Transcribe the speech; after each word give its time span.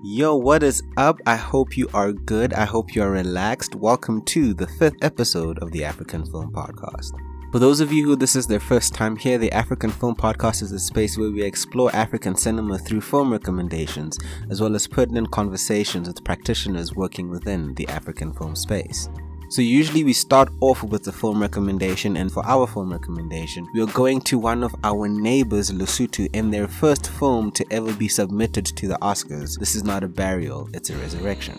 Yo, 0.00 0.36
what 0.36 0.62
is 0.62 0.80
up? 0.96 1.20
I 1.26 1.34
hope 1.34 1.76
you 1.76 1.88
are 1.92 2.12
good. 2.12 2.54
I 2.54 2.66
hope 2.66 2.94
you 2.94 3.02
are 3.02 3.10
relaxed. 3.10 3.74
Welcome 3.74 4.22
to 4.26 4.54
the 4.54 4.68
fifth 4.68 4.94
episode 5.02 5.58
of 5.58 5.72
the 5.72 5.84
African 5.84 6.24
Film 6.24 6.52
Podcast. 6.52 7.10
For 7.50 7.58
those 7.58 7.80
of 7.80 7.92
you 7.92 8.04
who 8.04 8.14
this 8.14 8.36
is 8.36 8.46
their 8.46 8.60
first 8.60 8.94
time 8.94 9.16
here, 9.16 9.38
the 9.38 9.50
African 9.50 9.90
Film 9.90 10.14
Podcast 10.14 10.62
is 10.62 10.70
a 10.70 10.78
space 10.78 11.18
where 11.18 11.32
we 11.32 11.42
explore 11.42 11.90
African 11.96 12.36
cinema 12.36 12.78
through 12.78 13.00
film 13.00 13.32
recommendations, 13.32 14.16
as 14.50 14.60
well 14.60 14.76
as 14.76 14.86
pertinent 14.86 15.32
conversations 15.32 16.06
with 16.06 16.22
practitioners 16.22 16.94
working 16.94 17.28
within 17.28 17.74
the 17.74 17.88
African 17.88 18.32
film 18.32 18.54
space. 18.54 19.08
So 19.50 19.62
usually 19.62 20.04
we 20.04 20.12
start 20.12 20.50
off 20.60 20.82
with 20.82 21.04
the 21.04 21.12
film 21.12 21.40
recommendation 21.40 22.18
and 22.18 22.30
for 22.30 22.44
our 22.44 22.66
film 22.66 22.92
recommendation, 22.92 23.66
we 23.72 23.80
are 23.80 23.86
going 23.86 24.20
to 24.22 24.38
one 24.38 24.62
of 24.62 24.74
our 24.84 25.08
neighbors, 25.08 25.70
Lesotho, 25.70 26.28
in 26.34 26.50
their 26.50 26.68
first 26.68 27.08
film 27.08 27.50
to 27.52 27.64
ever 27.70 27.94
be 27.94 28.08
submitted 28.08 28.66
to 28.66 28.88
the 28.88 28.98
Oscars. 29.00 29.58
This 29.58 29.74
is 29.74 29.84
not 29.84 30.04
a 30.04 30.08
burial, 30.08 30.68
it's 30.74 30.90
a 30.90 30.96
resurrection. 30.96 31.58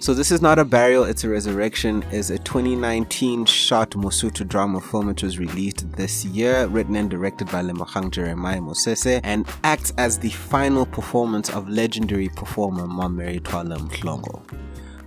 So 0.00 0.14
This 0.14 0.30
Is 0.30 0.40
Not 0.40 0.60
a 0.60 0.64
Burial, 0.64 1.02
It's 1.02 1.24
a 1.24 1.28
Resurrection 1.28 2.04
is 2.12 2.30
a 2.30 2.38
2019 2.38 3.46
shot 3.46 3.90
Mosotho 3.92 4.46
drama 4.46 4.80
film 4.80 5.08
which 5.08 5.24
was 5.24 5.40
released 5.40 5.90
this 5.92 6.24
year, 6.24 6.68
written 6.68 6.94
and 6.94 7.10
directed 7.10 7.50
by 7.50 7.62
Lemohang 7.62 8.12
Jeremiah 8.12 8.60
Mosese, 8.60 9.20
and 9.24 9.44
acts 9.64 9.92
as 9.98 10.18
the 10.18 10.30
final 10.30 10.86
performance 10.86 11.50
of 11.50 11.68
legendary 11.68 12.28
performer 12.28 12.86
Mameri 12.86 13.42
Twala 13.42 13.76
Mhlongo. 13.78 14.40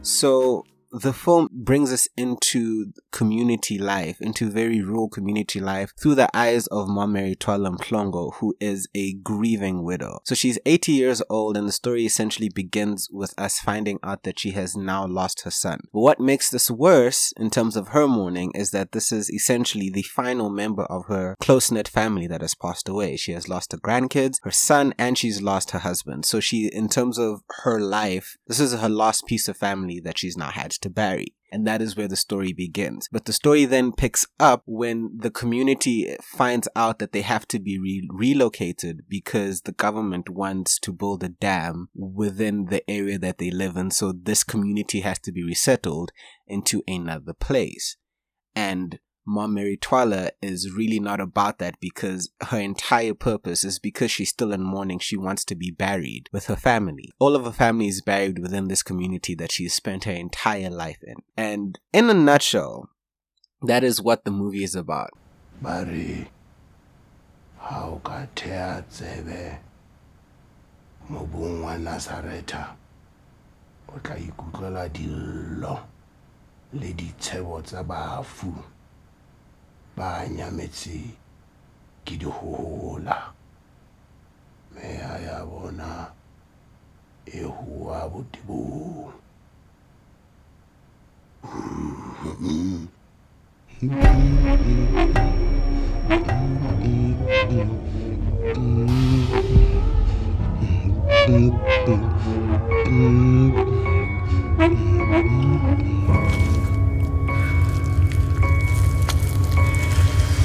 So 0.01 0.65
the 0.91 1.13
film 1.13 1.47
brings 1.51 1.91
us 1.91 2.07
into 2.17 2.91
community 3.11 3.77
life, 3.77 4.17
into 4.21 4.49
very 4.49 4.81
rural 4.81 5.09
community 5.09 5.59
life 5.59 5.93
through 5.99 6.15
the 6.15 6.29
eyes 6.35 6.67
of 6.67 6.87
Mameri 6.87 7.37
Twala 7.37 7.71
Mhlongo, 7.71 8.35
who 8.35 8.55
is 8.59 8.87
a 8.95 9.13
grieving 9.13 9.83
widow. 9.83 10.19
So 10.25 10.35
she's 10.35 10.59
80 10.65 10.91
years 10.91 11.21
old 11.29 11.57
and 11.57 11.67
the 11.67 11.71
story 11.71 12.05
essentially 12.05 12.49
begins 12.49 13.09
with 13.11 13.33
us 13.37 13.59
finding 13.59 13.99
out 14.03 14.23
that 14.23 14.39
she 14.39 14.51
has 14.51 14.75
now 14.75 15.05
lost 15.05 15.41
her 15.41 15.51
son. 15.51 15.81
But 15.93 15.99
what 15.99 16.19
makes 16.19 16.49
this 16.49 16.71
worse 16.71 17.33
in 17.37 17.49
terms 17.49 17.75
of 17.75 17.89
her 17.89 18.07
mourning 18.07 18.51
is 18.55 18.71
that 18.71 18.91
this 18.91 19.11
is 19.11 19.29
essentially 19.29 19.89
the 19.89 20.03
final 20.03 20.49
member 20.49 20.83
of 20.83 21.05
her 21.07 21.35
close-knit 21.39 21.87
family 21.87 22.27
that 22.27 22.41
has 22.41 22.55
passed 22.55 22.87
away. 22.87 23.17
She 23.17 23.33
has 23.33 23.49
lost 23.49 23.71
her 23.71 23.77
grandkids, 23.77 24.37
her 24.43 24.51
son, 24.51 24.93
and 24.97 25.17
she's 25.17 25.41
lost 25.41 25.71
her 25.71 25.79
husband. 25.79 26.25
So 26.25 26.39
she, 26.39 26.67
in 26.67 26.89
terms 26.89 27.17
of 27.17 27.41
her 27.63 27.79
life, 27.79 28.37
this 28.47 28.59
is 28.59 28.73
her 28.73 28.89
last 28.89 29.25
piece 29.25 29.47
of 29.47 29.57
family 29.57 29.99
that 29.99 30.17
she's 30.17 30.37
now 30.37 30.51
had 30.51 30.71
to 30.71 30.89
bury. 30.89 31.35
And 31.51 31.67
that 31.67 31.81
is 31.81 31.97
where 31.97 32.07
the 32.07 32.15
story 32.15 32.53
begins. 32.53 33.09
But 33.11 33.25
the 33.25 33.33
story 33.33 33.65
then 33.65 33.91
picks 33.91 34.25
up 34.39 34.63
when 34.65 35.11
the 35.17 35.29
community 35.29 36.15
finds 36.23 36.69
out 36.77 36.99
that 36.99 37.11
they 37.11 37.21
have 37.21 37.45
to 37.49 37.59
be 37.59 37.77
re- 37.77 38.07
relocated 38.09 39.01
because 39.09 39.61
the 39.61 39.73
government 39.73 40.29
wants 40.29 40.79
to 40.79 40.93
build 40.93 41.23
a 41.23 41.29
dam 41.29 41.89
within 41.93 42.65
the 42.65 42.89
area 42.89 43.19
that 43.19 43.37
they 43.37 43.51
live 43.51 43.75
in. 43.75 43.91
So 43.91 44.13
this 44.13 44.45
community 44.45 45.01
has 45.01 45.19
to 45.19 45.33
be 45.33 45.43
resettled 45.43 46.11
into 46.47 46.83
another 46.87 47.33
place. 47.33 47.97
And 48.55 48.99
Mameri 49.27 49.79
Twala 49.79 50.31
is 50.41 50.71
really 50.71 50.99
not 50.99 51.21
about 51.21 51.59
that 51.59 51.79
because 51.79 52.31
her 52.41 52.59
entire 52.59 53.13
purpose 53.13 53.63
is 53.63 53.77
because 53.77 54.11
she's 54.11 54.29
still 54.29 54.51
in 54.51 54.63
mourning, 54.63 54.99
she 54.99 55.15
wants 55.15 55.45
to 55.45 55.55
be 55.55 55.69
buried 55.69 56.27
with 56.31 56.47
her 56.47 56.55
family. 56.55 57.11
All 57.19 57.35
of 57.35 57.45
her 57.45 57.51
family 57.51 57.87
is 57.87 58.01
buried 58.01 58.39
within 58.39 58.67
this 58.67 58.81
community 58.81 59.35
that 59.35 59.51
she's 59.51 59.73
spent 59.73 60.05
her 60.05 60.11
entire 60.11 60.69
life 60.69 61.03
in. 61.03 61.17
And 61.37 61.79
in 61.93 62.09
a 62.09 62.13
nutshell, 62.13 62.89
that 63.61 63.83
is 63.83 64.01
what 64.01 64.25
the 64.25 64.31
movie 64.31 64.63
is 64.63 64.75
about. 64.75 65.11
Bari, 65.61 66.29
how 67.59 68.01
Nazareta 68.03 69.59
le 76.73 76.93
ba 79.97 80.27
nyametse 80.27 80.99
ke 82.05 82.17
dihohola 82.17 83.33
meya 84.73 85.19
ya 85.25 85.45
bona 85.45 86.11
e 87.25 87.43
hua 87.43 88.09
botebong 88.09 89.11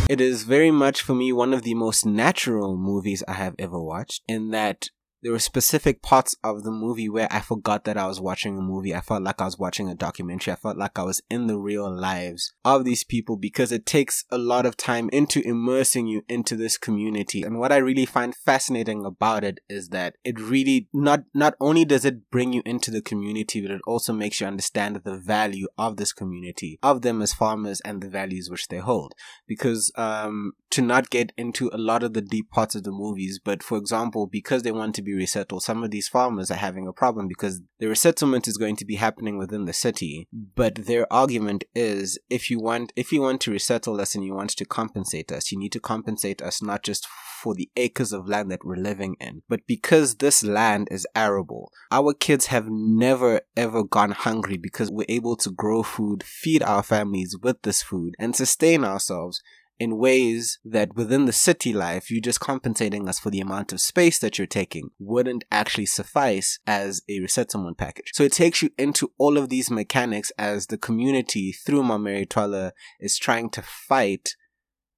It 0.09 0.21
is 0.21 0.45
very 0.45 0.71
much 0.71 1.03
for 1.03 1.15
me 1.15 1.33
one 1.33 1.53
of 1.53 1.63
the 1.63 1.75
most 1.75 2.07
natural 2.07 2.77
movies 2.77 3.25
I 3.27 3.33
have 3.33 3.57
ever 3.59 3.81
watched 3.81 4.23
in 4.29 4.51
that 4.51 4.91
there 5.27 5.33
were 5.33 5.41
specific 5.41 6.03
parts 6.03 6.37
of 6.45 6.63
the 6.63 6.71
movie 6.71 7.09
where 7.09 7.27
I 7.33 7.41
forgot 7.41 7.83
that 7.83 7.97
I 7.97 8.07
was 8.07 8.21
watching 8.21 8.57
a 8.57 8.61
movie. 8.61 8.95
I 8.95 9.01
felt 9.01 9.25
like 9.25 9.41
I 9.41 9.47
was 9.47 9.59
watching 9.59 9.89
a 9.89 9.95
documentary. 9.97 10.53
I 10.53 10.57
felt 10.57 10.77
like 10.77 10.97
I 10.97 11.03
was 11.03 11.21
in 11.29 11.49
the 11.49 11.59
real 11.59 11.93
lives 11.93 12.55
of 12.65 12.85
these 12.85 13.03
people 13.03 13.37
because 13.37 13.73
it 13.73 13.87
takes 13.87 14.25
a 14.31 14.39
lot 14.39 14.67
of 14.67 14.77
time 14.77 15.11
into 15.13 15.45
immersing 15.45 16.07
you 16.07 16.23
into 16.29 16.55
this 16.55 16.79
community. 16.79 17.43
And 17.43 17.59
what 17.59 17.73
I 17.73 17.79
really 17.79 18.07
find 18.07 18.37
fascinating 18.37 19.05
about 19.05 19.43
it 19.43 19.59
is 19.69 19.89
that 19.89 20.15
it 20.23 20.39
really 20.39 20.89
not, 20.93 21.25
not 21.35 21.55
only 21.61 21.85
does 21.85 22.05
it 22.05 22.31
bring 22.31 22.53
you 22.53 22.63
into 22.65 22.93
the 22.93 23.03
community, 23.03 23.61
but 23.61 23.73
it 23.73 23.81
also 23.85 24.13
makes 24.13 24.41
you 24.41 24.47
understand 24.47 25.01
the 25.03 25.19
value 25.19 25.67
of 25.77 25.97
this 25.97 26.13
community, 26.13 26.79
of 26.85 27.03
them 27.03 27.21
as 27.21 27.35
farmers 27.35 27.81
and 27.81 28.01
the 28.01 28.09
values 28.09 28.49
which 28.49 28.69
they 28.69 28.79
hold. 28.79 29.13
Because, 29.49 29.91
um, 29.97 30.53
to 30.71 30.83
not 30.83 31.11
get 31.11 31.33
into 31.37 31.69
a 31.73 31.79
lot 31.79 32.05
of 32.05 32.13
the 32.13 32.21
deep 32.21 32.51
parts 32.51 32.77
of 32.77 32.85
the 32.85 32.93
movies, 32.93 33.41
but 33.43 33.63
for 33.63 33.77
example, 33.77 34.29
because 34.29 34.63
they 34.63 34.71
want 34.71 34.95
to 34.95 35.03
be 35.03 35.16
resettled, 35.17 35.63
some 35.63 35.83
of 35.83 35.91
these 35.91 36.09
farmers 36.09 36.51
are 36.51 36.57
having 36.57 36.87
a 36.87 36.93
problem 36.93 37.29
because 37.29 37.61
the 37.79 37.89
resettlement 37.89 38.47
is 38.47 38.57
going 38.57 38.77
to 38.77 38.85
be 38.85 38.97
happening 38.97 39.39
within 39.39 39.65
the 39.65 39.73
city. 39.73 40.29
But 40.33 40.87
their 40.87 41.11
argument 41.13 41.65
is 41.75 42.19
if 42.31 42.51
you 42.51 42.59
want 42.61 42.93
if 42.97 43.13
you 43.13 43.21
want 43.21 43.41
to 43.43 43.51
resettle 43.51 44.01
us 44.01 44.15
and 44.15 44.25
you 44.25 44.35
want 44.35 44.51
to 44.51 44.65
compensate 44.65 45.33
us, 45.33 45.51
you 45.51 45.59
need 45.59 45.73
to 45.73 45.81
compensate 45.81 46.43
us 46.43 46.63
not 46.63 46.83
just 46.83 47.07
for 47.43 47.55
the 47.55 47.71
acres 47.77 48.13
of 48.13 48.29
land 48.29 48.51
that 48.51 48.65
we're 48.65 48.77
living 48.77 49.17
in, 49.21 49.43
but 49.49 49.67
because 49.67 50.17
this 50.17 50.43
land 50.43 50.89
is 50.91 51.07
arable. 51.15 51.71
Our 51.91 52.15
kids 52.15 52.47
have 52.47 52.67
never 52.69 53.41
ever 53.57 53.85
gone 53.85 54.13
hungry 54.13 54.57
because 54.57 54.91
we're 54.91 55.07
able 55.09 55.37
to 55.37 55.51
grow 55.51 55.83
food, 55.83 56.23
feed 56.23 56.63
our 56.63 56.83
families 56.83 57.37
with 57.41 57.63
this 57.63 57.83
food, 57.83 58.15
and 58.19 58.35
sustain 58.35 58.85
ourselves 58.85 59.43
in 59.79 59.99
ways 59.99 60.59
that 60.65 60.95
within 60.95 61.27
the 61.27 61.33
city 61.33 61.73
life, 61.73 62.11
you 62.11 62.21
just 62.21 62.41
compensating 62.41 63.09
us 63.09 63.19
for 63.19 63.31
the 63.31 63.41
amount 63.41 63.73
of 63.73 63.81
space 63.81 64.19
that 64.19 64.39
you're 64.39 64.47
taking 64.47 64.91
wouldn't 64.99 65.45
actually 65.51 65.87
suffice 65.87 66.59
as 66.67 67.03
a 67.09 67.21
resettlement 67.21 67.77
package. 67.77 68.11
So 68.15 68.25
it 68.25 68.33
takes 68.33 68.63
you 68.63 68.71
into 68.79 69.13
all 69.19 69.37
of 69.37 69.49
these 69.49 69.71
mechanics 69.71 70.33
as 70.39 70.67
the 70.67 70.79
community 70.79 71.53
through 71.53 71.83
Mameri 71.83 72.29
Twala 72.29 72.73
is 73.01 73.19
trying 73.19 73.51
to 73.51 73.63
fight 73.63 74.31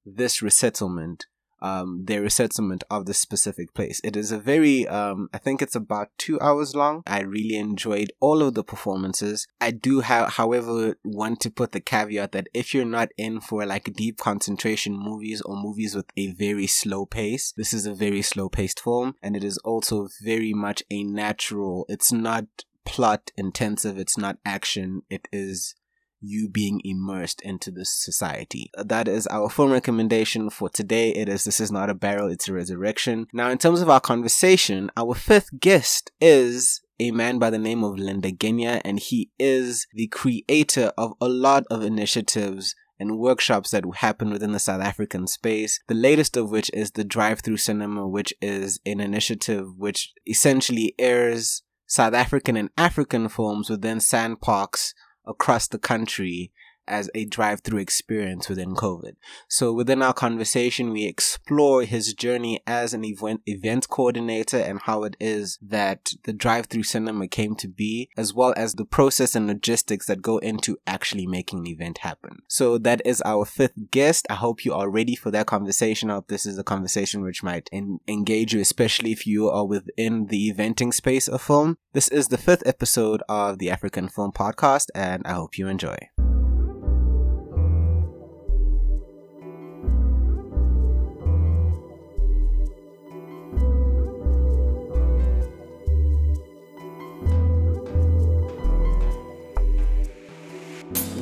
this 0.04 0.40
resettlement 0.42 1.26
um, 1.60 2.04
their 2.04 2.22
resettlement 2.22 2.84
of 2.90 3.06
this 3.06 3.18
specific 3.18 3.74
place. 3.74 4.00
It 4.04 4.16
is 4.16 4.32
a 4.32 4.38
very, 4.38 4.86
um, 4.88 5.28
I 5.32 5.38
think 5.38 5.62
it's 5.62 5.76
about 5.76 6.10
two 6.18 6.40
hours 6.40 6.74
long. 6.74 7.02
I 7.06 7.20
really 7.20 7.56
enjoyed 7.56 8.12
all 8.20 8.42
of 8.42 8.54
the 8.54 8.64
performances. 8.64 9.46
I 9.60 9.70
do 9.70 10.00
have, 10.00 10.34
however, 10.34 10.96
want 11.04 11.40
to 11.40 11.50
put 11.50 11.72
the 11.72 11.80
caveat 11.80 12.32
that 12.32 12.48
if 12.54 12.74
you're 12.74 12.84
not 12.84 13.10
in 13.16 13.40
for 13.40 13.64
like 13.66 13.92
deep 13.94 14.18
concentration 14.18 14.96
movies 14.96 15.40
or 15.42 15.56
movies 15.56 15.94
with 15.94 16.06
a 16.16 16.32
very 16.32 16.66
slow 16.66 17.06
pace, 17.06 17.52
this 17.56 17.72
is 17.72 17.86
a 17.86 17.94
very 17.94 18.22
slow 18.22 18.48
paced 18.48 18.80
film 18.80 19.14
and 19.22 19.36
it 19.36 19.44
is 19.44 19.58
also 19.58 20.08
very 20.22 20.52
much 20.52 20.82
a 20.90 21.02
natural, 21.04 21.84
it's 21.88 22.12
not 22.12 22.46
plot 22.84 23.30
intensive, 23.36 23.98
it's 23.98 24.16
not 24.16 24.38
action, 24.46 25.02
it 25.10 25.28
is 25.30 25.74
you 26.20 26.48
being 26.48 26.80
immersed 26.84 27.40
into 27.42 27.70
this 27.70 27.90
society. 27.90 28.70
That 28.76 29.08
is 29.08 29.26
our 29.28 29.48
film 29.48 29.72
recommendation 29.72 30.50
for 30.50 30.68
today. 30.68 31.10
It 31.10 31.28
is 31.28 31.44
This 31.44 31.60
Is 31.60 31.72
Not 31.72 31.90
a 31.90 31.94
Burial, 31.94 32.28
It's 32.28 32.48
a 32.48 32.52
Resurrection. 32.52 33.26
Now, 33.32 33.50
in 33.50 33.58
terms 33.58 33.80
of 33.80 33.90
our 33.90 34.00
conversation, 34.00 34.90
our 34.96 35.14
fifth 35.14 35.60
guest 35.60 36.10
is 36.20 36.80
a 37.00 37.10
man 37.12 37.38
by 37.38 37.50
the 37.50 37.58
name 37.58 37.84
of 37.84 37.98
Linda 37.98 38.32
Genya, 38.32 38.80
and 38.84 38.98
he 38.98 39.30
is 39.38 39.86
the 39.92 40.08
creator 40.08 40.92
of 40.98 41.12
a 41.20 41.28
lot 41.28 41.64
of 41.70 41.82
initiatives 41.82 42.74
and 43.00 43.18
workshops 43.18 43.70
that 43.70 43.84
happen 43.96 44.30
within 44.30 44.50
the 44.50 44.58
South 44.58 44.82
African 44.82 45.28
space. 45.28 45.78
The 45.86 45.94
latest 45.94 46.36
of 46.36 46.50
which 46.50 46.70
is 46.74 46.92
the 46.92 47.04
Drive 47.04 47.40
Through 47.40 47.58
Cinema, 47.58 48.08
which 48.08 48.34
is 48.42 48.80
an 48.84 49.00
initiative 49.00 49.76
which 49.76 50.12
essentially 50.26 50.94
airs 50.98 51.62
South 51.86 52.14
African 52.14 52.56
and 52.56 52.70
African 52.76 53.28
films 53.28 53.70
within 53.70 53.98
SANParks 53.98 54.92
across 55.28 55.68
the 55.68 55.78
country 55.78 56.50
as 56.88 57.10
a 57.14 57.24
drive 57.24 57.60
through 57.60 57.78
experience 57.78 58.48
within 58.48 58.74
COVID. 58.74 59.16
So 59.48 59.72
within 59.72 60.02
our 60.02 60.12
conversation, 60.12 60.90
we 60.90 61.04
explore 61.04 61.82
his 61.82 62.14
journey 62.14 62.60
as 62.66 62.94
an 62.94 63.04
event, 63.04 63.42
event 63.46 63.88
coordinator 63.88 64.58
and 64.58 64.80
how 64.82 65.04
it 65.04 65.16
is 65.20 65.58
that 65.62 66.12
the 66.24 66.32
drive 66.32 66.66
through 66.66 66.84
cinema 66.84 67.28
came 67.28 67.54
to 67.56 67.68
be, 67.68 68.08
as 68.16 68.34
well 68.34 68.54
as 68.56 68.74
the 68.74 68.84
process 68.84 69.34
and 69.34 69.46
logistics 69.46 70.06
that 70.06 70.22
go 70.22 70.38
into 70.38 70.78
actually 70.86 71.26
making 71.26 71.60
an 71.60 71.66
event 71.66 71.98
happen. 71.98 72.38
So 72.48 72.78
that 72.78 73.02
is 73.04 73.22
our 73.24 73.44
fifth 73.44 73.90
guest. 73.90 74.26
I 74.30 74.34
hope 74.34 74.64
you 74.64 74.74
are 74.74 74.90
ready 74.90 75.14
for 75.14 75.30
that 75.30 75.46
conversation. 75.46 76.10
I 76.10 76.14
hope 76.14 76.28
this 76.28 76.46
is 76.46 76.58
a 76.58 76.64
conversation 76.64 77.22
which 77.22 77.42
might 77.42 77.68
en- 77.72 78.00
engage 78.08 78.54
you, 78.54 78.60
especially 78.60 79.12
if 79.12 79.26
you 79.26 79.48
are 79.48 79.66
within 79.66 80.26
the 80.26 80.52
eventing 80.52 80.92
space 80.92 81.28
of 81.28 81.42
film. 81.42 81.78
This 81.92 82.08
is 82.08 82.28
the 82.28 82.38
fifth 82.38 82.66
episode 82.66 83.22
of 83.28 83.58
the 83.58 83.70
African 83.70 84.08
Film 84.08 84.32
Podcast, 84.32 84.86
and 84.94 85.22
I 85.26 85.32
hope 85.32 85.58
you 85.58 85.68
enjoy. 85.68 85.96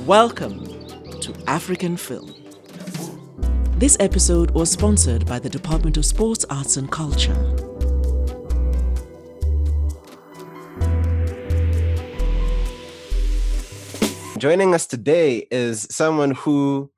Welcome 0.07 0.65
to 1.21 1.35
African 1.49 1.97
Film. 1.97 2.33
This 3.77 3.97
episode 3.99 4.53
was 4.53 4.71
sponsored 4.71 5.27
by 5.27 5.41
the 5.41 5.49
Department 5.49 5.97
of 5.97 6.07
Sports, 6.07 6.45
Arts 6.49 6.77
and 6.77 6.89
Culture. 6.93 7.35
Joining 14.39 14.75
us 14.75 14.87
today 14.87 15.49
is 15.51 15.89
someone 15.91 16.31
who 16.31 16.89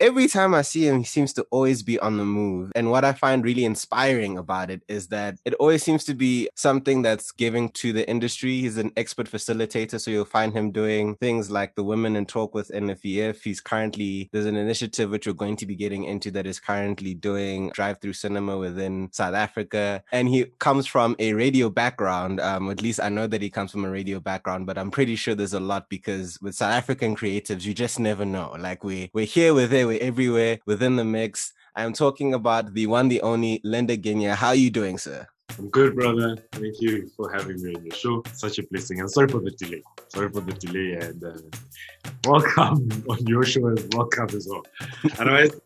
every 0.00 0.26
time 0.26 0.54
I 0.54 0.62
see 0.62 0.88
him, 0.88 0.98
he 0.98 1.04
seems 1.04 1.32
to 1.34 1.46
always 1.50 1.82
be 1.82 1.98
on 1.98 2.16
the 2.16 2.24
move. 2.24 2.72
And 2.74 2.90
what 2.90 3.04
I 3.04 3.12
find 3.12 3.44
really 3.44 3.64
inspiring 3.64 4.38
about 4.38 4.70
it 4.70 4.82
is 4.88 5.08
that 5.08 5.38
it 5.44 5.54
always 5.54 5.82
seems 5.82 6.04
to 6.04 6.14
be 6.14 6.48
something 6.56 7.02
that's 7.02 7.30
giving 7.30 7.68
to 7.70 7.92
the 7.92 8.08
industry. 8.08 8.60
He's 8.60 8.78
an 8.78 8.92
expert 8.96 9.30
facilitator, 9.30 10.00
so 10.00 10.10
you'll 10.10 10.24
find 10.24 10.52
him 10.52 10.72
doing 10.72 11.16
things 11.16 11.50
like 11.50 11.74
the 11.74 11.84
Women 11.84 12.16
in 12.16 12.26
Talk 12.26 12.54
with 12.54 12.70
NFVF. 12.70 13.42
He's 13.42 13.60
currently, 13.60 14.30
there's 14.32 14.46
an 14.46 14.56
initiative 14.56 15.10
which 15.10 15.26
we're 15.26 15.32
going 15.34 15.56
to 15.56 15.66
be 15.66 15.76
getting 15.76 16.04
into 16.04 16.30
that 16.32 16.46
is 16.46 16.58
currently 16.58 17.14
doing 17.14 17.70
drive 17.74 18.00
through 18.00 18.14
cinema 18.14 18.56
within 18.56 19.10
South 19.12 19.34
Africa. 19.34 20.02
And 20.10 20.28
he 20.28 20.46
comes 20.58 20.86
from 20.86 21.14
a 21.18 21.34
radio 21.34 21.68
background. 21.68 22.40
Um, 22.40 22.70
at 22.70 22.82
least 22.82 23.00
I 23.00 23.10
know 23.10 23.26
that 23.26 23.42
he 23.42 23.50
comes 23.50 23.70
from 23.70 23.84
a 23.84 23.90
radio 23.90 24.20
background, 24.20 24.66
but 24.66 24.78
I'm 24.78 24.90
pretty 24.90 25.16
sure 25.16 25.34
there's 25.34 25.52
a 25.52 25.60
lot 25.60 25.88
because 25.90 26.40
with 26.40 26.54
South 26.54 26.72
African 26.72 27.14
creatives, 27.14 27.64
you 27.64 27.74
just 27.74 28.00
never 28.00 28.24
know. 28.24 28.56
Like 28.58 28.82
we, 28.82 29.10
we're 29.12 29.26
here, 29.26 29.52
we're 29.52 29.66
there, 29.66 29.89
we're 29.90 30.00
everywhere 30.00 30.60
within 30.66 30.94
the 30.94 31.04
mix. 31.04 31.52
I'm 31.74 31.92
talking 31.92 32.34
about 32.34 32.74
the 32.74 32.86
one, 32.86 33.08
the 33.08 33.20
only 33.22 33.60
Linda 33.64 33.96
Genya. 33.96 34.36
How 34.36 34.48
are 34.48 34.54
you 34.54 34.70
doing, 34.70 34.98
sir? 34.98 35.26
I'm 35.58 35.68
good, 35.68 35.96
brother. 35.96 36.36
Thank 36.52 36.80
you 36.80 37.10
for 37.16 37.28
having 37.32 37.60
me 37.60 37.74
on 37.74 37.84
your 37.84 37.94
show. 37.96 38.22
Such 38.32 38.60
a 38.60 38.62
blessing. 38.70 39.00
And 39.00 39.10
sorry 39.10 39.26
for 39.26 39.40
the 39.40 39.50
delay. 39.50 39.82
Sorry 40.06 40.28
for 40.28 40.42
the 40.42 40.52
delay. 40.52 40.92
And 40.92 41.24
uh, 41.24 41.32
welcome 42.24 43.04
on 43.10 43.26
your 43.26 43.42
show 43.42 43.66
as 43.66 43.84
welcome 43.92 44.28
as 44.36 44.46
well. 44.48 44.62
Otherwise, 45.18 45.60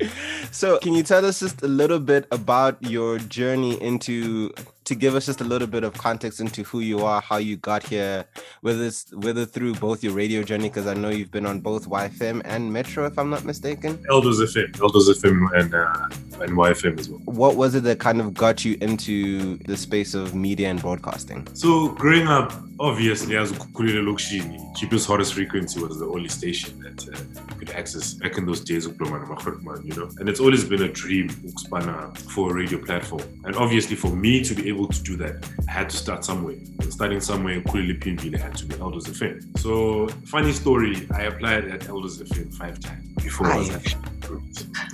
so 0.50 0.78
can 0.80 0.92
you 0.92 1.02
tell 1.02 1.24
us 1.24 1.40
just 1.40 1.62
a 1.62 1.68
little 1.68 2.00
bit 2.00 2.26
about 2.32 2.82
your 2.82 3.18
journey 3.18 3.80
into 3.80 4.52
to 4.90 4.96
give 4.96 5.14
us 5.14 5.26
just 5.26 5.40
a 5.40 5.44
little 5.44 5.68
bit 5.68 5.84
of 5.84 5.94
context 5.94 6.40
into 6.40 6.64
who 6.64 6.80
you 6.80 7.04
are, 7.04 7.20
how 7.20 7.36
you 7.36 7.56
got 7.56 7.84
here, 7.84 8.24
whether 8.60 8.84
it's 8.84 9.14
whether 9.14 9.46
through 9.46 9.72
both 9.74 10.02
your 10.02 10.12
radio 10.12 10.42
journey, 10.42 10.68
because 10.68 10.88
I 10.88 10.94
know 10.94 11.10
you've 11.10 11.30
been 11.30 11.46
on 11.46 11.60
both 11.60 11.88
YFM 11.88 12.42
and 12.44 12.72
Metro, 12.72 13.06
if 13.06 13.16
I'm 13.16 13.30
not 13.30 13.44
mistaken. 13.44 14.04
Alex 14.10 14.38
FM, 14.38 14.80
Alex 14.80 15.22
FM, 15.22 15.38
and 15.58 15.74
uh, 15.74 16.42
and 16.42 16.52
YFM 16.58 16.98
as 16.98 17.08
well. 17.08 17.20
What 17.24 17.54
was 17.54 17.76
it 17.76 17.84
that 17.84 18.00
kind 18.00 18.20
of 18.20 18.34
got 18.34 18.64
you 18.64 18.76
into 18.80 19.58
the 19.58 19.76
space 19.76 20.14
of 20.14 20.34
media 20.34 20.68
and 20.68 20.80
broadcasting? 20.80 21.46
So 21.54 21.90
growing 21.90 22.26
up, 22.26 22.52
obviously, 22.80 23.36
as 23.36 23.52
Kulile 23.52 24.02
Lokshini, 24.02 24.76
cheapest 24.76 25.06
hottest 25.06 25.34
frequency 25.34 25.80
was 25.80 25.98
the 25.98 26.06
only 26.06 26.28
station 26.28 26.80
that 26.80 27.08
uh, 27.08 27.20
you 27.50 27.56
could 27.60 27.70
access 27.70 28.14
back 28.14 28.38
in 28.38 28.46
those 28.46 28.60
days, 28.60 28.86
you 28.86 28.94
know. 28.98 30.10
And 30.18 30.28
it's 30.28 30.40
always 30.40 30.64
been 30.64 30.82
a 30.82 30.88
dream 30.88 31.28
for 31.28 32.50
a 32.50 32.54
radio 32.54 32.78
platform, 32.78 33.22
and 33.44 33.54
obviously 33.54 33.96
for 33.96 34.10
me 34.10 34.42
to 34.42 34.54
be 34.54 34.68
able 34.68 34.79
able 34.80 34.92
to 34.92 35.02
do 35.02 35.16
that, 35.16 35.48
I 35.68 35.70
had 35.70 35.90
to 35.90 35.96
start 35.96 36.24
somewhere. 36.24 36.54
And 36.54 36.92
starting 36.92 37.20
somewhere, 37.20 37.60
Kulili 37.60 37.98
Pinville 38.00 38.38
had 38.38 38.56
to 38.56 38.66
be 38.66 38.74
Alex 38.80 39.06
FM. 39.06 39.58
So, 39.58 40.08
funny 40.26 40.52
story, 40.52 41.06
I 41.14 41.22
applied 41.22 41.64
at 41.68 41.88
Alex 41.88 42.16
FM 42.18 42.54
five 42.54 42.80
times 42.80 43.06
before 43.22 43.48
I 43.48 43.56
was 43.58 43.70
actually 43.70 44.10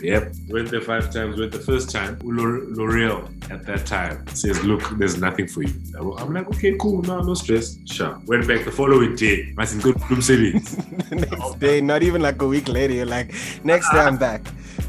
Yep, 0.01 0.33
went 0.49 0.71
there 0.71 0.81
five 0.81 1.13
times. 1.13 1.39
Went 1.39 1.53
the 1.53 1.59
first 1.59 1.91
time. 1.91 2.19
L'Oreal 2.23 3.29
at 3.51 3.67
that 3.67 3.87
time 3.87 4.27
says, 4.29 4.63
"Look, 4.65 4.83
there's 4.99 5.19
nothing 5.19 5.47
for 5.47 5.63
you." 5.63 5.75
I'm 6.19 6.33
like, 6.33 6.49
"Okay, 6.49 6.75
cool, 6.79 7.03
no, 7.03 7.21
no 7.21 7.35
stress." 7.35 7.79
Sure. 7.87 8.19
Went 8.27 8.47
back 8.49 8.65
the 8.65 8.71
following 8.71 9.15
day. 9.15 9.55
I 9.59 9.65
said, 9.65 9.83
"Good 9.83 9.99
room 10.11 10.23
savings." 10.23 10.77
next 11.11 11.59
day, 11.61 11.81
not 11.81 12.03
even 12.03 12.23
like 12.23 12.41
a 12.41 12.47
week 12.47 12.69
later. 12.69 12.95
You're 12.95 13.13
like, 13.19 13.35
"Next 13.65 13.91
day, 13.91 13.99
I'm 13.99 14.15
ah. 14.15 14.27
back." 14.29 14.43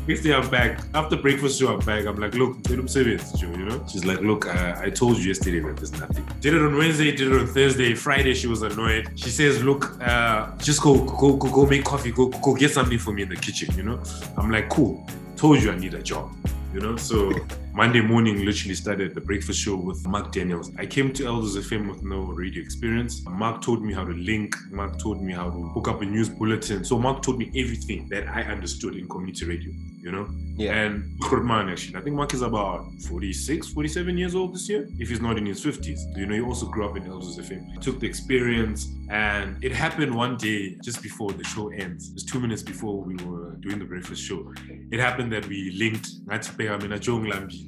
Next 0.08 0.22
day 0.22 0.34
I'm 0.34 0.50
back. 0.50 0.80
After 0.94 1.18
breakfast 1.18 1.60
show, 1.60 1.68
I'm 1.74 1.80
back. 1.80 2.06
I'm 2.06 2.16
like, 2.16 2.34
look, 2.34 2.58
I'm 2.70 2.88
serious, 2.88 3.42
you 3.42 3.50
know? 3.50 3.84
She's 3.92 4.06
like, 4.06 4.22
look, 4.22 4.48
uh, 4.48 4.76
I 4.82 4.90
told 4.90 5.18
you 5.18 5.26
yesterday 5.26 5.60
that 5.60 5.76
there's 5.76 5.92
nothing. 6.00 6.26
Did 6.40 6.54
it 6.54 6.62
on 6.62 6.78
Wednesday, 6.78 7.12
did 7.12 7.30
it 7.30 7.38
on 7.38 7.46
Thursday. 7.46 7.94
Friday, 7.94 8.34
she 8.34 8.48
was 8.48 8.62
annoyed. 8.62 9.10
She 9.16 9.30
says, 9.30 9.62
look, 9.62 10.02
uh, 10.02 10.56
just 10.60 10.82
go, 10.82 11.04
go, 11.04 11.36
go, 11.36 11.52
go 11.52 11.66
make 11.66 11.84
coffee. 11.84 12.14
Go, 12.14 12.30
go 12.30 12.56
get 12.56 12.72
something 12.72 12.98
for 12.98 13.12
me 13.12 13.24
in 13.24 13.30
the 13.30 13.36
kitchen, 13.36 13.76
you 13.76 13.84
know? 13.84 14.02
I'm 14.38 14.50
like, 14.50 14.70
cool. 14.70 15.06
Told 15.36 15.62
you 15.62 15.72
I 15.72 15.76
need 15.78 15.94
a 15.94 16.02
job, 16.02 16.34
you 16.74 16.80
know? 16.80 16.96
So 16.96 17.34
Monday 17.78 18.02
morning, 18.02 18.44
literally 18.44 18.74
started 18.74 19.14
the 19.14 19.22
breakfast 19.22 19.60
show 19.60 19.76
with 19.76 20.04
Mark 20.08 20.32
Daniels. 20.32 20.72
I 20.80 20.88
came 20.88 21.14
to 21.14 21.28
Alex 21.28 21.56
FM 21.56 21.88
with 21.88 22.02
no 22.02 22.22
radio 22.22 22.60
experience. 22.60 23.24
Mark 23.28 23.62
told 23.62 23.84
me 23.84 23.94
how 23.94 24.04
to 24.04 24.14
link. 24.14 24.56
Mark 24.72 24.98
told 24.98 25.22
me 25.22 25.32
how 25.32 25.52
to 25.52 25.62
hook 25.76 25.88
up 25.88 26.02
a 26.02 26.06
news 26.06 26.28
bulletin. 26.28 26.84
So 26.84 26.98
Mark 26.98 27.22
told 27.22 27.38
me 27.38 27.52
everything 27.56 28.10
that 28.10 28.28
I 28.30 28.42
understood 28.42 28.96
in 28.96 29.08
community 29.08 29.46
radio, 29.46 29.72
you 30.02 30.12
know? 30.12 30.28
Yeah. 30.56 30.74
And 30.74 31.22
Kurman, 31.22 31.70
actually, 31.70 31.98
I 31.98 32.02
think 32.02 32.16
Mark 32.16 32.34
is 32.34 32.42
about 32.42 32.88
46, 33.08 33.68
47 33.68 34.18
years 34.18 34.34
old 34.34 34.56
this 34.56 34.68
year, 34.68 34.88
if 34.98 35.10
he's 35.10 35.22
not 35.22 35.38
in 35.38 35.46
his 35.46 35.64
50s. 35.64 36.00
You 36.18 36.26
know, 36.26 36.34
he 36.34 36.42
also 36.42 36.66
grew 36.66 36.90
up 36.90 36.98
in 36.98 37.06
Alex 37.06 37.28
FM. 37.38 37.74
He 37.74 37.78
took 37.78 38.00
the 38.00 38.08
experience, 38.08 38.88
and 39.12 39.64
it 39.64 39.72
happened 39.72 40.16
one 40.16 40.36
day 40.38 40.76
just 40.84 41.04
before 41.04 41.32
the 41.32 41.44
show 41.44 41.70
ends, 41.70 42.10
just 42.10 42.28
two 42.28 42.40
minutes 42.40 42.64
before 42.64 43.04
we 43.04 43.18
were 43.18 43.52
doing 43.60 43.78
the 43.78 43.86
breakfast 43.86 44.24
show. 44.24 44.52
It 44.92 45.00
happened 45.00 45.32
that 45.34 45.46
we 45.48 45.74
linked, 45.78 46.10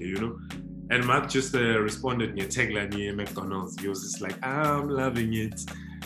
you 0.08 0.20
know. 0.20 0.40
And 0.92 1.06
Mark 1.06 1.30
just 1.30 1.54
uh, 1.54 1.80
responded 1.80 2.32
a 2.40 2.48
tagline 2.48 2.94
near 2.94 3.14
McDonald's. 3.14 3.80
He 3.80 3.88
was 3.88 4.02
just 4.02 4.22
like, 4.22 4.44
I'm 4.44 4.90
loving 4.90 5.34
it, 5.36 5.62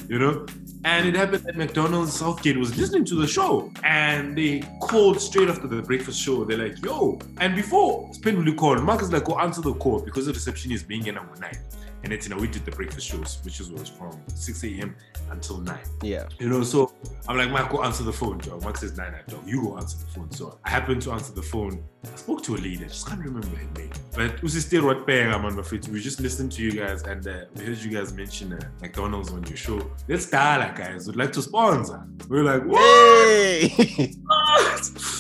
you 0.10 0.20
know. 0.20 0.46
And 0.84 1.08
it 1.08 1.16
happened 1.16 1.46
that 1.46 1.56
McDonald's 1.56 2.14
Southgate 2.14 2.58
was 2.58 2.78
listening 2.78 3.06
to 3.06 3.16
the 3.16 3.28
show 3.28 3.72
and 3.84 4.38
they 4.38 4.62
called 4.82 5.22
straight 5.22 5.48
after 5.48 5.68
the 5.68 5.82
breakfast 5.82 6.20
show. 6.20 6.44
They're 6.44 6.58
like, 6.58 6.84
yo. 6.84 7.18
And 7.38 7.56
before 7.56 8.14
Spin 8.14 8.44
will 8.44 8.54
call, 8.56 8.76
Mark 8.82 9.02
is 9.02 9.14
like, 9.14 9.24
go 9.24 9.40
answer 9.40 9.62
the 9.62 9.74
call 9.76 10.02
because 10.02 10.26
the 10.26 10.34
reception 10.34 10.74
is 10.74 10.84
being 10.84 11.08
in 11.08 11.18
at 11.18 11.40
night 11.40 11.60
and 12.04 12.12
it's 12.12 12.28
you 12.28 12.36
know 12.36 12.42
we 12.42 12.48
did 12.48 12.66
the 12.66 12.72
breakfast 12.72 13.08
shows, 13.08 13.40
which 13.44 13.60
was 13.60 13.90
from 13.90 14.20
6 14.28 14.64
a.m. 14.66 14.96
until 15.32 15.58
9. 15.60 15.78
Yeah. 16.02 16.28
You 16.40 16.50
know, 16.50 16.64
so 16.64 16.94
I'm 17.28 17.38
like, 17.38 17.70
go 17.70 17.84
answer 17.84 18.04
the 18.04 18.14
phone, 18.14 18.40
Joe. 18.42 18.60
Mark 18.62 18.78
says 18.78 18.98
9 18.98 19.14
at 19.14 19.28
Joe. 19.28 19.40
You 19.46 19.62
go 19.64 19.78
answer 19.78 19.98
the 19.98 20.06
phone. 20.06 20.30
So 20.32 20.60
I 20.66 20.70
happened 20.70 21.02
to 21.04 21.12
answer 21.12 21.34
the 21.34 21.42
phone. 21.42 21.84
I 22.04 22.16
spoke 22.18 22.44
to 22.44 22.56
a 22.56 22.58
lady, 22.58 22.84
I 22.84 22.88
just 22.90 23.08
can't 23.08 23.22
remember 23.22 23.48
her 23.48 23.68
name. 23.78 23.92
But 24.14 24.26
it 24.26 24.44
was 24.44 24.54
still 24.64 24.86
what 24.86 25.10
I'm 25.10 25.46
on 25.46 25.56
my 25.56 25.62
feet. 25.64 25.88
We 25.88 26.02
just 26.02 26.20
listened 26.20 26.52
to 26.54 26.62
you 26.62 26.72
guys 26.74 27.04
and 27.04 27.26
uh, 27.26 27.46
we 27.56 27.66
heard 27.66 27.78
you 27.78 27.92
guys 27.92 28.12
mention 28.14 28.54
uh, 28.54 28.60
McDonald's 28.82 29.32
on 29.32 29.44
your 29.44 29.58
show. 29.58 29.90
Let's 30.08 30.30
dial, 30.30 30.74
guys. 30.76 31.08
We'd 31.08 31.16
like 31.16 31.32
to 31.34 31.42
sponsor. 31.42 32.06
We 32.28 32.40
are 32.40 32.44
like, 32.44 32.64
what? 32.66 32.82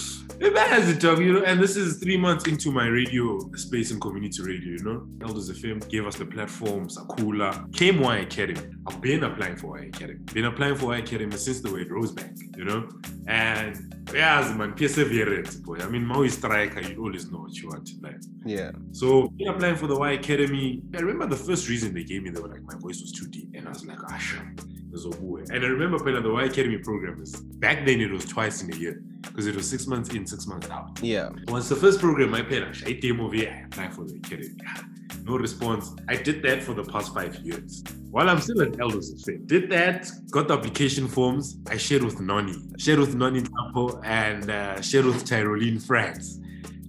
Hey! 0.43 0.49
Imagine, 0.49 0.99
dog, 0.99 1.19
you 1.19 1.33
know, 1.33 1.43
and 1.43 1.59
this 1.59 1.77
is 1.77 1.99
three 1.99 2.17
months 2.17 2.47
into 2.47 2.71
my 2.71 2.87
radio 2.87 3.39
space 3.55 3.91
and 3.91 4.01
community 4.01 4.43
radio, 4.43 4.71
you 4.71 4.83
know. 4.83 5.07
Elders 5.21 5.47
of 5.47 5.55
FM 5.55 5.87
gave 5.89 6.05
us 6.05 6.15
the 6.15 6.25
platform, 6.25 6.87
Sakula, 6.89 7.73
came 7.73 7.99
Y 7.99 8.17
Academy. 8.17 8.59
I've 8.85 8.99
been 8.99 9.23
applying 9.23 9.55
for 9.55 9.77
Y 9.77 9.85
Academy. 9.85 10.19
Been 10.33 10.45
applying 10.45 10.75
for 10.75 10.87
Y 10.87 10.97
Academy 10.97 11.37
since 11.37 11.61
the 11.61 11.71
way 11.71 11.85
Rosebank, 11.85 12.57
you 12.57 12.65
know. 12.65 12.89
And 13.27 14.05
yeah, 14.13 14.41
as 14.41 14.53
man, 14.55 14.73
perseverance, 14.73 15.55
boy. 15.55 15.77
I 15.77 15.87
mean, 15.87 16.05
Maui 16.05 16.29
striker, 16.29 16.81
you 16.81 17.01
always 17.01 17.31
know 17.31 17.39
what 17.39 17.55
you 17.55 17.69
want 17.69 17.89
in 17.91 18.01
life. 18.01 18.21
Yeah. 18.45 18.71
So 18.91 19.29
been 19.29 19.47
applying 19.47 19.77
for 19.77 19.87
the 19.87 19.97
Y 19.97 20.11
Academy. 20.11 20.81
I 20.93 20.99
remember 20.99 21.35
the 21.35 21.41
first 21.41 21.69
reason 21.69 21.93
they 21.93 22.03
gave 22.03 22.23
me, 22.23 22.31
they 22.31 22.41
were 22.41 22.49
like, 22.49 22.63
my 22.63 22.75
voice 22.79 22.99
was 23.01 23.11
too 23.11 23.27
deep. 23.27 23.49
And 23.53 23.67
I 23.67 23.69
was 23.69 23.85
like, 23.85 23.99
ah, 24.09 24.17
sure. 24.17 24.53
And 25.49 25.63
I 25.63 25.67
remember 25.67 25.97
playing 25.99 26.21
the 26.23 26.31
Y 26.31 26.43
Academy 26.43 26.77
program. 26.77 27.21
is 27.21 27.35
Back 27.35 27.85
then, 27.85 27.99
it 27.99 28.11
was 28.11 28.25
twice 28.25 28.61
in 28.61 28.73
a 28.73 28.77
year 28.77 29.01
because 29.21 29.47
it 29.47 29.55
was 29.55 29.69
six 29.69 29.87
months 29.87 30.09
in, 30.13 30.27
six 30.27 30.45
months 30.45 30.69
out. 30.69 30.99
Yeah. 31.01 31.29
Once 31.47 31.69
the 31.69 31.75
first 31.75 31.99
program 31.99 32.29
my 32.29 32.41
parents, 32.41 32.83
I 32.83 32.93
paid, 32.93 32.97
I 32.97 32.99
demo 32.99 33.31
I 33.33 33.65
applied 33.65 33.93
for 33.93 34.03
the 34.05 34.15
academy. 34.15 34.55
No 35.23 35.37
response. 35.37 35.93
I 36.09 36.17
did 36.17 36.41
that 36.43 36.61
for 36.61 36.73
the 36.73 36.83
past 36.83 37.13
five 37.13 37.35
years. 37.35 37.81
While 38.11 38.29
I'm 38.29 38.41
still 38.41 38.61
at 38.61 38.77
Elders. 38.81 39.09
Did 39.45 39.69
that, 39.69 40.09
got 40.31 40.49
the 40.49 40.55
application 40.55 41.07
forms. 41.07 41.57
I 41.69 41.77
shared 41.77 42.03
with 42.03 42.19
Noni, 42.19 42.55
shared 42.77 42.99
with 42.99 43.15
Noni 43.15 43.41
Tampo, 43.41 44.01
and 44.03 44.51
uh, 44.51 44.81
shared 44.81 45.05
with 45.05 45.23
Tyroline 45.23 45.79
France. 45.79 46.39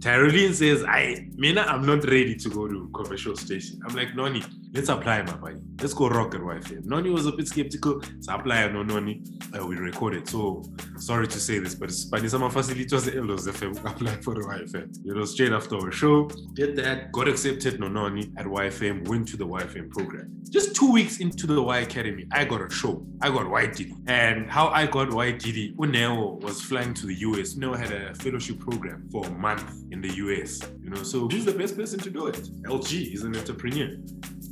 Tyroline 0.00 0.52
says, 0.52 0.84
I, 0.84 1.28
Mina, 1.36 1.62
I'm 1.62 1.86
not 1.86 2.04
ready 2.04 2.34
to 2.34 2.48
go 2.50 2.66
to 2.66 2.90
commercial 2.92 3.36
station. 3.36 3.80
I'm 3.86 3.94
like, 3.94 4.14
Noni, 4.16 4.42
let's 4.74 4.88
apply, 4.88 5.22
my 5.22 5.36
buddy. 5.36 5.60
Let's 5.80 5.94
go 5.94 6.08
rock 6.08 6.34
at 6.34 6.40
YFM. 6.40 6.84
Noni 6.84 7.10
was 7.10 7.26
a 7.26 7.32
bit 7.32 7.46
skeptical. 7.46 8.02
So 8.20 8.34
apply, 8.34 8.68
no, 8.68 8.82
Noni. 8.82 9.22
Uh, 9.56 9.64
we 9.66 9.76
recorded. 9.76 10.28
So 10.28 10.64
sorry 10.98 11.28
to 11.28 11.40
say 11.40 11.58
this, 11.60 11.74
but 11.74 11.90
Spanisama 11.90 12.50
the 12.52 13.18
Alex 13.18 13.46
FM 13.46 13.76
applied 13.86 14.24
for 14.24 14.34
the 14.34 14.40
YFM. 14.40 14.96
You 15.04 15.14
know, 15.14 15.24
straight 15.24 15.52
after 15.52 15.76
our 15.76 15.92
show, 15.92 16.28
did 16.54 16.76
that, 16.76 17.12
got 17.12 17.28
accepted, 17.28 17.78
no, 17.80 17.88
Noni, 17.88 18.32
at 18.36 18.46
YFM, 18.46 19.06
went 19.08 19.28
to 19.28 19.36
the 19.36 19.46
YFM 19.46 19.90
program. 19.90 20.30
Just 20.50 20.74
two 20.74 20.90
weeks 20.90 21.18
into 21.18 21.46
the 21.46 21.62
Y 21.62 21.78
Academy, 21.78 22.26
I 22.32 22.44
got 22.44 22.60
a 22.60 22.70
show. 22.70 23.06
I 23.20 23.28
got 23.28 23.46
YDD. 23.46 24.08
And 24.08 24.50
how 24.50 24.68
I 24.68 24.86
got 24.86 25.08
YDD, 25.08 25.76
Uneo 25.76 26.40
was 26.42 26.60
flying 26.60 26.94
to 26.94 27.06
the 27.06 27.14
US. 27.14 27.54
Uneo 27.54 27.78
had 27.78 27.92
a 27.92 28.14
fellowship 28.14 28.58
program 28.58 29.08
for 29.10 29.26
a 29.26 29.30
month 29.30 29.64
in 29.90 30.00
the 30.00 30.12
US. 30.14 30.60
You 30.82 30.90
know, 30.90 31.02
so 31.02 31.28
who's 31.28 31.44
the 31.44 31.52
best 31.52 31.76
person 31.76 31.98
to 32.00 32.10
do 32.10 32.26
it? 32.26 32.40
LG 32.64 33.14
is 33.14 33.22
an 33.22 33.36
entrepreneur. 33.36 33.96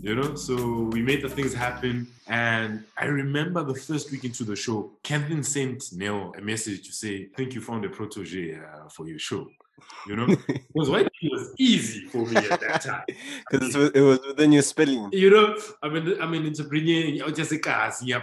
You 0.02 0.16
know, 0.16 0.34
so 0.34 0.90
we 0.90 1.00
made 1.00 1.22
the 1.22 1.28
things 1.28 1.54
happen. 1.54 2.08
And 2.26 2.82
I 2.98 3.04
remember 3.04 3.62
the 3.62 3.76
first 3.76 4.10
week 4.10 4.24
into 4.24 4.42
the 4.42 4.56
show, 4.56 4.90
Kevin 5.04 5.44
sent 5.44 5.92
Neil 5.92 6.34
a 6.36 6.40
message 6.40 6.84
to 6.88 6.92
say, 6.92 7.28
I 7.32 7.36
think 7.36 7.54
you 7.54 7.60
found 7.60 7.84
a 7.84 7.88
protege 7.88 8.56
uh, 8.56 8.88
for 8.88 9.06
your 9.06 9.20
show. 9.20 9.46
You 10.08 10.16
know, 10.16 10.26
because 10.74 10.90
white 10.90 11.08
was 11.22 11.54
easy 11.56 12.06
for 12.06 12.26
me 12.26 12.36
at 12.36 12.60
that 12.60 12.80
time. 12.80 13.04
Because 13.50 13.76
it 13.76 14.00
was 14.00 14.18
within 14.26 14.50
your 14.50 14.62
spelling. 14.62 15.08
You 15.12 15.30
know, 15.30 15.56
I 15.84 15.88
mean, 15.88 16.20
I'm 16.20 16.34
an 16.34 16.46
entrepreneur, 16.46 17.30
just 17.30 17.52
a 17.52 17.58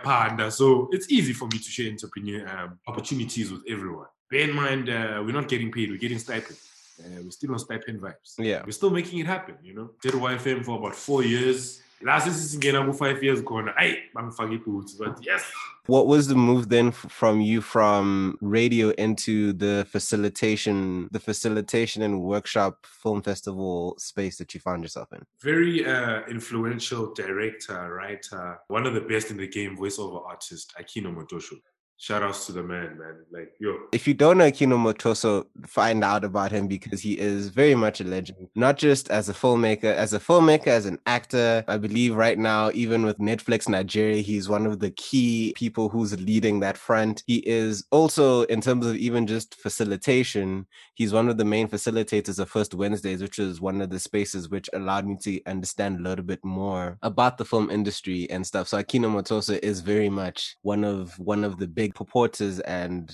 panda. 0.03 0.51
So 0.51 0.89
it's 0.91 1.09
easy 1.09 1.31
for 1.31 1.45
me 1.45 1.59
to 1.59 1.69
share 1.71 1.89
entrepreneur 1.89 2.45
um, 2.49 2.79
opportunities 2.87 3.51
with 3.53 3.61
everyone. 3.69 4.07
Bear 4.29 4.49
in 4.49 4.53
mind, 4.53 4.89
uh, 4.89 5.23
we're 5.25 5.31
not 5.31 5.47
getting 5.47 5.71
paid, 5.71 5.91
we're 5.91 5.97
getting 5.97 6.19
stipend. 6.19 6.57
Uh, 6.99 7.23
we're 7.23 7.31
still 7.31 7.51
on 7.51 7.59
stipend 7.59 8.01
vibes. 8.01 8.35
Yeah. 8.37 8.63
We're 8.65 8.71
still 8.71 8.89
making 8.89 9.19
it 9.19 9.25
happen, 9.25 9.55
you 9.63 9.73
know. 9.73 9.91
Did 10.01 10.13
YFM 10.13 10.65
for 10.65 10.77
about 10.77 10.95
four 10.95 11.23
years. 11.23 11.81
Last 12.01 12.27
sisingena 12.27 12.85
ku-five 12.85 13.21
years 13.21 13.41
khona 13.41 13.75
ayi 13.75 13.97
bangifake 14.15 14.63
iboots 14.63 14.97
but 14.97 15.19
yes 15.21 15.43
what 15.87 16.07
was 16.07 16.27
the 16.27 16.35
move 16.35 16.69
then 16.69 16.91
from 16.91 17.41
you 17.41 17.59
from 17.59 18.37
radio 18.39 18.91
into 18.91 19.51
the 19.51 19.85
facilitation 19.89 21.09
the 21.11 21.19
facilitation 21.19 22.01
and 22.01 22.21
workshop 22.21 22.85
film 22.85 23.21
festival 23.21 23.95
space 23.97 24.37
that 24.37 24.53
you 24.53 24.61
found 24.61 24.81
yourself 24.81 25.11
in 25.11 25.21
very 25.41 25.85
uh, 25.85 26.21
influential 26.29 27.13
director 27.13 27.93
writer 27.93 28.57
one 28.69 28.85
of 28.85 28.93
the 28.93 29.01
best 29.01 29.29
in 29.29 29.35
the 29.35 29.47
game 29.47 29.75
voiceover 29.75 30.25
artist 30.25 30.73
Akin 30.79 31.03
Omotoso 31.03 31.55
Shout 32.01 32.23
outs 32.23 32.45
to 32.45 32.53
the 32.53 32.63
man, 32.63 32.97
man. 32.97 33.25
Like, 33.29 33.51
yo. 33.59 33.77
If 33.91 34.07
you 34.07 34.13
don't 34.13 34.37
know 34.37 34.45
Akin 34.45 34.69
Omotoso, 34.69 35.45
find 35.67 36.01
out 36.01 36.23
about 36.23 36.49
him 36.49 36.65
because 36.65 37.01
he 37.01 37.19
is 37.19 37.49
very 37.49 37.75
much 37.75 37.99
a 37.99 38.05
legend. 38.05 38.47
Not 38.55 38.77
just 38.77 39.11
as 39.11 39.27
a 39.27 39.33
filmmaker, 39.33 39.93
as 39.93 40.13
a 40.13 40.19
filmmaker, 40.19 40.67
as 40.67 40.85
an 40.85 40.97
actor. 41.07 41.61
I 41.67 41.75
believe 41.75 42.15
right 42.15 42.39
now, 42.39 42.71
even 42.73 43.05
with 43.05 43.17
Netflix 43.17 43.67
Nigeria, 43.67 44.21
he's 44.21 44.47
one 44.47 44.65
of 44.65 44.79
the 44.79 44.91
key 44.91 45.53
people 45.57 45.89
who's 45.89 46.17
leading 46.21 46.61
that 46.61 46.77
front. 46.77 47.21
He 47.27 47.39
is 47.39 47.83
also, 47.91 48.43
in 48.43 48.61
terms 48.61 48.85
of 48.85 48.95
even 48.95 49.27
just 49.27 49.55
facilitation, 49.55 50.67
he's 50.99 51.13
one 51.13 51.29
of 51.29 51.37
the 51.37 51.45
main 51.45 51.65
facilitators 51.67 52.39
of 52.39 52.49
First 52.49 52.75
Wednesdays, 52.75 53.21
which 53.21 53.39
is 53.39 53.61
one 53.61 53.81
of 53.81 53.89
the 53.89 53.99
spaces 53.99 54.49
which 54.49 54.69
allowed 54.73 55.07
me 55.07 55.15
to 55.21 55.41
understand 55.45 55.97
a 55.97 56.03
little 56.03 56.25
bit 56.25 56.43
more 56.43 56.97
about 57.01 57.37
the 57.37 57.45
film 57.45 57.71
industry 57.71 58.29
and 58.29 58.45
stuff. 58.45 58.67
So 58.67 58.77
Akin 58.77 59.03
Omotoso 59.03 59.57
is 59.63 59.79
very 59.79 60.09
much 60.09 60.57
one 60.61 60.83
of 60.83 61.17
one 61.17 61.45
of 61.45 61.57
the 61.57 61.67
big 61.67 61.95
purporters 61.95 62.59
and 62.59 63.09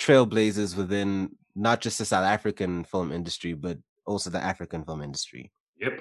trailblazers 0.00 0.74
within 0.74 1.36
not 1.54 1.82
just 1.82 1.98
the 1.98 2.06
South 2.06 2.24
African 2.24 2.82
film 2.84 3.12
industry, 3.12 3.52
but 3.52 3.76
also 4.06 4.30
the 4.30 4.42
African 4.42 4.82
film 4.82 5.02
industry. 5.02 5.52
Yep, 5.82 6.00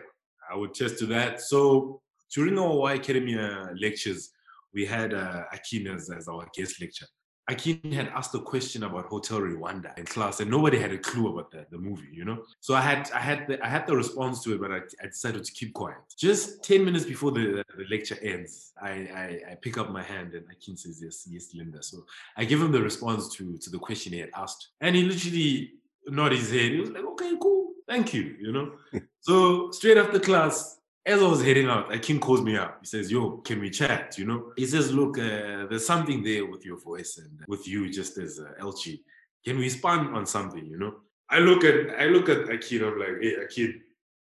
I 0.50 0.56
would 0.56 0.70
attest 0.70 0.98
to 1.00 1.08
that. 1.08 1.42
So 1.42 2.02
during 2.34 2.58
our 2.58 2.74
Y 2.78 2.94
Academia 2.94 3.72
lectures, 3.82 4.32
we 4.74 4.86
had 4.86 5.14
uh, 5.14 5.44
as 5.52 6.28
our 6.30 6.48
guest 6.56 6.80
lecture. 6.80 7.08
Akin 7.50 7.94
had 7.94 8.10
asked 8.10 8.36
a 8.36 8.40
question 8.40 8.84
about 8.84 9.06
Hotel 9.06 9.40
Rwanda 9.40 9.98
in 9.98 10.06
class, 10.06 10.42
and 10.42 10.52
nobody 10.52 10.78
had 10.78 10.92
a 10.92 10.98
clue 10.98 11.30
about 11.30 11.50
the, 11.50 11.66
the 11.72 11.78
movie, 11.78 12.10
you 12.12 12.26
know. 12.26 12.44
So 12.60 12.76
I 12.76 12.82
had 12.82 13.10
I 13.12 13.20
had 13.20 13.48
the, 13.48 13.66
I 13.66 13.70
had 13.70 13.88
the 13.88 13.96
response 13.96 14.44
to 14.44 14.54
it, 14.54 14.60
but 14.60 14.72
I, 14.72 14.80
I 15.02 15.08
decided 15.08 15.46
to 15.46 15.52
keep 15.54 15.74
quiet. 15.74 15.98
Just 16.18 16.62
ten 16.62 16.84
minutes 16.84 17.06
before 17.06 17.32
the, 17.32 17.64
the 17.78 17.86
lecture 17.90 18.18
ends, 18.22 18.74
I, 18.82 18.90
I, 18.90 19.52
I 19.52 19.56
pick 19.56 19.78
up 19.78 19.92
my 19.92 20.04
hand 20.04 20.34
and 20.34 20.46
Akin 20.52 20.76
says 20.76 21.00
yes, 21.02 21.26
yes, 21.30 21.54
Linda. 21.54 21.82
So 21.82 22.06
I 22.36 22.44
give 22.44 22.62
him 22.62 22.74
the 22.74 22.82
response 22.82 23.34
to 23.36 23.58
to 23.58 23.70
the 23.70 23.80
question 23.80 24.12
he 24.12 24.20
had 24.20 24.32
asked, 24.36 24.70
and 24.82 24.94
he 24.94 25.04
literally 25.04 25.72
nodded 26.08 26.40
his 26.40 26.52
head. 26.52 26.72
He 26.74 26.82
was 26.82 26.90
like, 26.90 27.06
"Okay, 27.06 27.34
cool, 27.42 27.72
thank 27.88 28.14
you," 28.14 28.36
you 28.42 28.52
know. 28.52 28.74
so 29.22 29.72
straight 29.72 29.98
after 29.98 30.20
class, 30.20 30.77
as 31.08 31.24
I 31.24 31.26
was 31.26 31.42
heading 31.42 31.68
out, 31.70 31.94
Akin 31.94 32.20
calls 32.20 32.42
me 32.42 32.58
up. 32.58 32.80
He 32.82 32.88
says, 32.88 33.10
Yo, 33.10 33.38
can 33.38 33.62
we 33.62 33.70
chat? 33.70 34.18
You 34.18 34.26
know, 34.26 34.52
he 34.58 34.66
says, 34.66 34.94
Look, 34.94 35.18
uh, 35.18 35.66
there's 35.70 35.86
something 35.86 36.22
there 36.22 36.46
with 36.46 36.66
your 36.66 36.78
voice 36.78 37.18
and 37.18 37.46
with 37.48 37.66
you 37.66 37.90
just 37.90 38.18
as 38.18 38.40
uh, 38.40 38.52
LG. 38.62 39.00
Can 39.46 39.58
we 39.58 39.70
spun 39.70 40.14
on 40.14 40.26
something? 40.26 40.66
You 40.66 40.78
know, 40.78 40.96
I 41.30 41.40
look 41.40 41.64
at 41.64 41.98
I 41.98 42.06
look 42.06 42.28
at 42.28 42.50
Akin. 42.50 42.84
I'm 42.84 43.00
like, 43.00 43.22
Hey, 43.22 43.36
Akin, 43.36 43.82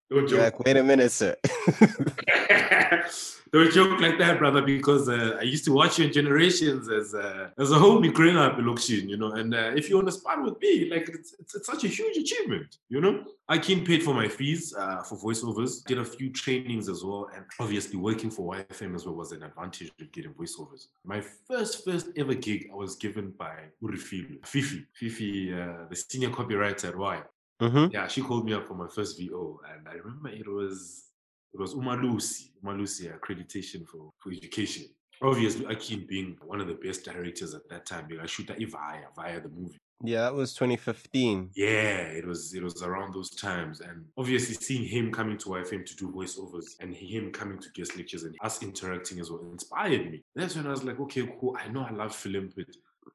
don't 0.10 0.28
joke. 0.28 0.40
Like, 0.40 0.60
wait 0.60 0.78
a 0.78 0.84
minute, 0.84 1.12
sir. 1.12 1.38
Don't 3.54 3.72
joke 3.72 4.02
like 4.02 4.18
that, 4.18 4.40
brother, 4.40 4.64
because 4.64 5.08
uh, 5.08 5.38
I 5.40 5.44
used 5.44 5.64
to 5.66 5.74
watch 5.74 6.00
you 6.00 6.06
in 6.06 6.12
Generations 6.12 6.90
as 6.90 7.14
uh, 7.14 7.50
as 7.60 7.70
a 7.72 7.76
homie 7.76 8.12
growing 8.12 8.36
up 8.36 8.58
in 8.58 8.66
Lokshin, 8.66 9.08
you 9.08 9.16
know. 9.16 9.34
And 9.34 9.54
uh, 9.54 9.74
if 9.76 9.90
you 9.90 9.96
want 9.96 10.08
to 10.08 10.12
spar 10.12 10.42
with 10.42 10.60
me, 10.60 10.90
like 10.90 11.08
it's, 11.08 11.36
it's, 11.40 11.54
it's, 11.54 11.68
such 11.68 11.84
a 11.84 11.88
huge 11.88 12.18
achievement, 12.18 12.78
you 12.90 13.00
know. 13.00 13.24
I 13.48 13.60
came 13.60 13.86
paid 13.86 14.02
for 14.02 14.16
my 14.16 14.28
fees 14.28 14.74
uh, 14.76 15.04
for 15.04 15.20
voiceovers, 15.20 15.84
did 15.86 16.00
a 16.00 16.06
few 16.06 16.32
trainings 16.32 16.90
as 16.90 17.04
well, 17.04 17.30
and 17.36 17.46
obviously 17.60 18.00
working 18.00 18.32
for 18.32 18.56
YFM 18.56 18.96
as 18.96 19.06
well 19.06 19.14
was 19.14 19.34
an 19.34 19.44
advantage 19.44 19.92
of 20.02 20.12
getting 20.12 20.34
voiceovers. 20.34 20.88
My 21.06 21.22
first 21.22 21.86
first 21.86 22.08
ever 22.18 22.34
gig 22.34 22.70
I 22.72 22.76
was 22.76 22.96
given 22.96 23.36
by 23.38 23.56
Urifilu, 23.84 24.44
Fifi, 24.48 24.88
Fifi, 24.94 25.54
uh, 25.54 25.86
the 25.92 25.96
senior 25.96 26.32
copywriter 26.32 26.86
at 26.86 26.98
Y. 26.98 27.22
Mm-hmm. 27.62 27.92
Yeah, 27.92 28.08
she 28.08 28.22
called 28.22 28.46
me 28.46 28.54
up 28.54 28.68
for 28.68 28.74
my 28.74 28.88
first 28.88 29.20
VO, 29.20 29.60
and 29.72 29.88
I 29.88 29.94
remember 29.94 30.30
it 30.30 30.48
was 30.48 31.13
it 31.54 31.60
was 31.60 31.76
Umalusi, 31.76 32.50
Umalusi 32.64 33.14
accreditation 33.14 33.86
for, 33.88 34.12
for 34.20 34.32
education. 34.32 34.86
Obviously, 35.22 35.66
Akin 35.66 36.06
being 36.08 36.36
one 36.46 36.60
of 36.60 36.68
the 36.68 36.74
best 36.74 37.06
directors 37.06 37.54
at 37.54 37.70
that 37.70 37.86
time, 37.86 38.08
I 38.22 38.26
shoot 38.26 38.48
Vaya 38.48 39.06
Vaya 39.16 39.40
the 39.40 39.50
movie. 39.50 39.80
Yeah, 40.06 40.22
that 40.22 40.34
was 40.34 40.54
2015. 40.54 41.52
Yeah, 41.56 41.68
it 41.68 42.28
was 42.28 42.54
it 42.54 42.62
was 42.62 42.84
around 42.84 43.14
those 43.14 43.30
times, 43.30 43.80
and 43.80 44.04
obviously 44.18 44.56
seeing 44.56 44.84
him 44.84 45.14
coming 45.14 45.38
to 45.38 45.46
YFM 45.46 45.86
to 45.86 45.96
do 45.96 46.12
voiceovers 46.12 46.66
and 46.82 46.94
him 46.94 47.32
coming 47.32 47.58
to 47.60 47.70
guest 47.74 47.96
lectures 47.96 48.24
and 48.24 48.36
us 48.44 48.62
interacting 48.62 49.22
as 49.22 49.32
well 49.32 49.46
inspired 49.50 50.12
me. 50.12 50.22
That's 50.36 50.58
when 50.58 50.68
I 50.68 50.72
was 50.72 50.84
like, 50.84 51.00
okay, 51.00 51.26
cool. 51.40 51.56
I 51.58 51.70
know 51.70 51.86
I 51.90 51.92
love 51.92 52.14
film, 52.14 52.50
but 52.54 52.66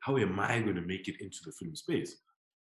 how 0.01 0.17
am 0.17 0.41
I 0.41 0.61
going 0.61 0.77
to 0.77 0.81
make 0.81 1.09
it 1.09 1.21
into 1.21 1.41
the 1.45 1.53
film 1.53 1.77
space? 1.77 2.17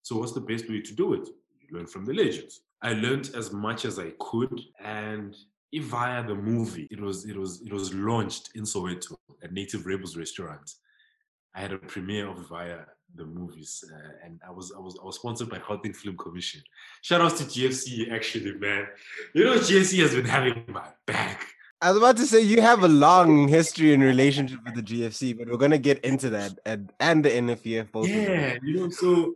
So, 0.03 0.19
what's 0.19 0.33
the 0.33 0.41
best 0.43 0.69
way 0.69 0.83
to 0.83 0.95
do 0.95 1.15
it? 1.15 1.29
You 1.61 1.79
learn 1.79 1.87
from 1.87 2.05
the 2.05 2.13
legends. 2.13 2.61
I 2.83 2.93
learned 2.93 3.31
as 3.35 3.53
much 3.53 3.87
as 3.87 3.99
I 3.99 4.13
could, 4.19 4.61
and 4.85 5.35
Vaya 5.81 6.27
the 6.27 6.35
movie, 6.35 6.87
it 6.91 7.01
was 7.01 7.25
it 7.25 7.37
was 7.37 7.63
it 7.63 7.73
was 7.73 7.95
launched 7.95 8.51
in 8.55 8.65
Soweto 8.65 9.17
at 9.43 9.53
Native 9.53 9.87
Rebels 9.87 10.17
restaurant. 10.17 10.75
I 11.55 11.61
had 11.61 11.73
a 11.73 11.79
premiere 11.79 12.29
of 12.29 12.49
Vaya 12.49 12.81
the 13.15 13.25
movies, 13.25 13.85
uh, 13.93 14.27
and 14.27 14.41
I 14.47 14.51
was 14.51 14.73
I 14.77 14.81
was 14.81 14.99
I 15.03 15.05
was 15.05 15.17
sponsored 15.17 15.51
by 15.51 15.59
Gauteng 15.59 15.95
Film 15.95 16.17
Commission. 16.17 16.63
Shout 17.03 17.21
outs 17.21 17.39
to 17.39 17.45
GFC, 17.45 18.11
actually, 18.13 18.55
man. 18.55 18.87
You 19.35 19.45
know 19.45 19.55
GFC 19.55 20.01
has 20.01 20.15
been 20.15 20.25
having 20.25 20.65
my 20.69 20.89
back. 21.07 21.47
I 21.81 21.89
was 21.89 21.99
about 21.99 22.17
to 22.19 22.27
say 22.27 22.41
you 22.41 22.63
have 22.63 22.85
a 22.85 22.89
long 22.89 23.49
history 23.49 23.93
and 23.93 24.03
relationship 24.03 24.61
with 24.65 24.75
the 24.75 24.83
GFC, 24.83 25.37
but 25.37 25.49
we're 25.49 25.57
gonna 25.57 25.79
get 25.79 25.99
into 26.05 26.31
that 26.31 26.59
and 26.65 26.93
and 27.01 27.25
the 27.25 27.31
NFVF 27.31 27.91
both. 27.93 28.09
Yeah, 28.09 28.57
you 28.63 28.77
know, 28.77 28.89
so 28.91 29.35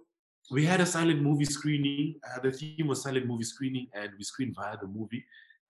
we 0.50 0.64
had 0.64 0.80
a 0.80 0.86
silent 0.86 1.22
movie 1.22 1.44
screening. 1.44 2.14
Uh, 2.24 2.40
the 2.40 2.52
theme 2.52 2.86
was 2.86 3.02
silent 3.02 3.26
movie 3.26 3.44
screening, 3.44 3.88
and 3.94 4.10
we 4.16 4.24
screened 4.24 4.54
Vaya 4.54 4.76
the 4.80 4.86
movie. 4.86 5.24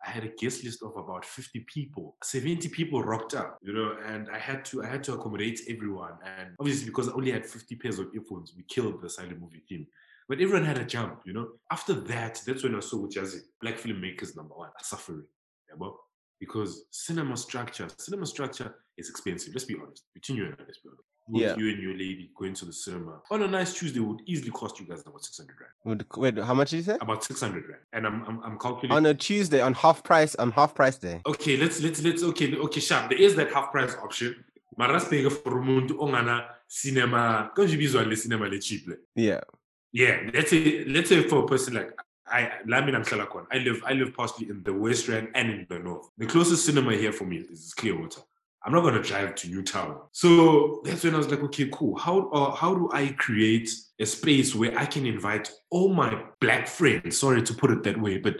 I 0.04 0.10
had 0.10 0.24
a 0.24 0.28
guest 0.28 0.64
list 0.64 0.82
of 0.82 0.96
about 0.96 1.24
50 1.24 1.60
people. 1.72 2.16
70 2.22 2.68
people 2.68 3.02
rocked 3.02 3.34
up, 3.34 3.58
you 3.62 3.72
know, 3.72 3.96
and 4.04 4.28
I 4.30 4.38
had 4.38 4.64
to 4.66 4.82
I 4.82 4.86
had 4.86 5.02
to 5.04 5.14
accommodate 5.14 5.60
everyone. 5.68 6.12
And 6.24 6.50
obviously 6.60 6.86
because 6.86 7.08
I 7.08 7.12
only 7.12 7.32
had 7.32 7.46
50 7.46 7.76
pairs 7.76 7.98
of 7.98 8.08
earphones, 8.14 8.54
we 8.56 8.64
killed 8.64 9.00
the 9.00 9.10
silent 9.10 9.40
movie 9.40 9.62
theme. 9.68 9.86
But 10.28 10.40
everyone 10.40 10.64
had 10.64 10.78
a 10.78 10.84
jump, 10.84 11.20
you 11.24 11.32
know. 11.32 11.48
After 11.70 11.94
that, 11.94 12.42
that's 12.46 12.64
when 12.64 12.74
I 12.74 12.80
saw 12.80 13.06
as 13.18 13.44
black 13.60 13.76
filmmakers 13.76 14.36
number 14.36 14.54
one 14.54 14.68
are 14.68 14.84
suffering. 14.84 15.24
Yeah, 15.68 15.76
because 16.40 16.84
cinema 16.90 17.36
structure, 17.36 17.88
cinema 17.98 18.26
structure 18.26 18.74
is 18.96 19.08
expensive. 19.10 19.54
Let's 19.54 19.64
be 19.64 19.76
honest. 19.82 20.02
Between 20.14 20.38
you 20.38 20.44
and 20.46 20.54
I, 20.54 20.62
let's 20.66 20.78
be 20.78 20.88
honest. 20.88 21.02
with 21.28 21.42
Yeah. 21.42 21.56
you 21.56 21.70
and 21.72 21.82
your 21.82 21.92
lady 21.94 22.30
going 22.38 22.54
to 22.54 22.64
the 22.64 22.72
cinema 22.72 23.20
on 23.32 23.42
a 23.42 23.48
nice 23.48 23.74
Tuesday 23.74 23.98
would 24.00 24.20
easily 24.26 24.50
cost 24.50 24.78
you 24.78 24.86
guys 24.86 25.02
about 25.06 25.24
600 25.24 25.56
rand. 25.60 26.04
Wait, 26.14 26.34
wait, 26.36 26.44
how 26.44 26.54
much 26.54 26.70
did 26.70 26.76
you 26.76 26.82
say? 26.84 26.96
About 27.00 27.24
600 27.24 27.64
rand. 27.68 27.82
And 27.92 28.06
I'm, 28.06 28.22
I'm, 28.28 28.40
I'm 28.44 28.58
calculating. 28.58 28.92
On 28.92 29.06
a 29.06 29.14
Tuesday, 29.14 29.60
on 29.60 29.74
half 29.74 30.04
price, 30.04 30.34
on 30.36 30.52
half 30.52 30.74
price 30.74 30.98
day. 30.98 31.20
okay, 31.26 31.56
let's, 31.56 31.82
let's, 31.82 32.00
let's, 32.02 32.22
okay, 32.22 32.54
okay, 32.56 32.80
sharp. 32.80 33.10
There 33.10 33.20
is 33.20 33.34
that 33.36 33.52
half 33.52 33.72
price 33.72 33.94
option. 34.02 34.36
Mara 34.78 35.00
sibheke 35.00 35.32
for 35.32 35.52
umuntu 35.60 35.98
ongana 35.98 36.44
cinema, 36.68 37.50
kanjibizwa 37.56 38.04
le 38.06 38.14
cinema 38.16 38.46
le 38.46 38.58
cheap 38.60 38.86
le. 38.86 38.96
Yeah. 39.14 39.40
Yeah, 39.92 40.30
let's 40.34 40.50
say 40.50 40.84
let's 40.84 41.08
say 41.08 41.22
for 41.22 41.44
a 41.44 41.46
person 41.46 41.74
like 41.74 41.90
I 42.28 42.52
Lami 42.66 42.92
Namshala 42.92 43.28
Kwan, 43.28 43.46
I 43.52 43.58
live 43.58 43.82
I 43.86 43.92
live 43.92 44.14
partially 44.14 44.48
in 44.48 44.62
the 44.62 44.72
West 44.72 45.08
Rand 45.08 45.28
and 45.34 45.50
in 45.50 45.66
the 45.68 45.78
North. 45.78 46.08
The 46.18 46.26
closest 46.26 46.66
cinema 46.66 46.94
here 46.94 47.12
for 47.12 47.24
me 47.24 47.38
is 47.38 47.72
Clearwater. 47.74 48.20
I'm 48.64 48.72
not 48.72 48.82
gonna 48.82 49.02
drive 49.02 49.36
to 49.36 49.48
Newtown. 49.48 50.00
So 50.10 50.80
that's 50.84 51.04
when 51.04 51.14
I 51.14 51.18
was 51.18 51.30
like, 51.30 51.40
okay, 51.44 51.68
cool. 51.72 51.96
How 51.96 52.28
uh, 52.30 52.50
how 52.50 52.74
do 52.74 52.90
I 52.92 53.08
create 53.16 53.70
a 54.00 54.06
space 54.06 54.54
where 54.54 54.76
I 54.76 54.86
can 54.86 55.06
invite 55.06 55.50
all 55.70 55.92
my 55.94 56.24
black 56.40 56.66
friends? 56.66 57.18
Sorry 57.18 57.42
to 57.42 57.54
put 57.54 57.70
it 57.70 57.84
that 57.84 58.00
way, 58.00 58.18
but 58.18 58.36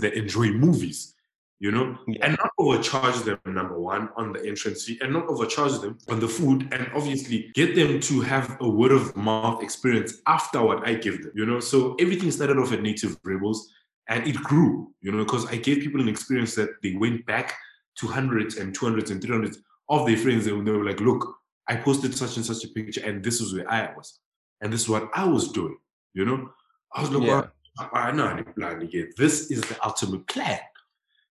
that 0.00 0.14
enjoy 0.14 0.48
movies, 0.48 1.14
you 1.60 1.70
know, 1.72 1.98
Yeah. 2.06 2.24
and 2.26 2.36
not 2.38 2.50
overcharge 2.58 3.16
them 3.22 3.38
number 3.46 3.78
one 3.78 4.08
on 4.16 4.32
the 4.32 4.46
entrance 4.46 4.84
fee, 4.84 4.98
and 5.02 5.12
not 5.12 5.26
overcharge 5.26 5.78
them 5.80 5.98
on 6.08 6.20
the 6.20 6.28
food, 6.28 6.68
and 6.72 6.88
obviously 6.94 7.50
get 7.54 7.74
them 7.74 8.00
to 8.00 8.20
have 8.20 8.56
a 8.60 8.68
word 8.68 8.92
of 8.92 9.16
mouth 9.16 9.62
experience 9.62 10.14
after 10.26 10.62
what 10.62 10.86
I 10.86 10.94
give 10.94 11.22
them, 11.22 11.32
you 11.34 11.46
know. 11.46 11.60
So 11.60 11.94
everything 11.98 12.30
started 12.30 12.58
off 12.58 12.72
at 12.72 12.82
Native 12.82 13.16
Rebels, 13.24 13.72
and 14.08 14.26
it 14.26 14.36
grew, 14.36 14.92
you 15.00 15.10
know, 15.12 15.24
because 15.24 15.46
I 15.46 15.56
gave 15.56 15.80
people 15.80 16.00
an 16.00 16.08
experience 16.08 16.54
that 16.54 16.70
they 16.82 16.94
went 16.94 17.26
back 17.26 17.56
to 17.96 18.06
hundreds 18.06 18.56
and 18.56 18.72
two 18.74 18.86
hundreds 18.86 19.10
and 19.10 19.20
three 19.20 19.32
hundreds 19.32 19.58
of 19.88 20.06
their 20.06 20.16
friends, 20.16 20.46
and 20.46 20.66
they 20.66 20.70
were 20.70 20.84
like, 20.84 21.00
"Look, 21.00 21.22
I 21.66 21.76
posted 21.76 22.14
such 22.14 22.36
and 22.36 22.46
such 22.46 22.62
a 22.64 22.68
picture, 22.68 23.02
and 23.04 23.22
this 23.24 23.40
is 23.40 23.52
where 23.54 23.68
I 23.70 23.92
was, 23.96 24.20
and 24.60 24.72
this 24.72 24.82
is 24.82 24.88
what 24.88 25.10
I 25.12 25.24
was 25.24 25.50
doing," 25.50 25.76
you 26.14 26.24
know. 26.24 26.50
I 26.94 27.00
was 27.00 27.10
like, 27.10 27.26
Yeah. 27.26 27.40
"Well, 27.80 27.90
I 27.92 28.12
know 28.12 28.42
plan 28.56 28.82
again. 28.82 29.10
This 29.16 29.50
is 29.50 29.60
the 29.62 29.76
ultimate 29.84 30.26
plan. 30.28 30.60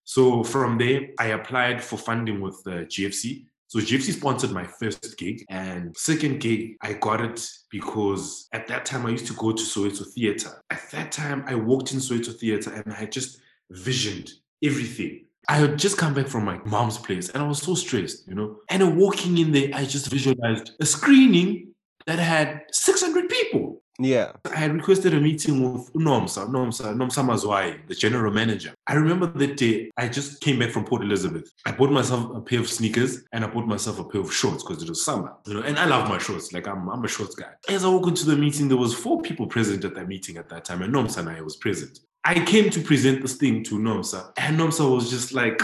So 0.08 0.42
from 0.42 0.78
there, 0.78 1.10
I 1.20 1.28
applied 1.28 1.84
for 1.84 1.98
funding 1.98 2.40
with 2.40 2.56
uh, 2.66 2.72
the 2.72 2.86
GFC. 2.86 3.44
So 3.68 3.80
GFC 3.80 4.14
sponsored 4.14 4.52
my 4.52 4.64
first 4.64 5.18
gig, 5.18 5.44
and 5.50 5.94
second 5.98 6.40
gig 6.40 6.78
I 6.82 6.94
got 6.94 7.20
it 7.20 7.46
because 7.70 8.48
at 8.54 8.68
that 8.68 8.86
time 8.86 9.06
I 9.06 9.10
used 9.10 9.28
to 9.28 9.34
go 9.34 9.52
to 9.52 9.62
Soweto 9.62 10.08
Theatre. 10.08 10.64
At 10.70 10.90
that 10.92 11.12
time, 11.12 11.44
I 11.46 11.56
walked 11.56 11.92
in 11.92 12.00
Soweto 12.00 12.34
Theatre 12.34 12.72
and 12.72 12.94
I 12.94 13.06
just 13.06 13.42
visioned 13.70 14.32
everything. 14.64 15.26
I 15.50 15.58
had 15.58 15.78
just 15.78 15.98
come 15.98 16.14
back 16.14 16.30
from 16.30 16.46
my 16.46 16.62
mom's 16.64 16.98
place 16.98 17.28
and 17.28 17.44
I 17.44 17.46
was 17.46 17.62
so 17.62 17.76
stressed, 17.76 18.30
you 18.30 18.36
know. 18.36 18.60
And 18.70 18.98
walking 18.98 19.38
in 19.38 19.52
there, 19.52 19.72
I 19.74 19.84
just 19.84 20.10
visualized 20.10 20.72
a 20.80 20.86
screening 20.86 21.74
that 22.06 22.20
had 22.20 22.62
600 22.72 23.28
people. 23.28 23.82
Yeah. 24.00 24.34
I 24.52 24.56
had 24.56 24.74
requested 24.74 25.14
a 25.14 25.20
meeting 25.20 25.74
with 25.74 25.92
Nomsa, 25.94 26.48
Nomsa, 26.48 26.96
Nomsa 26.96 27.24
Mazwai, 27.26 27.88
the 27.88 27.96
general 27.96 28.32
manager. 28.32 28.74
I 28.86 28.94
remember 28.94 29.26
that 29.26 29.58
day, 29.58 29.90
I 29.98 30.08
just 30.08 30.40
came 30.42 30.60
back 30.60 30.70
from 30.70 30.86
Port 30.86 31.02
Elizabeth. 31.02 31.50
I 31.66 31.72
bought 31.72 31.92
myself 31.92 32.36
a 32.36 32.42
pair 32.42 32.60
of 32.60 32.70
sneakers 32.70 33.24
and 33.34 33.44
I 33.44 33.48
bought 33.48 33.66
myself 33.66 34.00
a 34.00 34.04
pair 34.04 34.22
of 34.22 34.32
shorts 34.32 34.64
because 34.64 34.84
it 34.84 34.90
was 34.90 35.04
summer. 35.04 35.34
You 35.48 35.56
know, 35.56 35.62
and 35.62 35.80
I 35.80 35.86
love 35.86 36.08
my 36.08 36.20
shorts. 36.20 36.54
Like 36.54 36.68
I'm, 36.68 36.88
I'm 36.90 37.04
a 37.04 37.08
shorts 37.08 37.36
guy. 37.36 37.50
As 37.70 37.84
I 37.84 37.90
walk 37.90 38.08
into 38.08 38.26
the 38.26 38.36
meeting, 38.36 38.68
there 38.68 38.78
was 38.78 38.94
four 38.94 39.22
people 39.22 39.48
present 39.48 39.84
at 39.84 39.96
that 39.96 40.08
meeting 40.08 40.38
at 40.38 40.50
that 40.50 40.66
time, 40.66 40.84
and 40.84 40.94
Nomsa 40.94 41.18
and 41.18 41.30
I 41.30 41.42
was 41.42 41.56
present. 41.56 42.00
I 42.28 42.44
came 42.44 42.70
to 42.72 42.82
present 42.82 43.22
this 43.22 43.38
thing 43.38 43.64
to 43.64 43.80
Nomsa, 43.80 44.34
and 44.36 44.60
Nomsa 44.60 44.94
was 44.94 45.10
just 45.10 45.32
like, 45.32 45.62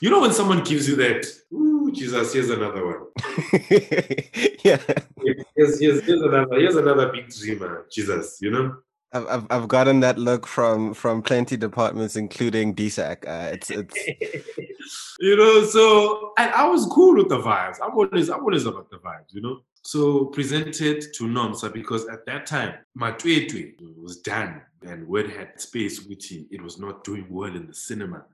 you 0.00 0.08
know, 0.08 0.20
when 0.20 0.32
someone 0.32 0.62
gives 0.62 0.88
you 0.88 0.94
that, 0.94 1.26
ooh, 1.52 1.90
Jesus, 1.90 2.32
here's 2.32 2.48
another 2.48 2.86
one. 2.86 3.06
yeah. 4.62 4.80
Here's, 5.56 5.80
here's, 5.80 6.04
here's 6.04 6.22
another, 6.22 6.60
here's 6.60 6.76
another 6.76 7.10
big 7.10 7.28
dreamer, 7.30 7.88
Jesus, 7.90 8.38
you 8.40 8.52
know? 8.52 8.76
I've, 9.12 9.26
I've 9.26 9.46
I've 9.50 9.68
gotten 9.68 10.00
that 10.00 10.18
look 10.18 10.46
from 10.46 10.94
from 10.94 11.22
plenty 11.22 11.56
departments, 11.56 12.16
including 12.16 12.74
DSAC. 12.74 13.26
Uh, 13.26 13.54
it's 13.54 13.70
it's 13.70 13.94
you 15.20 15.36
know, 15.36 15.64
so 15.64 16.32
and 16.38 16.52
I 16.52 16.68
was 16.68 16.86
cool 16.86 17.16
with 17.16 17.28
the 17.28 17.38
vibes. 17.38 17.78
I'm 17.82 17.96
always 17.96 18.28
I'm 18.28 18.40
always 18.40 18.66
about 18.66 18.90
the 18.90 18.98
vibes, 18.98 19.32
you 19.32 19.42
know. 19.42 19.60
So 19.86 20.24
presented 20.24 21.00
to 21.14 21.24
Nomsa 21.24 21.72
because 21.72 22.08
at 22.08 22.26
that 22.26 22.44
time 22.44 22.74
my 22.94 23.12
tweet 23.12 23.80
was 23.96 24.16
done 24.16 24.60
and 24.82 25.06
word 25.06 25.30
had 25.30 25.60
space 25.60 26.04
which 26.06 26.32
it 26.32 26.60
was 26.60 26.80
not 26.80 27.04
doing 27.04 27.26
well 27.30 27.54
in 27.54 27.68
the 27.68 27.74
cinema. 27.74 28.24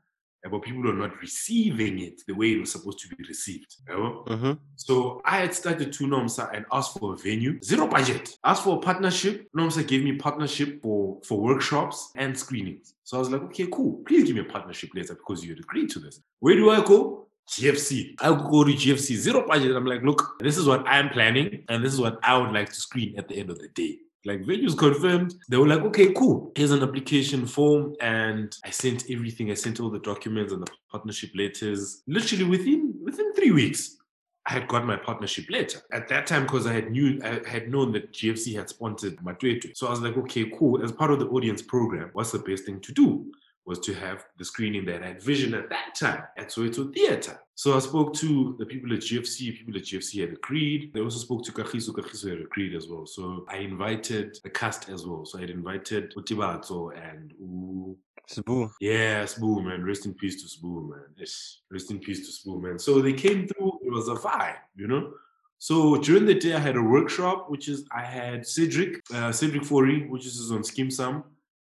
But 0.51 0.63
people 0.63 0.83
were 0.83 0.95
not 0.95 1.21
receiving 1.21 1.99
it 1.99 2.23
the 2.27 2.33
way 2.33 2.53
it 2.53 2.61
was 2.61 2.73
supposed 2.73 3.01
to 3.01 3.15
be 3.15 3.23
received. 3.29 3.77
You 3.87 3.95
know? 3.95 4.25
Mhm. 4.27 4.59
So 4.77 5.21
I 5.27 5.37
had 5.43 5.55
started 5.55 5.93
to 5.93 6.05
Nomsa 6.05 6.51
and 6.57 6.65
asked 6.73 6.99
for 6.99 7.13
a 7.13 7.17
venue, 7.19 7.61
zero 7.63 7.87
budget. 7.87 8.35
Asked 8.43 8.65
for 8.65 8.79
a 8.79 8.81
partnership. 8.81 9.47
Nomsa 9.55 9.87
gave 9.87 10.03
me 10.03 10.17
partnership 10.17 10.81
for, 10.83 11.21
for 11.23 11.39
workshops 11.39 12.13
and 12.17 12.37
screenings. 12.37 12.95
So 13.05 13.19
I 13.19 13.21
was 13.21 13.31
like, 13.31 13.43
okay, 13.43 13.67
cool. 13.71 14.03
Please 14.07 14.25
give 14.25 14.37
me 14.37 14.41
a 14.41 14.53
partnership 14.57 14.91
later 14.95 15.15
because 15.15 15.45
you 15.45 15.51
had 15.51 15.61
agreed 15.61 15.91
to 15.91 15.99
this. 16.01 16.19
Where 16.41 16.57
do 16.57 16.71
I 16.71 16.83
go? 16.83 17.29
GFC. 17.49 18.15
I 18.21 18.29
could 18.29 18.51
go 18.51 18.65
to 18.65 18.73
GFC, 18.73 19.17
zero 19.17 19.47
budget. 19.47 19.77
I'm 19.77 19.87
like, 19.87 20.03
look, 20.03 20.37
this 20.41 20.57
is 20.57 20.67
what 20.67 20.87
I'm 20.87 21.11
planning, 21.11 21.65
and 21.69 21.85
this 21.85 21.93
is 21.93 22.01
what 22.01 22.19
I 22.23 22.37
would 22.37 22.53
like 22.53 22.69
to 22.69 22.75
screen 22.75 23.19
at 23.19 23.29
the 23.29 23.37
end 23.37 23.51
of 23.51 23.59
the 23.59 23.69
day. 23.69 23.99
Like 24.25 24.43
venues 24.43 24.79
confirmed. 24.79 25.35
They 25.49 25.57
were 25.57 25.67
like, 25.67 25.81
okay, 25.81 26.13
cool. 26.13 26.53
Here's 26.55 26.71
an 26.71 26.83
application 26.83 27.45
form. 27.45 27.97
And 28.01 28.57
I 28.65 28.71
sent 28.71 29.11
everything. 29.11 29.51
I 29.51 29.55
sent 29.55 29.81
all 29.81 29.91
the 29.91 29.99
documents 29.99 30.53
and 30.53 30.63
the 30.63 30.71
partnership 30.91 31.31
letters. 31.35 32.03
Literally 32.07 32.45
within 32.45 32.95
within 33.03 33.35
three 33.35 33.51
weeks. 33.51 33.97
I 34.45 34.55
had 34.55 34.67
got 34.67 34.85
my 34.85 34.97
partnership 34.97 35.45
letter 35.51 35.81
at 35.93 36.09
that 36.09 36.27
time 36.27 36.43
because 36.43 36.67
I 36.67 36.73
had 36.73 36.91
knew 36.91 37.21
I 37.23 37.49
had 37.49 37.71
known 37.71 37.93
that 37.93 38.13
GFC 38.13 38.57
had 38.57 38.69
sponsored 38.69 39.17
Matwetwe. 39.19 39.77
So 39.77 39.87
I 39.87 39.91
was 39.91 40.01
like, 40.01 40.17
okay, 40.17 40.51
cool. 40.59 40.83
As 40.83 40.91
part 40.91 41.13
of 41.13 41.21
the 41.21 41.29
audience 41.29 41.63
program, 41.63 42.11
what's 42.13 42.33
the 42.33 42.41
best 42.41 42.65
thing 42.65 42.81
to 42.81 42.93
do? 42.93 43.33
Was 43.65 43.79
to 43.81 43.95
have 43.95 44.25
the 44.39 44.45
screening 44.45 44.85
that 44.87 45.03
I 45.03 45.09
had 45.09 45.23
vision 45.23 45.55
at 45.55 45.71
that 45.71 45.95
time 45.95 46.25
at 46.37 46.49
Soweto 46.49 46.93
Theatre. 46.93 47.39
So 47.55 47.77
I 47.77 47.79
spoke 47.79 48.13
to 48.15 48.57
the 48.59 48.67
people 48.67 48.93
at 48.93 49.01
GFC. 49.01 49.57
People 49.57 49.77
at 49.77 49.85
GFC 49.85 50.21
had 50.21 50.33
agreed. 50.33 50.93
They 50.93 51.01
also 51.01 51.19
spoke 51.19 51.45
to 51.45 51.53
Kagiso. 51.53 51.91
Kagiso 51.91 52.31
had 52.31 52.41
agreed 52.41 52.75
as 52.75 52.89
well. 52.89 53.07
So 53.07 53.47
I 53.49 53.59
invited 53.59 54.37
the 54.43 54.51
cast 54.51 54.89
as 54.89 55.07
well. 55.07 55.25
So 55.25 55.39
I 55.39 55.43
had 55.43 55.51
invited 55.51 56.13
Utibato 56.15 56.91
and 56.97 57.33
U 57.39 57.97
Sabu. 58.27 58.71
yeah, 58.81 59.25
Spoo, 59.25 59.65
man. 59.65 59.85
Rest 59.85 60.07
in 60.07 60.15
peace 60.15 60.43
to 60.43 60.49
Spoo, 60.49 60.91
man. 60.91 61.05
Ish. 61.21 61.59
Rest 61.71 61.91
in 61.91 61.99
peace 61.99 62.27
to 62.27 62.33
Spoo, 62.51 62.61
man. 62.61 62.79
So 62.79 63.01
they 63.01 63.13
came 63.13 63.47
through. 63.47 63.79
It 63.85 63.93
was 63.93 64.09
a 64.09 64.15
vibe, 64.15 64.57
you 64.77 64.89
know? 64.89 65.13
So 65.59 65.97
during 65.97 66.27
the 66.27 66.35
day, 66.35 66.55
I 66.55 66.59
had 66.59 66.77
a 66.77 66.83
workshop, 66.83 67.49
which 67.49 67.69
is 67.69 67.85
I 67.93 68.03
had 68.03 68.47
Cedric, 68.47 69.03
uh, 69.15 69.31
Cedric 69.31 69.63
Fourie, 69.63 70.09
which 70.09 70.27
is 70.27 70.51
on 70.51 70.63
Skeem 70.63 70.89
Saam. 70.89 71.23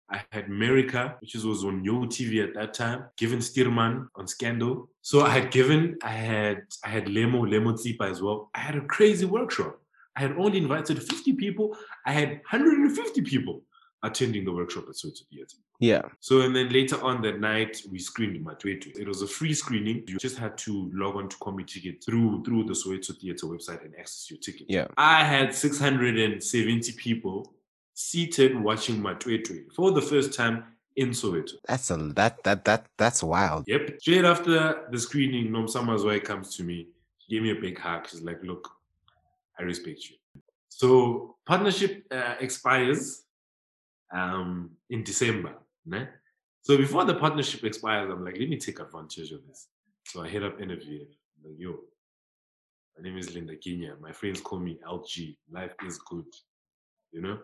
I 0.08 0.22
had 0.30 0.46
America, 0.46 1.16
which 1.20 1.34
was 1.34 1.64
on 1.64 1.84
Yo 1.84 2.04
TV 2.06 2.42
at 2.46 2.54
that 2.54 2.74
time. 2.74 3.06
Given 3.16 3.40
Stuurman 3.40 4.06
on 4.14 4.26
Scandal. 4.28 4.88
So 5.02 5.22
I 5.22 5.30
had 5.30 5.50
given, 5.50 5.98
I 6.02 6.10
had 6.10 6.62
I 6.84 6.88
had 6.88 7.06
Lemo, 7.06 7.42
Lemo 7.42 7.72
Tsipa 7.74 8.10
as 8.10 8.22
well. 8.22 8.50
I 8.54 8.60
had 8.60 8.76
a 8.76 8.82
crazy 8.82 9.26
workshop. 9.26 9.80
I 10.16 10.20
had 10.20 10.32
only 10.32 10.58
invited 10.58 11.02
50 11.02 11.34
people. 11.34 11.76
I 12.06 12.12
had 12.12 12.28
150 12.28 13.20
people 13.22 13.62
attending 14.02 14.44
the 14.44 14.52
workshop 14.52 14.84
at 14.88 14.94
Soweto 14.94 15.26
Theatre. 15.30 15.58
Yeah. 15.80 16.02
So 16.20 16.42
and 16.42 16.54
then 16.54 16.70
later 16.70 17.02
on 17.02 17.20
that 17.22 17.40
night 17.40 17.82
we 17.90 17.98
screened 17.98 18.44
Matwetwe. 18.44 18.98
It 18.98 19.08
was 19.08 19.22
a 19.22 19.26
free 19.26 19.52
screening. 19.52 20.04
You 20.06 20.18
just 20.18 20.38
had 20.38 20.56
to 20.58 20.90
log 20.94 21.16
on 21.16 21.28
to 21.28 21.36
Computicket 21.38 22.04
through 22.04 22.44
through 22.44 22.64
the 22.64 22.72
Soweto 22.72 23.18
Theatre 23.18 23.46
website 23.46 23.84
and 23.84 23.94
access 23.98 24.30
your 24.30 24.38
ticket. 24.38 24.66
Yeah. 24.68 24.86
I 24.96 25.24
had 25.24 25.54
670 25.54 26.92
people 26.92 27.52
seated 27.96 28.62
watching 28.62 29.00
Matwetwe 29.00 29.72
for 29.74 29.90
the 29.90 30.02
first 30.02 30.34
time 30.34 30.64
in 30.96 31.10
Soweto. 31.10 31.54
That's 31.66 31.90
a 31.90 31.96
that 32.14 32.44
that 32.44 32.64
that 32.66 32.86
that's 32.98 33.22
wild. 33.22 33.64
Yep. 33.66 34.00
Straight 34.00 34.24
after 34.24 34.86
the 34.90 34.98
screening, 34.98 35.48
Nomsa 35.48 35.82
Mazwai 35.82 36.22
comes 36.22 36.54
to 36.56 36.62
me. 36.62 36.88
She 37.18 37.34
gave 37.34 37.42
me 37.42 37.50
a 37.50 37.60
big 37.60 37.78
hug. 37.78 38.06
She's 38.08 38.22
like, 38.22 38.42
look, 38.44 38.70
I 39.58 39.62
respect 39.62 40.10
you. 40.10 40.16
So 40.68 41.36
partnership 41.46 42.04
uh, 42.10 42.34
expires 42.38 43.24
um, 44.12 44.70
in 44.90 45.02
December. 45.02 45.54
Ne? 45.86 46.06
So 46.62 46.76
before 46.76 47.04
the 47.06 47.14
partnership 47.14 47.64
expires, 47.64 48.10
I'm 48.10 48.24
like, 48.24 48.36
let 48.38 48.48
me 48.48 48.58
take 48.58 48.78
advantage 48.78 49.32
of 49.32 49.46
this. 49.46 49.68
So 50.04 50.22
I 50.22 50.28
hit 50.28 50.42
up 50.42 50.60
interview. 50.60 51.00
I'm 51.00 51.50
like, 51.50 51.58
yo, 51.58 51.76
my 52.96 53.08
name 53.08 53.18
is 53.18 53.34
Linda 53.34 53.56
Genya. 53.56 53.98
My 54.00 54.12
friends 54.12 54.40
call 54.42 54.58
me 54.58 54.78
LG. 54.86 55.36
Life 55.50 55.74
is 55.86 55.98
good. 55.98 56.26
You 57.10 57.22
know? 57.22 57.38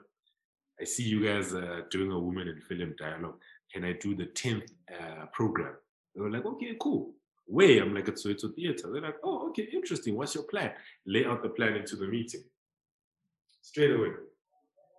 I 0.83 0.85
see 0.85 1.05
you 1.05 1.25
guys 1.25 1.55
uh, 1.55 1.83
doing 1.91 2.11
a 2.11 2.19
woman 2.19 2.49
in 2.49 2.61
film 2.61 2.97
dialogue. 2.99 3.37
Can 3.73 3.85
I 3.85 3.93
do 3.93 4.17
the 4.17 4.27
10th 4.27 4.69
uh, 4.93 5.27
program? 5.33 5.75
They 6.13 6.21
were 6.21 6.31
like, 6.31 6.45
okay, 6.45 6.75
cool. 6.81 7.13
Way, 7.47 7.79
I'm 7.79 7.95
like, 7.95 8.09
it's, 8.09 8.27
it's 8.27 8.45
Soweto 8.45 8.53
Theatre. 8.53 8.91
They're 8.93 9.01
like, 9.01 9.19
oh, 9.23 9.49
okay, 9.51 9.69
interesting. 9.73 10.17
What's 10.17 10.35
your 10.35 10.43
plan? 10.45 10.73
Lay 11.07 11.25
out 11.25 11.45
the 11.45 11.51
plan 11.51 11.75
into 11.77 11.95
the 11.95 12.09
meeting. 12.09 12.43
Straight 13.63 13.93
away. 13.93 14.09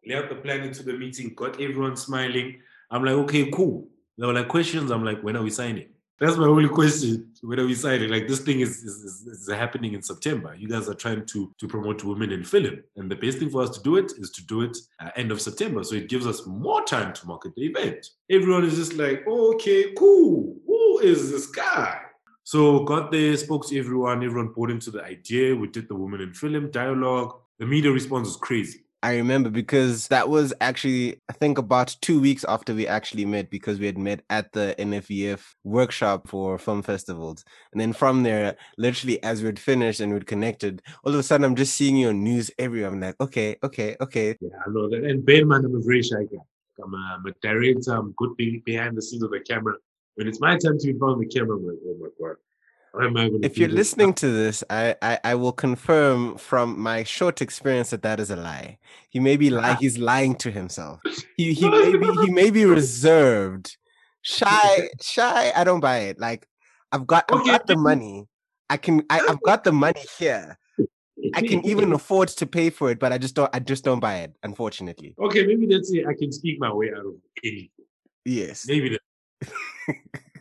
Lay 0.08 0.16
out 0.16 0.30
the 0.30 0.36
plan 0.36 0.62
into 0.62 0.84
the 0.84 0.94
meeting, 0.94 1.34
got 1.36 1.60
everyone 1.62 1.98
smiling. 1.98 2.62
I'm 2.90 3.04
like, 3.04 3.16
okay, 3.16 3.52
cool. 3.52 3.90
They 4.18 4.26
were 4.26 4.34
like, 4.34 4.48
questions. 4.48 4.90
I'm 4.90 5.04
like, 5.04 5.22
when 5.22 5.36
are 5.36 5.44
we 5.44 5.50
signing? 5.50 5.90
That's 6.20 6.38
my 6.38 6.46
only 6.46 6.70
question. 6.70 7.32
Whether 7.42 7.64
we 7.64 7.74
decided 7.74 8.10
like 8.10 8.28
this 8.28 8.40
thing 8.40 8.62
is, 8.62 8.84
is, 8.84 9.04
is, 9.04 9.28
is 9.28 9.52
happening 9.52 9.94
in 9.94 10.02
September. 10.02 10.56
You 10.56 10.70
guys 10.70 10.88
are 10.88 10.94
trying 10.94 11.26
to 11.26 11.54
to 11.60 11.68
promote 11.68 12.04
women 12.04 12.32
in 12.32 12.44
film, 12.44 12.84
and 12.96 13.12
the 13.12 13.16
best 13.16 13.40
thing 13.40 13.50
for 13.50 13.64
us 13.64 13.72
to 13.72 13.84
do 13.84 13.98
it 13.98 14.12
is 14.18 14.30
to 14.32 14.46
do 14.46 14.62
it 14.62 14.78
uh, 15.00 15.10
end 15.16 15.32
of 15.32 15.42
September, 15.42 15.84
so 15.84 15.96
it 15.96 16.10
gives 16.10 16.26
us 16.28 16.46
more 16.46 16.84
time 16.84 17.14
to 17.14 17.28
market 17.28 17.54
the 17.56 17.66
event. 17.66 18.08
Everyone 18.30 18.64
is 18.64 18.76
just 18.76 18.94
like, 18.94 19.28
okay, 19.28 19.94
cool. 19.98 20.56
Who 20.66 21.00
is 21.00 21.32
this 21.32 21.48
guy? 21.48 22.00
So 22.44 22.84
got 22.84 23.12
there, 23.12 23.36
spoke 23.38 23.68
to 23.68 23.80
everyone. 23.80 24.24
Everyone 24.24 24.54
bought 24.54 24.70
into 24.70 24.92
the 24.92 25.04
idea. 25.04 25.56
We 25.56 25.68
did 25.68 25.88
the 25.88 25.96
women 25.96 26.22
in 26.22 26.34
film 26.34 26.72
dialogue. 26.72 27.36
The 27.60 27.66
media 27.66 27.92
response 27.92 28.28
was 28.28 28.38
crazy. 28.38 28.80
I 29.04 29.18
remember 29.18 29.50
because 29.50 30.08
that 30.08 30.30
was 30.30 30.54
actually, 30.62 31.22
I 31.30 31.34
think, 31.34 31.58
about 31.58 31.94
two 32.02 32.22
weeks 32.22 32.46
after 32.48 32.74
we 32.74 32.88
actually 32.88 33.26
met 33.26 33.50
because 33.50 33.78
we 33.78 33.86
had 33.86 33.98
met 33.98 34.22
at 34.30 34.54
the 34.54 34.74
NFVF 34.80 35.42
workshop 35.66 36.30
for 36.30 36.58
film 36.58 36.82
festivals. 36.82 37.44
And 37.74 37.82
then 37.82 37.92
from 37.92 38.24
there, 38.24 38.56
literally 38.78 39.22
as 39.22 39.44
we'd 39.44 39.60
finished 39.60 40.00
and 40.00 40.14
we'd 40.14 40.26
connected, 40.26 40.82
all 41.04 41.12
of 41.12 41.20
a 41.20 41.24
sudden 41.24 41.44
I'm 41.44 41.56
just 41.56 41.76
seeing 41.76 41.98
you 41.98 42.08
on 42.08 42.24
news 42.24 42.50
everywhere. 42.58 42.92
I'm 42.92 43.02
like, 43.02 43.20
okay, 43.20 43.58
okay, 43.62 43.98
okay. 44.00 44.38
Yeah, 44.40 44.50
I 44.66 44.70
know 44.70 44.90
that. 44.90 45.04
And 45.04 45.26
bear 45.26 45.46
man, 45.46 45.66
I'm 45.66 45.76
a 45.76 45.82
very 45.82 46.02
shy 46.02 46.24
guy. 46.24 46.40
I'm 46.82 46.94
a, 46.94 47.18
I'm 47.18 47.26
a 47.26 47.34
director. 47.42 47.92
I'm 47.92 48.14
good 48.18 48.38
behind 48.64 48.96
the 48.96 49.02
scenes 49.02 49.22
of 49.22 49.32
the 49.32 49.42
camera. 49.42 49.76
When 50.16 50.30
it's 50.30 50.40
my 50.40 50.58
time 50.58 50.80
to 50.80 50.86
be 50.86 50.92
in 50.92 51.00
front 51.00 51.16
of 51.16 51.20
the 51.20 51.26
camera, 51.28 51.58
I'm 51.58 51.68
like, 51.68 51.78
oh 51.86 51.98
my 52.00 52.08
God 52.22 52.38
if 52.96 53.58
you're 53.58 53.70
listening 53.70 54.14
to 54.14 54.30
this, 54.30 54.64
I, 54.70 54.96
I, 55.02 55.20
I 55.24 55.36
will 55.36 55.52
confirm 55.52 56.38
from 56.38 56.80
my 56.80 57.04
short 57.04 57.42
experience 57.42 57.90
that 57.90 58.04
that 58.04 58.20
is 58.20 58.30
a 58.30 58.36
lie. 58.36 58.78
He 59.10 59.20
may 59.20 59.36
be 59.36 59.50
lying. 59.50 59.78
He's 59.78 59.98
lying 59.98 60.36
to 60.36 60.52
himself. 60.52 61.00
He 61.36 61.54
he 61.54 61.70
may 61.70 61.98
be 61.98 62.06
he 62.26 62.30
may 62.30 62.52
be 62.52 62.66
reserved, 62.66 63.78
shy 64.22 64.90
shy. 65.02 65.52
I 65.56 65.64
don't 65.64 65.80
buy 65.80 66.00
it. 66.00 66.20
Like 66.20 66.48
I've 66.92 67.08
got 67.08 67.26
I've 67.32 67.46
got 67.46 67.66
the 67.66 67.78
money. 67.78 68.28
I 68.70 68.78
can 68.78 69.04
I, 69.10 69.22
I've 69.28 69.42
got 69.42 69.64
the 69.64 69.72
money 69.72 70.04
here. 70.20 70.58
I 71.34 71.42
can 71.42 71.66
even 71.66 71.94
afford 72.00 72.30
to 72.30 72.46
pay 72.46 72.70
for 72.70 72.92
it, 72.92 73.00
but 73.00 73.12
I 73.12 73.18
just 73.18 73.34
don't 73.34 73.50
I 73.56 73.60
just 73.60 73.84
don't 73.84 74.00
buy 74.00 74.20
it, 74.20 74.36
unfortunately. 74.44 75.16
Okay, 75.20 75.46
maybe 75.48 75.66
that's 75.66 75.92
it. 75.92 76.06
I 76.06 76.14
can 76.14 76.32
speak 76.32 76.60
my 76.60 76.72
way 76.72 76.92
out 76.92 77.06
of 77.06 77.16
anything. 77.44 77.70
Yes. 78.24 78.68
Maybe 78.68 78.98
that. 78.98 79.96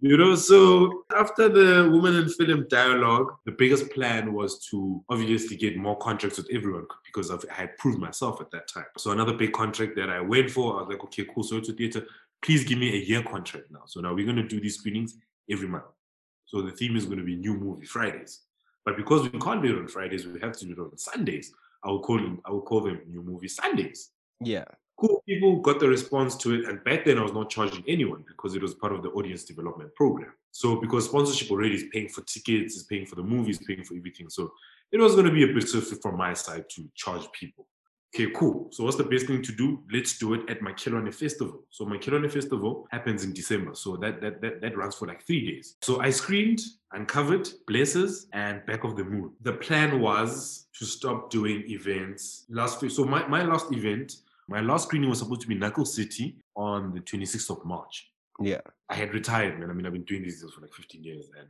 You 0.00 0.16
know, 0.16 0.36
so 0.36 1.02
after 1.16 1.48
the 1.48 1.90
Women 1.90 2.14
in 2.14 2.28
Film 2.28 2.66
dialogue, 2.70 3.34
the 3.44 3.50
biggest 3.50 3.90
plan 3.90 4.32
was 4.32 4.64
to 4.66 5.02
obviously 5.08 5.56
get 5.56 5.76
more 5.76 5.98
contracts 5.98 6.38
with 6.38 6.46
everyone 6.52 6.86
because 7.04 7.30
of, 7.30 7.44
I 7.50 7.54
had 7.54 7.76
proved 7.78 7.98
myself 7.98 8.40
at 8.40 8.52
that 8.52 8.68
time. 8.68 8.86
So 8.96 9.10
another 9.10 9.32
big 9.32 9.52
contract 9.52 9.96
that 9.96 10.08
I 10.08 10.20
went 10.20 10.50
for, 10.50 10.76
I 10.76 10.80
was 10.82 10.88
like, 10.88 11.02
okay, 11.04 11.26
cool. 11.34 11.42
So 11.42 11.58
to 11.58 11.72
theater, 11.72 12.06
please 12.42 12.62
give 12.62 12.78
me 12.78 12.94
a 12.94 13.04
year 13.04 13.24
contract 13.24 13.72
now. 13.72 13.82
So 13.86 14.00
now 14.00 14.14
we're 14.14 14.24
going 14.24 14.36
to 14.36 14.46
do 14.46 14.60
these 14.60 14.76
screenings 14.76 15.16
every 15.50 15.66
month. 15.66 15.86
So 16.46 16.62
the 16.62 16.70
theme 16.70 16.96
is 16.96 17.04
going 17.04 17.18
to 17.18 17.24
be 17.24 17.34
New 17.34 17.54
Movie 17.54 17.86
Fridays. 17.86 18.42
But 18.84 18.96
because 18.96 19.28
we 19.28 19.40
can't 19.40 19.62
do 19.62 19.76
it 19.76 19.80
on 19.80 19.88
Fridays, 19.88 20.28
we 20.28 20.38
have 20.40 20.56
to 20.58 20.64
do 20.64 20.72
it 20.72 20.78
on 20.78 20.96
Sundays. 20.96 21.52
I 21.82 21.88
will 21.88 22.02
call 22.02 22.18
them, 22.18 22.40
I 22.44 22.52
will 22.52 22.62
call 22.62 22.82
them 22.82 23.00
New 23.08 23.22
Movie 23.22 23.48
Sundays. 23.48 24.10
Yeah 24.40 24.64
cool 24.98 25.22
people 25.26 25.60
got 25.60 25.80
the 25.80 25.88
response 25.88 26.36
to 26.36 26.54
it. 26.54 26.68
And 26.68 26.82
back 26.84 27.04
then, 27.04 27.18
I 27.18 27.22
was 27.22 27.32
not 27.32 27.50
charging 27.50 27.84
anyone 27.86 28.24
because 28.26 28.54
it 28.54 28.62
was 28.62 28.74
part 28.74 28.92
of 28.92 29.02
the 29.02 29.10
audience 29.10 29.44
development 29.44 29.94
program. 29.94 30.32
So, 30.50 30.80
because 30.80 31.06
sponsorship 31.06 31.50
already 31.50 31.76
is 31.76 31.84
paying 31.92 32.08
for 32.08 32.22
tickets, 32.22 32.76
is 32.76 32.82
paying 32.84 33.06
for 33.06 33.14
the 33.14 33.22
movies, 33.22 33.60
paying 33.66 33.84
for 33.84 33.94
everything. 33.94 34.28
So, 34.28 34.52
it 34.90 34.98
was 34.98 35.14
going 35.14 35.26
to 35.26 35.32
be 35.32 35.44
a 35.44 35.54
bit 35.54 35.68
swift 35.68 36.02
from 36.02 36.16
my 36.16 36.32
side 36.34 36.64
to 36.70 36.90
charge 36.94 37.30
people. 37.32 37.66
Okay, 38.14 38.32
cool. 38.34 38.68
So, 38.72 38.84
what's 38.84 38.96
the 38.96 39.04
best 39.04 39.26
thing 39.26 39.42
to 39.42 39.52
do? 39.52 39.84
Let's 39.92 40.18
do 40.18 40.32
it 40.34 40.48
at 40.48 40.62
my 40.62 40.72
Makhelwane 40.72 41.14
Festival. 41.14 41.62
So, 41.70 41.84
Makhelwane 41.84 42.32
Festival 42.32 42.88
happens 42.90 43.22
in 43.22 43.34
December. 43.34 43.74
So, 43.74 43.96
that, 43.98 44.20
that, 44.22 44.40
that, 44.40 44.62
that 44.62 44.76
runs 44.76 44.94
for 44.94 45.06
like 45.06 45.24
three 45.26 45.52
days. 45.52 45.76
So, 45.82 46.00
I 46.00 46.10
screened, 46.10 46.60
uncovered 46.92 47.48
Blessers, 47.70 48.24
and 48.32 48.64
Back 48.64 48.84
of 48.84 48.96
the 48.96 49.04
Moon. 49.04 49.32
The 49.42 49.52
plan 49.52 50.00
was 50.00 50.66
to 50.78 50.86
stop 50.86 51.30
doing 51.30 51.64
events 51.68 52.46
last. 52.48 52.80
So, 52.90 53.04
my, 53.04 53.28
my 53.28 53.44
last 53.44 53.72
event 53.72 54.16
my 54.48 54.60
last 54.60 54.84
screening 54.84 55.10
was 55.10 55.18
supposed 55.18 55.42
to 55.42 55.46
be 55.46 55.54
Knuckle 55.54 55.84
City 55.84 56.36
on 56.56 56.92
the 56.92 57.00
26th 57.00 57.50
of 57.50 57.64
March. 57.64 58.10
Yeah. 58.40 58.60
I 58.88 58.94
had 58.94 59.12
retired, 59.12 59.58
man. 59.58 59.70
I 59.70 59.74
mean, 59.74 59.86
I've 59.86 59.92
been 59.92 60.04
doing 60.04 60.22
this 60.22 60.42
for 60.42 60.60
like 60.60 60.72
15 60.72 61.04
years 61.04 61.28
and 61.38 61.48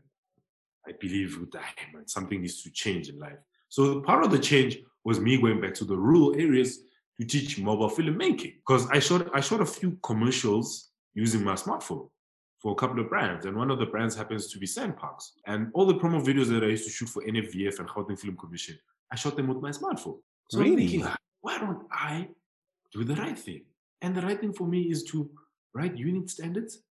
I 0.87 0.93
believe 0.99 1.39
with 1.39 1.53
that, 1.53 1.63
ah, 1.79 1.85
man, 1.93 2.09
something 2.09 2.41
needs 2.41 2.63
to 2.63 2.71
change 2.71 3.09
in 3.09 3.19
life. 3.19 3.39
So 3.69 4.01
part 4.01 4.25
of 4.25 4.31
the 4.31 4.39
change 4.39 4.79
was 5.05 5.21
me 5.21 5.41
going 5.41 5.61
back 5.61 5.75
to 5.75 5.85
the 5.85 5.97
rural 5.97 6.35
areas 6.35 6.79
to 7.21 7.27
teach 7.27 7.59
mobile 7.59 7.91
filmmaking. 7.91 8.55
Because 8.57 8.89
I 8.91 8.99
shot 8.99 9.29
I 9.35 9.41
shot 9.41 9.61
a 9.61 9.67
few 9.67 9.99
commercials 10.03 10.91
using 11.15 11.45
my 11.45 11.55
smartphone 11.55 12.09
for 12.59 12.73
a 12.73 12.75
couple 12.75 13.01
of 13.01 13.09
brands. 13.09 13.45
And 13.47 13.57
one 13.57 13.71
of 13.71 13.79
the 13.79 13.87
brands 13.87 14.17
happens 14.17 14.51
to 14.51 14.59
be 14.59 14.67
SANParks. 14.67 15.25
And 15.47 15.71
all 15.75 15.87
the 15.87 15.95
promo 15.95 16.25
videos 16.25 16.49
that 16.49 16.65
I 16.65 16.69
used 16.69 16.85
to 16.85 16.91
shoot 16.91 17.09
for 17.09 17.23
NFVF 17.23 17.79
and 17.79 17.89
Gauteng 17.89 18.19
Film 18.19 18.37
Commission, 18.37 18.79
I 19.13 19.17
shot 19.17 19.37
them 19.37 19.49
with 19.49 19.59
my 19.59 19.71
smartphone. 19.71 20.19
So 20.51 20.59
really? 20.59 20.71
I'm 20.71 20.79
thinking, 20.79 21.09
why 21.41 21.59
don't 21.59 21.87
I 21.93 22.29
do 22.93 23.05
the 23.05 23.17
right 23.17 23.39
thing. 23.39 23.63
And 24.03 24.15
the 24.15 24.23
right 24.23 24.41
thing 24.41 24.53
for 24.53 24.67
me 24.67 24.83
is 24.83 25.05
to 25.05 25.31
write 25.75 25.97
unit 25.97 26.31
standards, 26.31 26.83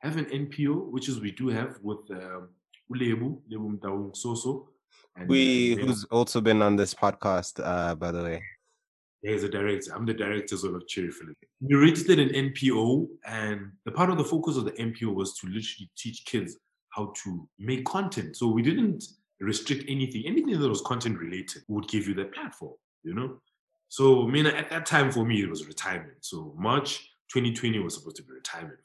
have 0.00 0.16
an 0.16 0.26
NPO, 0.26 0.90
which 0.90 1.08
is 1.08 1.20
we 1.20 1.32
do 1.32 1.48
have 1.48 1.78
with 1.82 1.98
um, 2.10 2.48
Ulebu, 2.92 3.40
Lebu 3.50 3.78
Mtaung 3.78 4.14
Soso. 4.16 4.66
And, 5.16 5.28
we, 5.28 5.74
uh, 5.74 5.86
who's 5.86 6.04
also 6.04 6.40
been 6.40 6.62
on 6.62 6.76
this 6.76 6.94
podcast, 6.94 7.60
uh, 7.64 7.94
by 7.94 8.10
the 8.10 8.22
way. 8.22 8.42
Yeah, 9.22 9.32
he's 9.32 9.44
a 9.44 9.48
director. 9.48 9.94
I'm 9.94 10.06
the 10.06 10.14
director 10.14 10.54
of 10.54 10.88
Cherry 10.88 11.10
Film. 11.10 11.34
We 11.60 11.74
registered 11.74 12.18
an 12.18 12.30
NPO, 12.30 13.06
and 13.26 13.72
the 13.84 13.92
part 13.92 14.10
of 14.10 14.16
the 14.16 14.24
focus 14.24 14.56
of 14.56 14.64
the 14.64 14.72
NPO 14.72 15.14
was 15.14 15.34
to 15.38 15.46
literally 15.46 15.90
teach 15.96 16.24
kids 16.24 16.56
how 16.90 17.12
to 17.22 17.48
make 17.58 17.84
content. 17.84 18.36
So 18.36 18.48
we 18.48 18.62
didn't 18.62 19.04
restrict 19.40 19.84
anything. 19.88 20.24
Anything 20.26 20.58
that 20.58 20.68
was 20.68 20.80
content 20.80 21.18
related 21.18 21.62
would 21.68 21.86
give 21.88 22.08
you 22.08 22.14
that 22.14 22.32
platform, 22.32 22.74
you 23.02 23.14
know? 23.14 23.40
So, 23.90 24.22
I 24.22 24.30
mean, 24.30 24.46
at 24.46 24.70
that 24.70 24.86
time 24.86 25.10
for 25.10 25.24
me, 25.24 25.42
it 25.42 25.50
was 25.50 25.66
retirement. 25.66 26.18
So, 26.20 26.54
March 26.56 27.10
2020 27.32 27.80
was 27.80 27.94
supposed 27.94 28.16
to 28.16 28.22
be 28.22 28.32
retirement. 28.32 28.78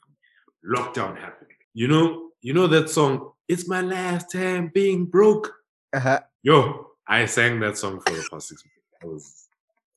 Lockdown 0.64 1.16
happened. 1.16 1.52
You 1.74 1.86
know, 1.86 2.30
you 2.42 2.52
know 2.52 2.66
that 2.66 2.90
song, 2.90 3.30
It's 3.46 3.68
My 3.68 3.82
Last 3.82 4.32
Time 4.32 4.72
Being 4.74 5.04
Broke? 5.06 5.54
Uh-huh. 5.94 6.20
Yo, 6.42 6.88
I 7.06 7.24
sang 7.26 7.60
that 7.60 7.78
song 7.78 8.00
for 8.00 8.14
the 8.14 8.28
past 8.28 8.48
six 8.48 8.64
months. 8.64 8.76
I 9.00 9.06
was 9.06 9.46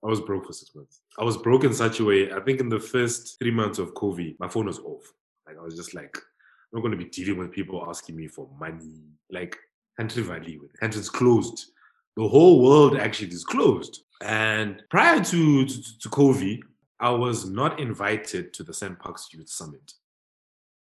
I 0.03 0.07
was 0.07 0.21
broke 0.21 0.45
for 0.45 0.53
six 0.53 0.75
months. 0.75 1.01
I 1.17 1.23
was 1.23 1.37
broke 1.37 1.63
in 1.63 1.73
such 1.73 1.99
a 1.99 2.05
way. 2.05 2.31
I 2.31 2.39
think 2.41 2.59
in 2.59 2.69
the 2.69 2.79
first 2.79 3.39
three 3.39 3.51
months 3.51 3.79
of 3.79 3.95
COVID, 3.95 4.35
my 4.39 4.47
phone 4.47 4.67
was 4.67 4.79
off. 4.79 5.11
Like 5.47 5.57
I 5.57 5.63
was 5.63 5.75
just 5.75 5.95
like, 5.95 6.15
I'm 6.15 6.77
not 6.77 6.81
going 6.81 6.91
to 6.91 7.03
be 7.03 7.09
dealing 7.09 7.39
with 7.39 7.51
people 7.51 7.83
asking 7.89 8.15
me 8.15 8.27
for 8.27 8.47
money. 8.59 9.01
Like 9.31 9.57
country 9.97 10.21
value, 10.21 10.69
country's 10.79 11.09
closed. 11.09 11.71
The 12.15 12.27
whole 12.27 12.61
world 12.61 12.97
actually 12.97 13.29
is 13.29 13.43
closed. 13.43 14.03
And 14.21 14.83
prior 14.89 15.23
to, 15.23 15.65
to, 15.65 15.99
to 15.99 16.09
COVID, 16.09 16.59
I 16.99 17.11
was 17.11 17.49
not 17.49 17.79
invited 17.79 18.53
to 18.53 18.63
the 18.63 18.73
SANParks 18.73 19.31
Youth 19.33 19.49
Summit. 19.49 19.93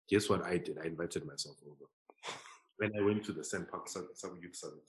Guess 0.09 0.28
what 0.28 0.42
I 0.44 0.56
did? 0.56 0.78
I 0.83 0.87
invited 0.87 1.26
myself 1.26 1.56
over 1.66 1.90
when 2.78 2.92
I 2.98 3.04
went 3.04 3.24
to 3.24 3.33
the 3.33 3.42
SANParks 3.42 3.94
Youth 4.40 4.56
Summit. 4.56 4.83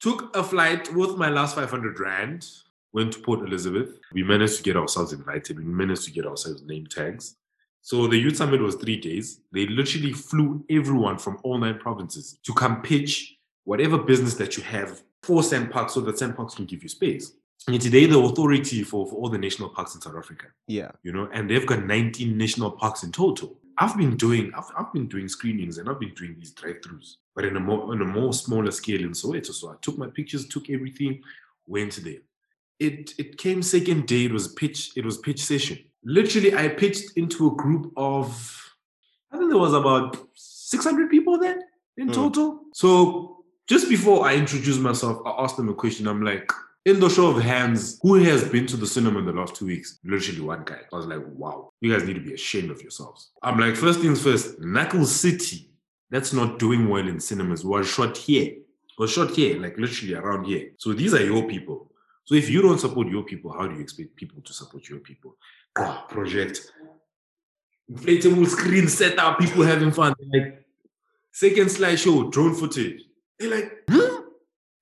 Took 0.00 0.34
a 0.36 0.42
flight 0.42 0.92
with 0.94 1.16
my 1.16 1.28
last 1.28 1.56
500 1.56 2.00
Rand, 2.00 2.46
went 2.92 3.12
to 3.12 3.20
Port 3.20 3.40
Elizabeth. 3.40 3.98
We 4.12 4.22
managed 4.22 4.56
to 4.58 4.62
get 4.62 4.76
ourselves 4.76 5.12
invited. 5.12 5.58
We 5.58 5.64
managed 5.64 6.04
to 6.04 6.12
get 6.12 6.26
ourselves 6.26 6.62
name 6.62 6.86
tags. 6.86 7.36
So 7.82 8.06
the 8.06 8.18
Youth 8.18 8.36
Summit 8.36 8.60
was 8.60 8.76
three 8.76 8.96
days. 8.96 9.40
They 9.52 9.66
literally 9.66 10.12
flew 10.12 10.64
everyone 10.70 11.18
from 11.18 11.38
all 11.42 11.58
nine 11.58 11.78
provinces 11.78 12.38
to 12.44 12.52
come 12.54 12.82
pitch 12.82 13.36
whatever 13.64 13.98
business 13.98 14.34
that 14.34 14.56
you 14.56 14.62
have 14.62 15.02
for 15.22 15.42
SANParks 15.42 15.90
so 15.90 16.00
that 16.00 16.16
SANParks 16.16 16.56
can 16.56 16.64
give 16.64 16.82
you 16.82 16.88
space. 16.88 17.32
And 17.66 17.80
today, 17.80 18.06
the 18.06 18.18
authority 18.18 18.82
for, 18.82 19.06
for 19.06 19.16
all 19.16 19.28
the 19.28 19.38
national 19.38 19.70
parks 19.70 19.94
in 19.94 20.00
South 20.00 20.16
Africa. 20.16 20.46
Yeah. 20.68 20.90
You 21.02 21.12
know, 21.12 21.28
and 21.32 21.50
they've 21.50 21.66
got 21.66 21.84
19 21.84 22.36
national 22.36 22.70
parks 22.72 23.02
in 23.02 23.12
total. 23.12 23.58
I've 23.76 23.96
been 23.96 24.16
doing 24.16 24.52
I've, 24.56 24.70
I've 24.76 24.92
been 24.92 25.06
doing 25.06 25.28
screenings 25.28 25.78
and 25.78 25.88
I've 25.88 26.00
been 26.00 26.14
doing 26.14 26.34
these 26.36 26.52
drive-throughs, 26.52 27.16
but 27.34 27.44
in 27.44 27.56
a 27.56 27.60
more 27.60 27.92
on 27.92 28.02
a 28.02 28.04
more 28.04 28.32
smaller 28.32 28.70
scale 28.70 29.00
in 29.00 29.10
Soweto. 29.10 29.52
So 29.52 29.70
I 29.70 29.74
took 29.80 29.96
my 29.96 30.08
pictures, 30.08 30.48
took 30.48 30.68
everything, 30.68 31.22
went 31.66 31.96
there. 32.02 32.22
It 32.80 33.14
it 33.18 33.38
came 33.38 33.62
second 33.62 34.06
day. 34.06 34.24
It 34.24 34.32
was 34.32 34.48
pitch. 34.48 34.90
It 34.96 35.04
was 35.04 35.18
pitch 35.18 35.42
session. 35.42 35.78
Literally, 36.04 36.54
I 36.54 36.68
pitched 36.68 37.16
into 37.16 37.48
a 37.48 37.54
group 37.54 37.92
of 37.96 38.74
I 39.30 39.36
think 39.36 39.50
there 39.50 39.58
was 39.58 39.74
about 39.74 40.16
600 40.34 41.10
people 41.10 41.38
there 41.38 41.60
in 41.96 42.08
mm. 42.08 42.14
total. 42.14 42.62
So 42.72 43.44
just 43.68 43.88
before 43.88 44.26
I 44.26 44.34
introduced 44.34 44.80
myself, 44.80 45.20
I 45.24 45.30
asked 45.42 45.56
them 45.56 45.68
a 45.68 45.74
question. 45.74 46.08
I'm 46.08 46.22
like, 46.22 46.50
in 46.88 47.00
the 47.00 47.08
show 47.08 47.28
of 47.28 47.42
hands, 47.42 47.98
who 48.02 48.14
has 48.14 48.48
been 48.48 48.66
to 48.66 48.76
the 48.76 48.86
cinema 48.86 49.18
in 49.18 49.26
the 49.26 49.32
last 49.32 49.54
two 49.54 49.66
weeks? 49.66 49.98
Literally 50.04 50.40
one 50.40 50.64
guy. 50.64 50.80
I 50.92 50.96
was 50.96 51.06
like, 51.06 51.20
wow, 51.26 51.70
you 51.80 51.92
guys 51.92 52.06
need 52.06 52.14
to 52.14 52.20
be 52.20 52.34
ashamed 52.34 52.70
of 52.70 52.80
yourselves. 52.80 53.30
I'm 53.42 53.58
like, 53.58 53.76
first 53.76 54.00
things 54.00 54.22
first, 54.22 54.58
Knuckle 54.60 55.04
City, 55.04 55.70
that's 56.10 56.32
not 56.32 56.58
doing 56.58 56.88
well 56.88 57.06
in 57.06 57.20
cinemas, 57.20 57.64
was 57.64 57.88
shot 57.88 58.16
here. 58.16 58.54
Was 58.98 59.12
shot 59.12 59.30
here, 59.30 59.60
like 59.60 59.78
literally 59.78 60.14
around 60.14 60.46
here. 60.46 60.70
So 60.78 60.92
these 60.92 61.14
are 61.14 61.24
your 61.24 61.46
people. 61.46 61.92
So 62.24 62.34
if 62.34 62.50
you 62.50 62.62
don't 62.62 62.80
support 62.80 63.08
your 63.08 63.22
people, 63.22 63.52
how 63.52 63.68
do 63.68 63.76
you 63.76 63.80
expect 63.80 64.16
people 64.16 64.42
to 64.42 64.52
support 64.52 64.88
your 64.88 64.98
people? 64.98 65.36
Project 66.08 66.72
inflatable 67.90 68.46
screen 68.46 68.88
set 68.88 69.18
up, 69.18 69.38
people 69.38 69.62
having 69.62 69.92
fun. 69.92 70.14
Like 70.32 70.64
second 71.32 71.66
slideshow, 71.66 72.30
drone 72.30 72.54
footage. 72.54 73.02
They're 73.38 73.50
like, 73.50 73.72
huh? 73.88 74.22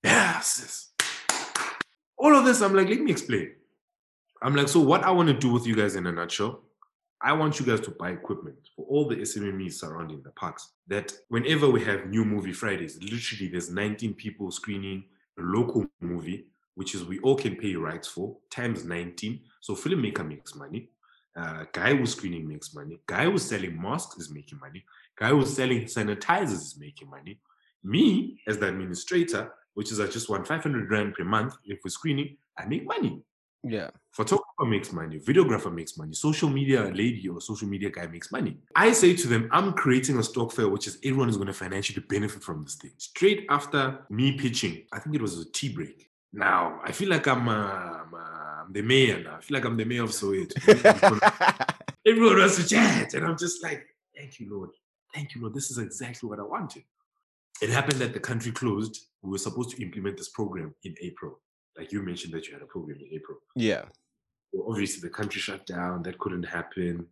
yes. 0.03 0.89
All 2.17 2.35
of 2.35 2.45
this, 2.45 2.61
I'm 2.61 2.75
like, 2.75 2.89
let 2.89 2.99
me 2.99 3.11
explain. 3.11 3.51
I'm 4.41 4.55
like, 4.55 4.67
so 4.67 4.79
what 4.79 5.03
I 5.03 5.11
want 5.11 5.29
to 5.29 5.33
do 5.33 5.51
with 5.51 5.65
you 5.65 5.75
guys 5.75 5.95
in 5.95 6.07
a 6.07 6.11
nutshell, 6.11 6.61
I 7.21 7.33
want 7.33 7.59
you 7.59 7.65
guys 7.65 7.79
to 7.81 7.91
buy 7.91 8.11
equipment 8.11 8.57
for 8.75 8.85
all 8.85 9.07
the 9.07 9.15
SMMEs 9.15 9.73
surrounding 9.73 10.21
the 10.21 10.31
parks. 10.31 10.69
That 10.87 11.13
whenever 11.29 11.69
we 11.69 11.83
have 11.83 12.07
new 12.07 12.23
movie 12.23 12.53
Fridays, 12.53 13.01
literally 13.01 13.47
there's 13.49 13.71
19 13.71 14.13
people 14.13 14.51
screening 14.51 15.03
a 15.39 15.41
local 15.41 15.85
movie, 15.99 16.45
which 16.75 16.93
is 16.93 17.03
we 17.03 17.19
all 17.19 17.35
can 17.35 17.55
pay 17.55 17.75
rights 17.75 18.07
for, 18.07 18.37
times 18.51 18.85
19. 18.85 19.39
So 19.61 19.73
filmmaker 19.73 20.27
makes 20.27 20.55
money. 20.55 20.89
Uh, 21.35 21.65
guy 21.71 21.95
who's 21.95 22.15
screening 22.15 22.47
makes 22.47 22.73
money. 22.73 22.99
Guy 23.05 23.25
who's 23.25 23.45
selling 23.45 23.79
masks 23.79 24.17
is 24.17 24.31
making 24.31 24.59
money. 24.59 24.83
Guy 25.15 25.29
who's 25.29 25.55
selling 25.55 25.83
sanitizers 25.83 26.51
is 26.51 26.77
making 26.79 27.09
money. 27.09 27.39
Me, 27.83 28.39
as 28.47 28.57
the 28.57 28.67
administrator, 28.67 29.51
which 29.77 29.91
is 29.91 29.99
I 29.99 30.07
just 30.07 30.27
want 30.27 30.47
500 30.47 30.89
rand 30.89 31.13
per 31.13 31.23
month 31.23 31.55
if 31.63 31.77
we're 31.85 31.91
screening, 31.91 32.35
I 32.57 32.65
make 32.65 32.83
money. 32.87 33.21
Yeah. 33.63 33.91
Photographer 34.11 34.65
makes 34.65 34.91
money, 34.91 35.19
videographer 35.19 35.71
makes 35.71 35.99
money, 35.99 36.13
social 36.13 36.49
media 36.49 36.85
lady 36.95 37.29
or 37.29 37.39
social 37.39 37.67
media 37.67 37.91
guy 37.91 38.07
makes 38.07 38.31
money. 38.31 38.57
I 38.75 38.91
say 38.91 39.15
to 39.15 39.27
them, 39.27 39.47
I'm 39.51 39.73
creating 39.73 40.17
a 40.17 40.23
stock 40.23 40.51
fair, 40.51 40.67
which 40.67 40.87
is 40.87 40.97
everyone 41.03 41.29
is 41.29 41.37
going 41.37 41.45
to 41.45 41.53
financially 41.53 42.03
benefit 42.09 42.41
from 42.41 42.63
this 42.63 42.73
thing. 42.73 42.89
Straight 42.97 43.45
after 43.49 43.99
me 44.09 44.31
pitching, 44.31 44.81
I 44.91 44.97
think 44.97 45.15
it 45.15 45.21
was 45.21 45.37
a 45.39 45.45
tea 45.51 45.69
break. 45.69 46.09
Now, 46.33 46.79
I 46.83 46.91
feel 46.91 47.09
like 47.09 47.27
I'm, 47.27 47.47
uh, 47.47 47.53
I'm, 47.53 48.13
uh, 48.15 48.63
I'm 48.63 48.73
the 48.73 48.81
mayor 48.81 49.21
now. 49.23 49.35
I 49.35 49.41
feel 49.41 49.57
like 49.57 49.65
I'm 49.65 49.77
the 49.77 49.85
mayor 49.85 50.05
of 50.05 50.09
Soweto. 50.09 50.57
everyone 52.07 52.39
wants 52.39 52.55
to 52.55 52.67
chat. 52.67 53.13
And 53.13 53.27
I'm 53.27 53.37
just 53.37 53.61
like, 53.61 53.85
thank 54.15 54.39
you, 54.39 54.51
Lord. 54.51 54.71
Thank 55.13 55.35
you, 55.35 55.41
Lord. 55.41 55.53
This 55.53 55.69
is 55.69 55.77
exactly 55.77 56.27
what 56.27 56.39
I 56.39 56.43
wanted. 56.43 56.81
It 57.61 57.69
happened 57.69 57.99
that 57.99 58.13
the 58.13 58.19
country 58.19 58.51
closed. 58.51 58.99
We 59.21 59.31
were 59.31 59.37
supposed 59.37 59.71
to 59.71 59.81
implement 59.81 60.17
this 60.17 60.29
program 60.29 60.75
in 60.83 60.95
April 61.01 61.39
like 61.77 61.91
you 61.91 62.01
mentioned 62.01 62.33
that 62.33 62.47
you 62.47 62.53
had 62.53 62.63
a 62.63 62.65
program 62.65 62.97
in 62.99 63.13
April. 63.13 63.37
Yeah. 63.55 63.85
Obviously, 64.67 65.01
the 65.01 65.13
country 65.13 65.39
shut 65.39 65.65
down. 65.65 66.03
That 66.03 66.17
couldn't 66.17 66.43
happen. 66.43 67.07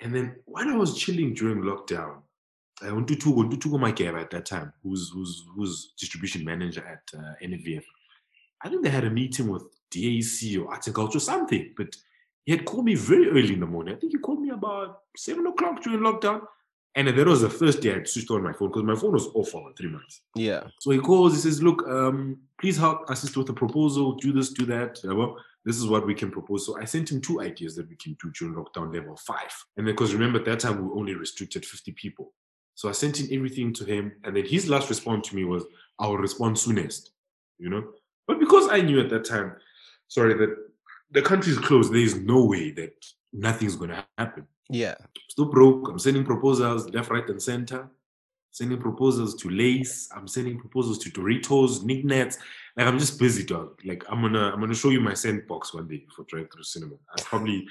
And 0.00 0.14
then 0.14 0.36
while 0.44 0.68
I 0.68 0.76
was 0.76 0.98
chilling 0.98 1.34
during 1.34 1.62
lockdown, 1.62 2.22
I 2.82 2.92
went 2.92 3.08
to 3.08 3.16
Tugo, 3.16 3.50
to 3.50 3.56
Tugo 3.56 3.78
Makeba 3.78 4.20
at 4.20 4.30
that 4.30 4.46
time, 4.46 4.72
who's 4.82 5.10
who's 5.12 5.44
who's 5.54 5.94
distribution 5.98 6.44
manager 6.44 6.84
at 6.86 7.18
uh, 7.18 7.32
NFVF. 7.42 7.84
I 8.62 8.68
think 8.68 8.84
they 8.84 8.90
had 8.90 9.04
a 9.04 9.10
meeting 9.10 9.48
with 9.48 9.64
DAC 9.92 10.60
or 10.60 10.70
Arts 10.70 10.86
and 10.86 10.94
Culture 10.94 11.18
or 11.18 11.20
something, 11.20 11.74
but 11.76 11.96
he 12.44 12.52
had 12.52 12.64
called 12.64 12.84
me 12.84 12.94
very 12.94 13.28
early 13.28 13.54
in 13.54 13.60
the 13.60 13.66
morning. 13.66 13.94
I 13.94 13.98
think 13.98 14.12
he 14.12 14.18
called 14.18 14.40
me 14.40 14.50
about 14.50 15.00
seven 15.16 15.46
o'clock 15.46 15.82
during 15.82 16.00
lockdown. 16.00 16.42
And 16.98 17.06
that 17.06 17.26
was 17.28 17.42
the 17.42 17.48
first 17.48 17.80
day 17.80 17.94
I 17.94 18.02
switched 18.02 18.28
on 18.32 18.42
my 18.42 18.52
phone 18.52 18.70
because 18.70 18.82
my 18.82 18.96
phone 18.96 19.12
was 19.12 19.28
off 19.28 19.50
for 19.50 19.72
three 19.78 19.88
months. 19.88 20.22
Yeah. 20.34 20.64
So 20.80 20.90
he 20.90 20.98
calls, 20.98 21.32
he 21.32 21.38
says, 21.38 21.62
Look, 21.62 21.86
um, 21.86 22.38
please 22.60 22.76
help 22.76 23.08
assist 23.08 23.36
with 23.36 23.48
a 23.50 23.52
proposal, 23.52 24.14
do 24.14 24.32
this, 24.32 24.50
do 24.50 24.66
that. 24.66 24.98
Well, 25.04 25.36
this 25.64 25.76
is 25.76 25.86
what 25.86 26.04
we 26.04 26.14
can 26.16 26.32
propose. 26.32 26.66
So 26.66 26.76
I 26.76 26.84
sent 26.86 27.12
him 27.12 27.20
two 27.20 27.40
ideas 27.40 27.76
that 27.76 27.88
we 27.88 27.94
can 27.94 28.16
do 28.20 28.32
during 28.32 28.56
lockdown 28.56 28.92
level 28.92 29.16
five. 29.16 29.54
And 29.76 29.86
then, 29.86 29.94
because 29.94 30.12
remember, 30.12 30.40
at 30.40 30.44
that 30.46 30.58
time 30.58 30.84
we 30.84 30.98
only 30.98 31.14
restricted 31.14 31.64
50 31.64 31.92
people. 31.92 32.32
So 32.74 32.88
I 32.88 32.92
sent 32.92 33.20
in 33.20 33.32
everything 33.32 33.72
to 33.74 33.84
him. 33.84 34.10
And 34.24 34.34
then 34.34 34.44
his 34.44 34.68
last 34.68 34.88
response 34.88 35.28
to 35.28 35.36
me 35.36 35.44
was, 35.44 35.64
I'll 36.00 36.16
respond 36.16 36.58
soonest, 36.58 37.12
you 37.58 37.70
know? 37.70 37.84
But 38.26 38.40
because 38.40 38.68
I 38.72 38.80
knew 38.80 38.98
at 38.98 39.10
that 39.10 39.24
time, 39.24 39.54
sorry, 40.08 40.34
that 40.34 40.56
the 41.12 41.22
country 41.22 41.52
is 41.52 41.58
closed, 41.60 41.92
there 41.92 42.00
is 42.00 42.16
no 42.16 42.44
way 42.44 42.72
that 42.72 43.06
nothing's 43.32 43.76
going 43.76 43.90
to 43.90 44.04
happen. 44.16 44.46
Yeah. 44.70 44.94
Still 45.28 45.46
broke. 45.46 45.88
I'm 45.88 45.98
sending 45.98 46.24
proposals 46.24 46.88
left, 46.90 47.10
right, 47.10 47.28
and 47.28 47.42
center. 47.42 47.90
Sending 48.50 48.78
proposals 48.78 49.34
to 49.36 49.50
Lace. 49.50 50.08
I'm 50.14 50.26
sending 50.26 50.58
proposals 50.58 50.98
to 50.98 51.10
Doritos, 51.10 51.84
Nik 51.84 52.04
Naks. 52.04 52.38
Like 52.76 52.86
I'm 52.86 52.98
just 52.98 53.18
busy, 53.18 53.44
dog. 53.44 53.78
Like 53.84 54.04
I'm 54.08 54.22
gonna 54.22 54.50
I'm 54.52 54.58
gonna 54.58 54.74
show 54.74 54.88
you 54.88 55.00
my 55.00 55.14
sandbox 55.14 55.74
one 55.74 55.86
day 55.86 56.06
for 56.14 56.24
drive 56.24 56.48
through 56.52 56.62
cinema. 56.62 56.94
I 57.16 57.22
probably 57.22 57.66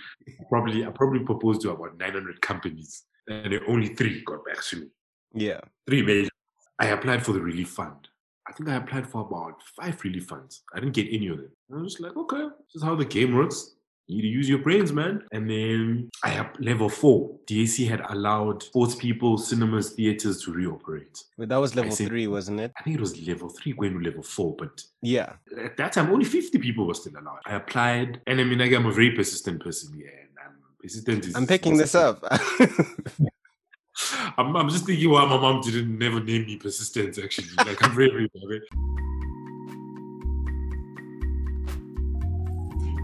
probably 0.50 0.86
I 0.86 0.90
probably 0.92 1.22
proposed 1.22 1.62
to 1.62 1.72
about 1.72 1.98
900 1.98 2.40
companies, 2.42 3.04
and 3.28 3.60
only 3.68 3.96
three 3.96 4.24
got 4.24 4.46
back 4.46 4.64
to 4.66 4.76
me. 4.78 4.88
Yeah. 5.34 5.60
Three 5.88 6.04
major. 6.04 6.30
I 6.80 6.88
applied 6.88 7.26
for 7.26 7.34
the 7.34 7.42
relief 7.42 7.70
fund. 7.70 8.08
I 8.48 8.54
think 8.54 8.70
I 8.70 8.76
applied 8.76 9.08
for 9.08 9.22
about 9.22 9.62
five 9.76 10.02
relief 10.04 10.26
funds. 10.26 10.64
I 10.74 10.80
didn't 10.80 10.94
get 10.94 11.08
any 11.12 11.28
of 11.28 11.38
them. 11.38 11.52
I 11.72 11.82
was 11.82 11.94
just 11.94 12.02
like, 12.02 12.16
okay, 12.16 12.44
this 12.44 12.76
is 12.76 12.84
how 12.84 12.96
the 12.96 13.04
game 13.04 13.36
works. 13.36 13.76
You 14.10 14.16
need 14.18 14.22
to 14.22 14.28
use 14.30 14.48
your 14.48 14.60
brains, 14.60 14.94
man. 14.94 15.24
And 15.34 15.50
then 15.50 16.10
I 16.24 16.30
have 16.30 16.52
level 16.60 16.88
four. 16.88 17.38
DAC 17.46 17.88
had 17.90 18.00
allowed 18.10 18.64
sports 18.64 18.96
people, 18.96 19.38
cinemas, 19.38 19.92
theaters 19.92 20.42
to 20.44 20.54
reoperate. 20.54 21.24
But 21.38 21.50
that 21.50 21.58
was 21.58 21.76
level 21.76 21.92
said- 21.92 22.08
three, 22.08 22.26
wasn't 22.28 22.62
it? 22.62 22.72
I 22.80 22.84
think 22.84 22.96
it 22.96 23.02
was 23.02 23.20
level 23.28 23.50
three 23.50 23.74
going 23.74 23.94
to 23.94 24.00
level 24.00 24.24
four, 24.24 24.56
but 24.58 24.82
Yeah. 25.02 25.34
at 25.62 25.76
that 25.76 25.92
time 25.92 26.10
only 26.10 26.24
50 26.26 26.58
people 26.58 26.88
were 26.88 26.94
still 26.94 27.14
allowed. 27.20 27.40
I 27.46 27.56
applied, 27.56 28.22
and 28.28 28.40
I 28.40 28.46
mean, 28.46 28.60
like, 28.60 28.72
I'm 28.72 28.86
a 28.86 28.92
very 28.94 29.12
persistent 29.12 29.62
person, 29.62 29.98
yeah. 30.00 30.08
And 30.08 30.30
I'm 30.46 30.54
persistent. 30.82 31.26
Is, 31.26 31.36
I'm 31.36 31.46
picking 31.46 31.76
this 31.76 31.94
up. 31.94 32.24
I'm, 34.38 34.56
I'm 34.56 34.70
just 34.70 34.86
thinking 34.86 35.10
why 35.10 35.26
my 35.26 35.38
mom 35.38 35.62
didn't 35.62 35.98
never 35.98 36.20
name 36.24 36.46
me 36.46 36.58
persistent. 36.58 37.18
Actually, 37.18 37.48
like 37.58 37.84
I'm 37.84 37.96
very, 37.96 38.10
very, 38.12 38.62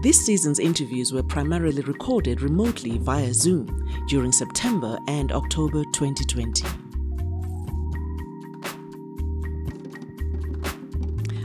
This 0.04 0.26
season's 0.26 0.58
interviews 0.58 1.14
were 1.14 1.22
primarily 1.22 1.80
recorded 1.80 2.42
remotely 2.42 2.98
via 2.98 3.32
Zoom 3.32 3.88
during 4.06 4.32
September 4.32 4.98
and 5.08 5.32
October 5.32 5.82
2020. 5.94 6.68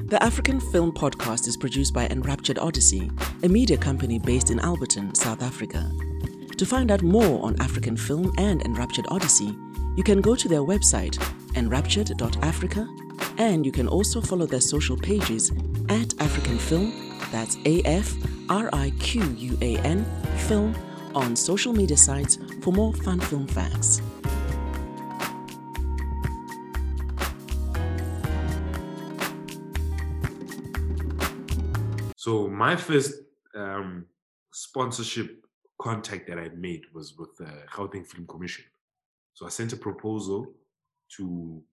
The 0.08 0.22
African 0.22 0.60
Film 0.60 0.91
Podcast 0.91 1.48
is 1.48 1.56
produced 1.56 1.93
by 1.93 2.08
Enraptured 2.08 2.60
Odyssey, 2.60 3.10
a 3.43 3.48
media 3.48 3.78
company 3.78 4.19
based 4.19 4.52
in 4.52 4.60
Alberton, 4.60 5.15
South 5.15 5.41
Africa. 5.41 5.89
To 6.58 6.65
find 6.65 6.91
out 6.91 7.02
more 7.02 7.41
on 7.41 7.56
African 7.62 7.95
film 7.95 8.34
and 8.38 8.62
Enraptured 8.63 9.06
Odyssey, 9.08 9.58
you 9.95 10.04
can 10.04 10.19
go 10.19 10.36
to 10.36 10.50
their 10.50 10.63
website, 10.63 11.17
enraptured.africa, 11.56 12.89
and 13.38 13.65
you 13.65 13.72
can 13.72 13.88
also 13.88 14.19
follow 14.19 14.45
their 14.45 14.60
social 14.60 14.98
pages 14.98 15.50
at 15.88 16.10
Afriquan 16.19 16.60
Film, 16.60 17.15
that's 17.32 17.56
A 17.65 17.82
F 17.84 18.17
R 18.49 18.69
I 18.73 18.89
Q 18.99 19.23
U 19.38 19.57
A 19.62 19.77
N, 19.79 20.03
film, 20.47 20.75
on 21.13 21.35
social 21.35 21.71
media 21.71 21.97
sites 21.97 22.39
for 22.63 22.73
more 22.73 22.93
fun 22.93 23.19
film 23.19 23.45
facts. 23.47 24.01
So 32.15 32.47
my 32.47 32.75
first 32.75 33.13
um, 33.55 34.05
sponsorship 34.51 35.45
contact 35.79 36.27
that 36.27 36.38
I 36.38 36.49
made 36.49 36.81
was 36.93 37.17
with 37.17 37.38
the 37.38 37.51
Gauteng 37.71 38.05
Film 38.05 38.27
Commission. 38.27 38.65
So 39.33 39.45
I 39.45 39.49
sent 39.49 39.73
a 39.73 39.77
proposal 39.77 40.53
to 41.17 41.63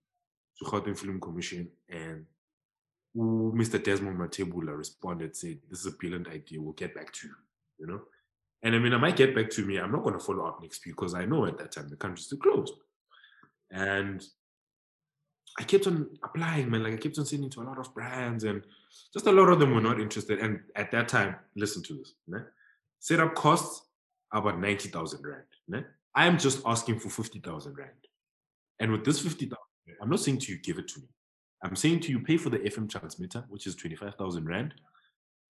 to 0.59 0.65
Gauteng 0.65 0.97
Film 0.97 1.19
Commission, 1.19 1.69
and 1.89 2.25
Mr. 3.17 3.83
Desmond 3.83 4.19
Matebula 4.19 4.77
responded, 4.77 5.35
said, 5.35 5.59
"This 5.69 5.79
is 5.79 5.87
a 5.87 5.91
brilliant 5.91 6.27
idea. 6.27 6.61
We'll 6.61 6.73
get 6.73 6.93
back 6.93 7.11
to 7.13 7.27
you." 7.27 7.35
You 7.79 7.87
know, 7.87 8.01
and 8.63 8.75
I 8.75 8.79
mean, 8.79 8.93
I 8.93 8.97
might 8.97 9.15
get 9.15 9.35
back 9.35 9.49
to 9.51 9.65
me. 9.65 9.77
I'm 9.77 9.91
not 9.91 10.03
going 10.03 10.17
to 10.17 10.23
follow 10.23 10.45
up 10.45 10.61
next 10.61 10.85
week 10.85 10.95
because 10.95 11.13
I 11.13 11.25
know 11.25 11.45
at 11.45 11.57
that 11.57 11.71
time 11.71 11.89
the 11.89 11.95
country's 11.95 12.25
still 12.25 12.37
closed, 12.39 12.73
and 13.71 14.23
I 15.59 15.63
kept 15.63 15.87
on 15.87 16.09
applying, 16.23 16.69
man. 16.69 16.83
Like 16.83 16.93
I 16.93 16.97
kept 16.97 17.17
on 17.17 17.25
sending 17.25 17.49
to 17.51 17.61
a 17.61 17.63
lot 17.63 17.79
of 17.79 17.93
brands, 17.93 18.43
and 18.43 18.63
just 19.13 19.25
a 19.25 19.31
lot 19.31 19.49
of 19.49 19.59
them 19.59 19.73
were 19.73 19.81
not 19.81 19.99
interested. 19.99 20.39
And 20.39 20.59
at 20.75 20.91
that 20.91 21.07
time, 21.07 21.35
listen 21.55 21.81
to 21.83 21.95
this: 21.95 22.13
né? 22.29 22.45
setup 22.99 23.33
costs 23.35 23.87
about 24.31 24.59
ninety 24.59 24.89
thousand 24.89 25.25
rand. 25.25 25.43
né? 25.71 25.85
I 26.13 26.27
am 26.27 26.37
just 26.37 26.61
asking 26.65 26.99
for 26.99 27.09
fifty 27.09 27.39
thousand 27.39 27.75
rand, 27.77 28.07
and 28.79 28.91
with 28.91 29.03
this 29.05 29.19
fifty 29.19 29.45
thousand, 29.45 29.97
I'm 30.01 30.09
not 30.09 30.19
saying 30.19 30.39
to 30.39 30.51
you 30.51 30.59
give 30.59 30.77
it 30.77 30.87
to 30.89 30.99
me. 30.99 31.07
I'm 31.63 31.75
saying 31.75 32.01
to 32.01 32.11
you 32.11 32.19
pay 32.19 32.37
for 32.37 32.49
the 32.49 32.59
FM 32.59 32.89
transmitter, 32.89 33.43
which 33.49 33.67
is 33.67 33.75
twenty 33.75 33.95
five 33.95 34.15
thousand 34.15 34.47
rand, 34.47 34.73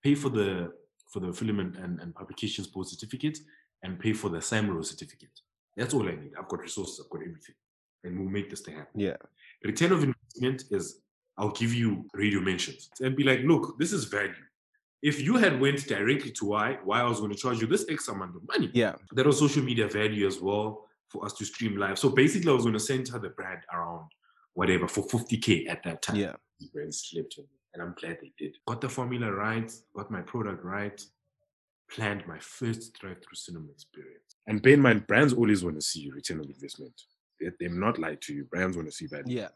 pay 0.03 0.15
for 0.15 0.29
the 0.29 0.71
for 1.11 1.19
the 1.19 1.31
film 1.33 1.59
and, 1.59 1.75
and, 1.77 1.99
and 2.01 2.13
publication 2.15 2.65
board 2.73 2.87
certificate, 2.87 3.39
and 3.83 3.99
pay 3.99 4.13
for 4.13 4.29
the 4.29 4.37
SAMRO 4.39 4.83
certificate. 4.85 5.39
That's 5.75 5.93
all 5.93 6.07
I 6.07 6.15
need. 6.15 6.31
I've 6.37 6.47
got 6.47 6.59
resources, 6.61 7.01
I've 7.03 7.09
got 7.09 7.21
everything, 7.21 7.55
and 8.03 8.19
we'll 8.19 8.29
make 8.29 8.49
this 8.49 8.61
thing 8.61 8.75
happen 8.75 8.99
yeah. 8.99 9.15
return 9.63 9.91
of 9.91 10.03
investment 10.03 10.63
is 10.71 11.01
I'll 11.37 11.51
give 11.51 11.73
you 11.73 12.05
radio 12.13 12.39
mentions 12.41 12.89
and 12.99 13.15
be 13.15 13.23
like, 13.23 13.41
look, 13.43 13.77
this 13.77 13.93
is 13.93 14.05
value. 14.05 14.33
If 15.03 15.21
you 15.21 15.37
had 15.37 15.59
went 15.61 15.87
directly 15.87 16.31
to 16.31 16.45
why, 16.45 16.79
why 16.83 17.01
I 17.01 17.03
was 17.03 17.19
going 17.19 17.31
to 17.31 17.37
charge 17.37 17.61
you 17.61 17.67
this 17.67 17.85
X 17.87 18.07
amount 18.07 18.35
of 18.35 18.41
money, 18.47 18.71
Yeah. 18.73 18.95
there 19.11 19.25
was 19.25 19.37
social 19.37 19.63
media 19.63 19.87
value 19.87 20.25
as 20.25 20.41
well 20.41 20.87
for 21.09 21.23
us 21.23 21.33
to 21.33 21.45
stream 21.45 21.77
live. 21.77 21.99
So 21.99 22.09
basically, 22.09 22.49
I 22.49 22.55
was 22.55 22.63
going 22.63 22.73
to 22.73 22.79
send 22.79 23.07
her 23.09 23.19
the 23.19 23.29
brand 23.29 23.59
around 23.71 24.09
whatever 24.57 24.87
for 24.87 25.03
50k 25.05 25.69
at 25.69 25.83
that 25.83 26.01
time. 26.01 26.15
Yeah. 26.15 26.33
These 26.59 26.69
brands 26.71 26.99
slipped 27.07 27.35
on 27.37 27.43
me, 27.43 27.59
and 27.75 27.83
I'm 27.83 27.93
glad 27.99 28.17
they 28.19 28.33
did. 28.39 28.55
Got 28.67 28.81
the 28.81 28.89
formula 28.89 29.31
right, 29.31 29.71
got 29.95 30.09
my 30.09 30.21
product 30.21 30.63
right, 30.65 30.99
planned 31.91 32.25
my 32.27 32.39
first 32.39 32.99
drive-through 32.99 33.35
cinema 33.35 33.67
experience. 33.71 34.35
And 34.47 34.59
bear 34.63 34.73
in 34.73 34.81
mind, 34.81 35.05
brands 35.05 35.33
always 35.33 35.63
want 35.63 35.75
to 35.75 35.81
see 35.81 36.09
return 36.09 36.39
on 36.39 36.49
investment. 36.49 36.93
They, 37.39 37.51
they're 37.59 37.69
not 37.69 37.99
lie 37.99 38.17
to 38.19 38.33
you. 38.33 38.45
Brands 38.45 38.75
want 38.75 38.89
to 38.89 38.95
see 38.95 39.05
that. 39.11 39.27
Yeah. 39.27 39.49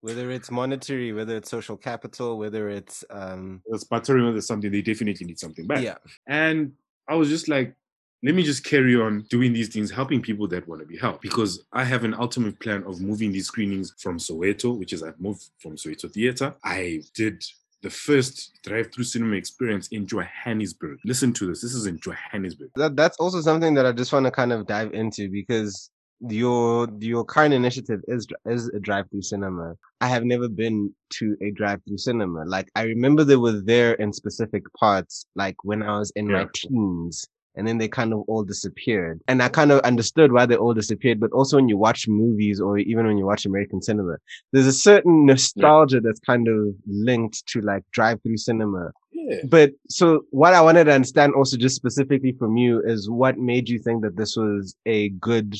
Whether 0.00 0.32
it's 0.32 0.50
monetary, 0.50 1.12
whether 1.12 1.36
it's 1.36 1.48
social 1.50 1.76
capital, 1.76 2.38
whether 2.38 2.68
it's 2.68 3.04
um 3.10 3.62
It's 3.66 3.84
buttering 3.84 4.24
there's 4.32 4.48
something 4.48 4.70
they 4.72 4.82
definitely 4.82 5.26
need 5.26 5.38
something 5.38 5.66
back. 5.66 5.82
yeah. 5.82 5.98
And 6.26 6.72
I 7.08 7.14
was 7.14 7.28
just 7.28 7.48
like, 7.48 7.74
let 8.22 8.34
me 8.34 8.42
just 8.42 8.64
carry 8.64 8.96
on 8.96 9.26
doing 9.30 9.52
these 9.52 9.68
things, 9.68 9.90
helping 9.90 10.22
people 10.22 10.48
that 10.48 10.66
want 10.66 10.80
to 10.80 10.86
be 10.86 10.96
helped. 10.96 11.22
Because 11.22 11.64
I 11.72 11.84
have 11.84 12.04
an 12.04 12.14
ultimate 12.14 12.58
plan 12.60 12.82
of 12.84 13.00
moving 13.00 13.32
these 13.32 13.46
screenings 13.46 13.94
from 13.98 14.18
Soweto, 14.18 14.76
which 14.76 14.92
is 14.92 15.02
I've 15.02 15.20
moved 15.20 15.50
from 15.58 15.76
Soweto 15.76 16.10
Theatre. 16.10 16.54
I 16.64 17.02
did 17.14 17.44
the 17.82 17.90
first 17.90 18.58
drive-through 18.64 19.04
cinema 19.04 19.36
experience 19.36 19.88
in 19.88 20.06
Johannesburg. 20.06 20.98
Listen 21.04 21.32
to 21.34 21.46
this. 21.46 21.60
This 21.60 21.74
is 21.74 21.86
in 21.86 22.00
Johannesburg. 22.00 22.70
That 22.74 22.96
that's 22.96 23.18
also 23.18 23.40
something 23.40 23.74
that 23.74 23.86
I 23.86 23.92
just 23.92 24.12
want 24.12 24.24
to 24.24 24.30
kind 24.30 24.52
of 24.52 24.66
dive 24.66 24.92
into 24.94 25.30
because 25.30 25.90
your 26.20 26.88
your 26.98 27.24
current 27.24 27.52
initiative 27.52 28.00
is 28.08 28.26
is 28.46 28.68
a 28.68 28.80
drive 28.80 29.10
through 29.10 29.22
cinema. 29.22 29.74
I 30.00 30.08
have 30.08 30.24
never 30.24 30.48
been 30.48 30.92
to 31.10 31.36
a 31.42 31.50
drive 31.50 31.80
through 31.86 31.98
cinema. 31.98 32.44
Like 32.46 32.70
I 32.74 32.82
remember 32.84 33.22
they 33.22 33.36
were 33.36 33.60
there 33.60 33.92
in 33.94 34.12
specific 34.12 34.64
parts, 34.74 35.26
like 35.34 35.56
when 35.62 35.82
I 35.82 35.98
was 35.98 36.10
in 36.16 36.26
my 36.28 36.46
teens. 36.54 37.26
And 37.56 37.66
then 37.66 37.78
they 37.78 37.88
kind 37.88 38.12
of 38.12 38.20
all 38.28 38.42
disappeared. 38.44 39.20
And 39.28 39.42
I 39.42 39.48
kind 39.48 39.72
of 39.72 39.80
understood 39.80 40.30
why 40.32 40.44
they 40.46 40.56
all 40.56 40.74
disappeared. 40.74 41.18
But 41.20 41.32
also 41.32 41.56
when 41.56 41.68
you 41.68 41.78
watch 41.78 42.06
movies 42.06 42.60
or 42.60 42.78
even 42.78 43.06
when 43.06 43.16
you 43.16 43.24
watch 43.26 43.46
American 43.46 43.80
cinema, 43.80 44.16
there's 44.52 44.66
a 44.66 44.72
certain 44.72 45.24
nostalgia 45.26 46.00
that's 46.00 46.20
kind 46.20 46.48
of 46.48 46.74
linked 46.86 47.46
to 47.48 47.60
like 47.62 47.82
drive 47.92 48.22
through 48.22 48.36
cinema 48.36 48.92
Yeah. 49.12 49.40
but 49.48 49.70
so 49.88 50.24
what 50.30 50.52
I 50.54 50.60
wanted 50.60 50.84
to 50.84 50.92
understand 50.92 51.32
also 51.34 51.56
just 51.56 51.76
specifically 51.76 52.32
from 52.38 52.56
you 52.56 52.82
is 52.84 53.08
what 53.08 53.38
made 53.38 53.68
you 53.68 53.78
think 53.78 54.02
that 54.02 54.16
this 54.16 54.36
was 54.36 54.76
a 54.84 55.08
good 55.10 55.56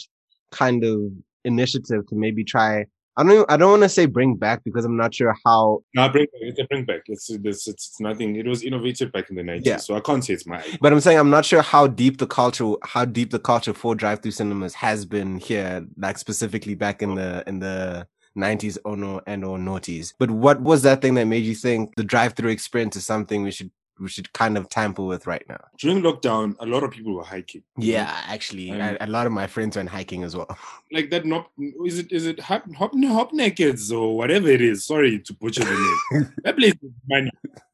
kind 0.52 0.84
of 0.84 0.98
initiative 1.44 2.06
to 2.08 2.14
maybe 2.14 2.44
try 2.44 2.84
I 3.16 3.22
don't 3.24 3.50
I 3.50 3.56
don't 3.56 3.70
want 3.70 3.82
to 3.82 3.88
say 3.88 4.06
bring 4.06 4.36
back 4.36 4.62
because 4.64 4.84
I'm 4.84 4.96
not 4.96 5.14
sure 5.14 5.34
how 5.44 5.82
No, 5.94 6.08
bring 6.08 6.24
back. 6.26 6.40
It's 6.42 6.58
a 6.60 6.64
bring 6.64 6.84
back. 6.84 7.02
It's, 7.06 7.30
it's 7.30 7.66
it's 7.66 8.00
nothing. 8.00 8.36
It 8.36 8.46
was 8.46 8.62
innovative 8.62 9.10
back 9.12 9.30
in 9.30 9.36
the 9.36 9.42
90s. 9.42 9.62
Yeah. 9.64 9.76
So 9.78 9.96
I 9.96 10.00
can't 10.00 10.24
say 10.24 10.34
it's 10.34 10.46
my 10.46 10.58
idea. 10.58 10.78
but 10.80 10.92
I'm 10.92 11.00
saying 11.00 11.18
I'm 11.18 11.30
not 11.30 11.44
sure 11.44 11.62
how 11.62 11.86
deep 11.86 12.18
the 12.18 12.26
culture 12.26 12.72
how 12.82 13.04
deep 13.04 13.30
the 13.30 13.38
culture 13.38 13.72
for 13.72 13.94
drive 13.94 14.20
through 14.20 14.32
cinemas 14.32 14.74
has 14.74 15.04
been 15.04 15.38
here 15.38 15.86
like 15.96 16.18
specifically 16.18 16.74
back 16.74 17.02
in 17.02 17.14
the 17.14 17.42
in 17.46 17.60
the 17.60 18.06
90s 18.36 18.76
or 18.84 18.96
no 18.96 19.20
and 19.26 19.44
or 19.44 19.56
noughties. 19.58 20.12
But 20.18 20.30
what 20.30 20.60
was 20.60 20.82
that 20.82 21.00
thing 21.00 21.14
that 21.14 21.24
made 21.26 21.44
you 21.44 21.54
think 21.54 21.94
the 21.96 22.04
drive 22.04 22.34
through 22.34 22.50
experience 22.50 22.96
is 22.96 23.06
something 23.06 23.42
we 23.42 23.50
should 23.50 23.70
we 23.98 24.08
should 24.08 24.32
kind 24.32 24.58
of 24.58 24.68
tamper 24.68 25.02
with 25.02 25.26
right 25.26 25.44
now? 25.48 25.58
During 25.78 26.02
lockdown, 26.02 26.54
a 26.60 26.66
lot 26.66 26.82
of 26.82 26.90
people 26.90 27.14
were 27.14 27.24
hiking. 27.24 27.62
know? 27.76 27.86
Yeah, 27.86 28.20
actually, 28.26 28.70
Um, 28.70 28.96
a, 29.00 29.06
a 29.06 29.08
lot 29.08 29.26
of 29.26 29.32
my 29.32 29.46
friends 29.46 29.76
went 29.76 29.88
hiking 29.88 30.22
as 30.22 30.36
well. 30.36 30.56
like 30.92 31.10
that 31.10 31.24
not 31.24 31.50
is 31.84 31.98
it 31.98 32.12
is 32.12 32.26
it 32.26 32.38
hop 32.40 32.62
hop, 32.74 32.92
hop 32.94 33.32
nakeds 33.32 33.92
or 33.92 34.16
whatever 34.16 34.48
it 34.48 34.60
is 34.60 34.84
sorry 34.84 35.18
to 35.18 35.34
butcher 35.34 35.64
the 35.64 35.98
name 36.12 36.32
that 36.44 36.56
place 36.56 36.74
money 37.08 37.30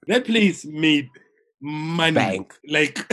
that 0.07 0.25
place 0.25 0.65
made 0.65 1.11
money 1.63 2.15
Bank. 2.15 2.59
like 2.69 2.99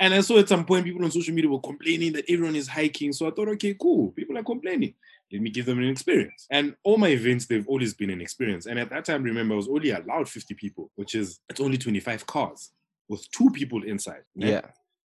and 0.00 0.14
i 0.14 0.20
saw 0.20 0.38
at 0.38 0.48
some 0.48 0.64
point 0.64 0.84
people 0.84 1.04
on 1.04 1.10
social 1.10 1.34
media 1.34 1.50
were 1.50 1.58
complaining 1.60 2.12
that 2.12 2.24
everyone 2.28 2.54
is 2.54 2.68
hiking 2.68 3.12
so 3.12 3.26
i 3.26 3.30
thought 3.30 3.48
okay 3.48 3.74
cool 3.80 4.10
people 4.12 4.36
are 4.36 4.42
complaining 4.42 4.94
let 5.32 5.40
me 5.40 5.48
give 5.48 5.64
them 5.64 5.78
an 5.78 5.88
experience 5.88 6.46
and 6.50 6.76
all 6.84 6.98
my 6.98 7.08
events 7.08 7.46
they've 7.46 7.66
always 7.66 7.94
been 7.94 8.10
an 8.10 8.20
experience 8.20 8.66
and 8.66 8.78
at 8.78 8.90
that 8.90 9.04
time 9.04 9.22
remember 9.22 9.54
i 9.54 9.56
was 9.56 9.68
only 9.68 9.90
allowed 9.90 10.28
50 10.28 10.54
people 10.54 10.90
which 10.96 11.14
is 11.14 11.40
it's 11.48 11.60
only 11.60 11.78
25 11.78 12.26
cars 12.26 12.70
with 13.08 13.28
two 13.30 13.50
people 13.50 13.82
inside 13.82 14.24
né? 14.36 14.48
Yeah. 14.48 14.60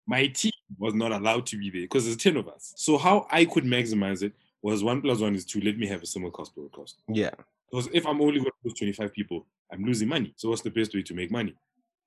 my 0.06 0.28
team 0.28 0.52
was 0.78 0.94
not 0.94 1.12
allowed 1.12 1.46
to 1.48 1.58
be 1.58 1.70
there 1.70 1.82
because 1.82 2.06
there's 2.06 2.18
10 2.18 2.38
of 2.38 2.48
us. 2.48 2.74
So 2.76 2.98
how 2.98 3.28
I 3.32 3.46
could 3.46 3.64
maximize 3.64 4.24
it 4.24 4.34
was 4.62 4.84
one 4.84 5.02
plus 5.02 5.20
one 5.20 5.36
is 5.36 5.46
two. 5.46 5.62
Let 5.62 5.78
me 5.78 5.88
have 5.88 6.04
a 6.04 6.06
similar 6.06 6.32
cost 6.32 6.56
per 6.56 6.64
cost. 6.70 7.02
Yeah. 7.08 7.32
Because 7.70 7.90
if 7.94 8.06
I'm 8.06 8.22
only 8.22 8.40
going 8.40 8.46
to 8.46 8.58
lose 8.64 8.74
25 8.74 9.14
people, 9.14 9.46
I'm 9.72 9.84
losing 9.84 10.08
money. 10.08 10.34
So 10.38 10.50
what's 10.50 10.62
the 10.62 10.70
best 10.70 10.94
way 10.94 11.02
to 11.04 11.14
make 11.14 11.32
money? 11.32 11.56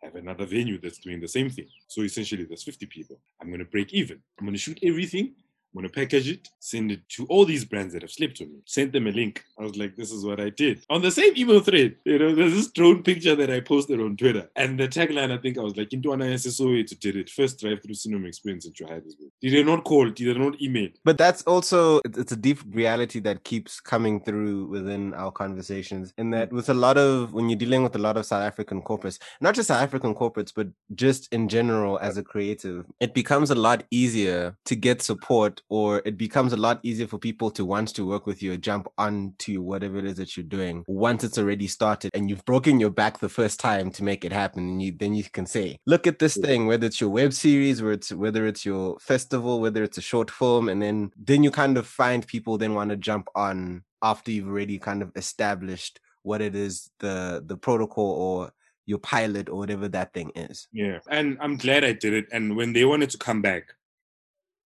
Have 0.02 0.14
another 0.14 0.46
venue 0.46 0.80
that's 0.80 0.98
doing 0.98 1.20
the 1.20 1.28
same 1.28 1.50
thing. 1.50 1.68
So 1.88 2.02
essentially 2.02 2.44
there's 2.44 2.62
50 2.62 2.86
people. 2.86 3.20
I'm 3.40 3.48
going 3.48 3.58
to 3.58 3.66
break 3.66 3.92
even. 3.92 4.20
I'm 4.38 4.46
going 4.46 4.54
to 4.54 4.60
shoot 4.60 4.78
everything. 4.82 5.34
I'm 5.76 5.82
to 5.82 5.88
package 5.88 6.28
it, 6.28 6.48
send 6.58 6.92
it 6.92 7.08
to 7.10 7.26
all 7.26 7.44
these 7.44 7.64
brands 7.64 7.92
that 7.92 8.02
have 8.02 8.10
slept 8.10 8.40
on 8.40 8.52
me. 8.52 8.60
Sent 8.64 8.92
them 8.92 9.06
a 9.06 9.10
link. 9.10 9.44
I 9.58 9.62
was 9.62 9.76
like, 9.76 9.96
this 9.96 10.10
is 10.10 10.24
what 10.24 10.40
I 10.40 10.50
did. 10.50 10.84
On 10.88 11.02
the 11.02 11.10
same 11.10 11.36
email 11.36 11.60
thread, 11.60 11.96
you 12.04 12.18
know, 12.18 12.34
there's 12.34 12.54
this 12.54 12.68
drone 12.68 13.02
picture 13.02 13.36
that 13.36 13.50
I 13.50 13.60
posted 13.60 14.00
on 14.00 14.16
Twitter. 14.16 14.48
And 14.56 14.78
the 14.78 14.88
tagline, 14.88 15.30
I 15.30 15.38
think 15.38 15.58
I 15.58 15.62
was 15.62 15.76
like, 15.76 15.92
into 15.92 16.12
an 16.12 16.20
ISSOA 16.20 16.86
to 16.86 16.94
did 16.94 17.16
it. 17.16 17.30
First 17.30 17.60
drive-through 17.60 17.94
cinema 17.94 18.28
experience 18.28 18.66
in 18.66 18.72
Johannesburg. 18.72 19.28
Did 19.40 19.52
they 19.52 19.62
not 19.62 19.84
call? 19.84 20.08
Did 20.10 20.34
they 20.34 20.38
not 20.38 20.60
email? 20.60 20.88
But 21.04 21.18
that's 21.18 21.42
also 21.42 22.00
it's 22.04 22.18
it's 22.18 22.32
a 22.32 22.36
deep 22.36 22.60
reality 22.70 23.18
that 23.18 23.42
keeps 23.42 23.80
coming 23.80 24.20
through 24.20 24.66
within 24.66 25.14
our 25.14 25.32
conversations. 25.32 26.12
In 26.16 26.30
that, 26.30 26.50
mm. 26.50 26.52
with 26.52 26.68
a 26.68 26.74
lot 26.74 26.96
of 26.96 27.32
when 27.32 27.48
you're 27.48 27.58
dealing 27.58 27.82
with 27.82 27.96
a 27.96 27.98
lot 27.98 28.16
of 28.16 28.24
South 28.24 28.42
African 28.42 28.82
corporates, 28.82 29.18
not 29.40 29.54
just 29.56 29.68
South 29.68 29.82
African 29.82 30.14
corporates, 30.14 30.52
but 30.54 30.68
just 30.94 31.32
in 31.32 31.48
general 31.48 31.98
as 31.98 32.16
a 32.16 32.22
creative, 32.22 32.86
it 33.00 33.14
becomes 33.14 33.50
a 33.50 33.54
lot 33.56 33.82
easier 33.90 34.56
to 34.66 34.76
get 34.76 35.02
support, 35.02 35.59
or 35.68 36.02
it 36.04 36.16
becomes 36.16 36.52
a 36.52 36.56
lot 36.56 36.80
easier 36.82 37.06
for 37.06 37.18
people 37.18 37.50
to 37.52 37.64
want 37.64 37.88
to 37.94 38.06
work 38.06 38.26
with 38.26 38.42
you, 38.42 38.52
or 38.52 38.56
jump 38.56 38.88
onto 38.98 39.60
whatever 39.60 39.98
it 39.98 40.04
is 40.04 40.16
that 40.16 40.36
you're 40.36 40.44
doing 40.44 40.84
once 40.86 41.24
it's 41.24 41.38
already 41.38 41.66
started 41.66 42.10
and 42.14 42.28
you've 42.28 42.44
broken 42.44 42.80
your 42.80 42.90
back 42.90 43.18
the 43.18 43.28
first 43.28 43.60
time 43.60 43.90
to 43.90 44.04
make 44.04 44.24
it 44.24 44.32
happen. 44.32 44.68
And 44.68 44.82
you 44.82 44.92
then 44.92 45.14
you 45.14 45.24
can 45.24 45.46
say, 45.46 45.78
look 45.86 46.06
at 46.06 46.18
this 46.18 46.36
thing, 46.36 46.66
whether 46.66 46.86
it's 46.86 47.00
your 47.00 47.10
web 47.10 47.32
series, 47.32 47.82
whether 47.82 47.92
it's 47.92 48.12
whether 48.12 48.46
it's 48.46 48.64
your 48.64 48.98
festival, 48.98 49.60
whether 49.60 49.82
it's 49.82 49.98
a 49.98 50.02
short 50.02 50.30
film, 50.30 50.68
and 50.68 50.82
then 50.82 51.10
then 51.16 51.42
you 51.42 51.50
kind 51.50 51.76
of 51.76 51.86
find 51.86 52.26
people 52.26 52.58
then 52.58 52.74
want 52.74 52.90
to 52.90 52.96
jump 52.96 53.28
on 53.34 53.84
after 54.02 54.30
you've 54.30 54.48
already 54.48 54.78
kind 54.78 55.02
of 55.02 55.12
established 55.16 56.00
what 56.22 56.40
it 56.40 56.54
is 56.54 56.90
the 57.00 57.42
the 57.46 57.56
protocol 57.56 58.10
or 58.12 58.52
your 58.86 58.98
pilot 58.98 59.48
or 59.48 59.56
whatever 59.56 59.88
that 59.88 60.12
thing 60.12 60.32
is. 60.34 60.66
Yeah. 60.72 60.98
And 61.08 61.38
I'm 61.40 61.56
glad 61.56 61.84
I 61.84 61.92
did 61.92 62.12
it. 62.12 62.26
And 62.32 62.56
when 62.56 62.72
they 62.72 62.84
wanted 62.84 63.10
to 63.10 63.18
come 63.18 63.40
back, 63.40 63.74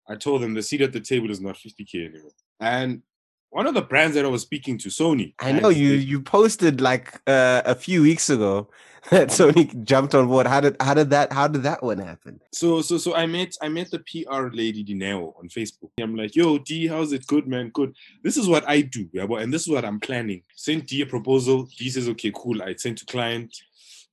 I 0.07 0.15
told 0.15 0.41
them 0.41 0.53
the 0.53 0.61
seat 0.61 0.81
at 0.81 0.93
the 0.93 0.99
table 0.99 1.31
is 1.31 1.39
not 1.39 1.55
50K 1.55 2.09
anymore. 2.09 2.31
And 2.59 3.01
one 3.53 3.67
of 3.67 3.75
the 3.75 3.81
brands 3.81 4.15
that 4.15 4.25
I 4.25 4.27
was 4.27 4.41
speaking 4.41 4.77
to, 4.79 4.89
Sony. 4.89 5.35
I 5.39 5.51
know 5.51 5.69
you 5.69 5.91
you 5.93 6.21
posted 6.21 6.81
like 6.81 7.21
uh, 7.27 7.61
a 7.65 7.75
few 7.75 8.01
weeks 8.01 8.29
ago 8.29 8.69
that 9.11 9.29
Sony 9.29 9.83
jumped 9.83 10.15
on 10.15 10.27
board. 10.27 10.47
How 10.47 10.59
did 10.59 10.75
how 10.81 10.95
did 10.95 11.11
that 11.11 11.31
how 11.31 11.47
did 11.47 11.63
that 11.63 11.83
one 11.83 11.99
happen? 11.99 12.39
So 12.51 12.81
so 12.81 12.97
so 12.97 13.13
I 13.13 13.27
met 13.27 13.53
I 13.61 13.69
met 13.69 13.91
the 13.91 13.99
PR 13.99 14.47
lady 14.51 14.83
Dineo 14.83 15.37
on 15.37 15.49
Facebook. 15.49 15.91
I'm 16.01 16.15
like, 16.15 16.35
yo, 16.35 16.57
D, 16.57 16.87
how's 16.87 17.13
it? 17.13 17.27
Good, 17.27 17.47
man, 17.47 17.69
good. 17.69 17.95
This 18.23 18.37
is 18.37 18.47
what 18.47 18.67
I 18.67 18.81
do, 18.81 19.07
yeah, 19.13 19.25
and 19.25 19.53
this 19.53 19.61
is 19.61 19.69
what 19.69 19.85
I'm 19.85 19.99
planning. 19.99 20.41
Sent 20.55 20.87
D 20.87 21.01
a 21.01 21.05
proposal. 21.05 21.67
D 21.77 21.89
says, 21.89 22.09
okay, 22.09 22.31
cool. 22.33 22.61
I 22.63 22.73
sent 22.73 22.97
to 22.99 23.05
client. 23.05 23.55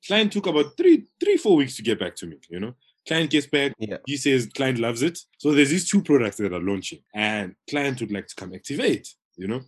Client 0.06 0.32
took 0.32 0.46
about 0.46 0.76
three, 0.76 1.04
three, 1.18 1.36
four 1.36 1.56
weeks 1.56 1.76
to 1.76 1.82
get 1.82 1.98
back 1.98 2.16
to 2.16 2.26
me, 2.26 2.38
you 2.48 2.60
know. 2.60 2.74
Client 3.06 3.30
gets 3.30 3.46
back, 3.46 3.72
Yeah. 3.78 3.96
he 4.06 4.16
says 4.16 4.48
client 4.54 4.78
loves 4.78 5.02
it. 5.02 5.18
So 5.38 5.52
there's 5.52 5.70
these 5.70 5.88
two 5.88 6.02
products 6.02 6.36
that 6.36 6.52
are 6.52 6.60
launching, 6.60 7.00
and 7.14 7.54
client 7.68 8.00
would 8.00 8.12
like 8.12 8.26
to 8.28 8.34
come 8.34 8.54
activate, 8.54 9.08
you 9.36 9.48
know. 9.48 9.62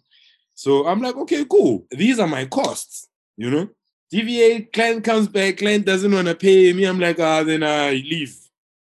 So 0.55 0.87
I'm 0.87 1.01
like, 1.01 1.17
okay, 1.17 1.45
cool. 1.51 1.87
These 1.91 2.19
are 2.19 2.29
my 2.29 2.45
costs, 2.47 3.09
you 3.37 3.51
know. 3.51 3.69
DVA 4.13 4.71
client 4.73 5.03
comes 5.05 5.27
back, 5.29 5.57
client 5.59 5.87
doesn't 5.87 6.13
want 6.13 6.29
to 6.29 6.35
pay 6.35 6.73
me. 6.75 6.85
I'm 6.85 7.01
like, 7.01 7.19
ah, 7.19 7.43
then 7.43 7.63
I 7.63 7.93
leave. 7.93 8.37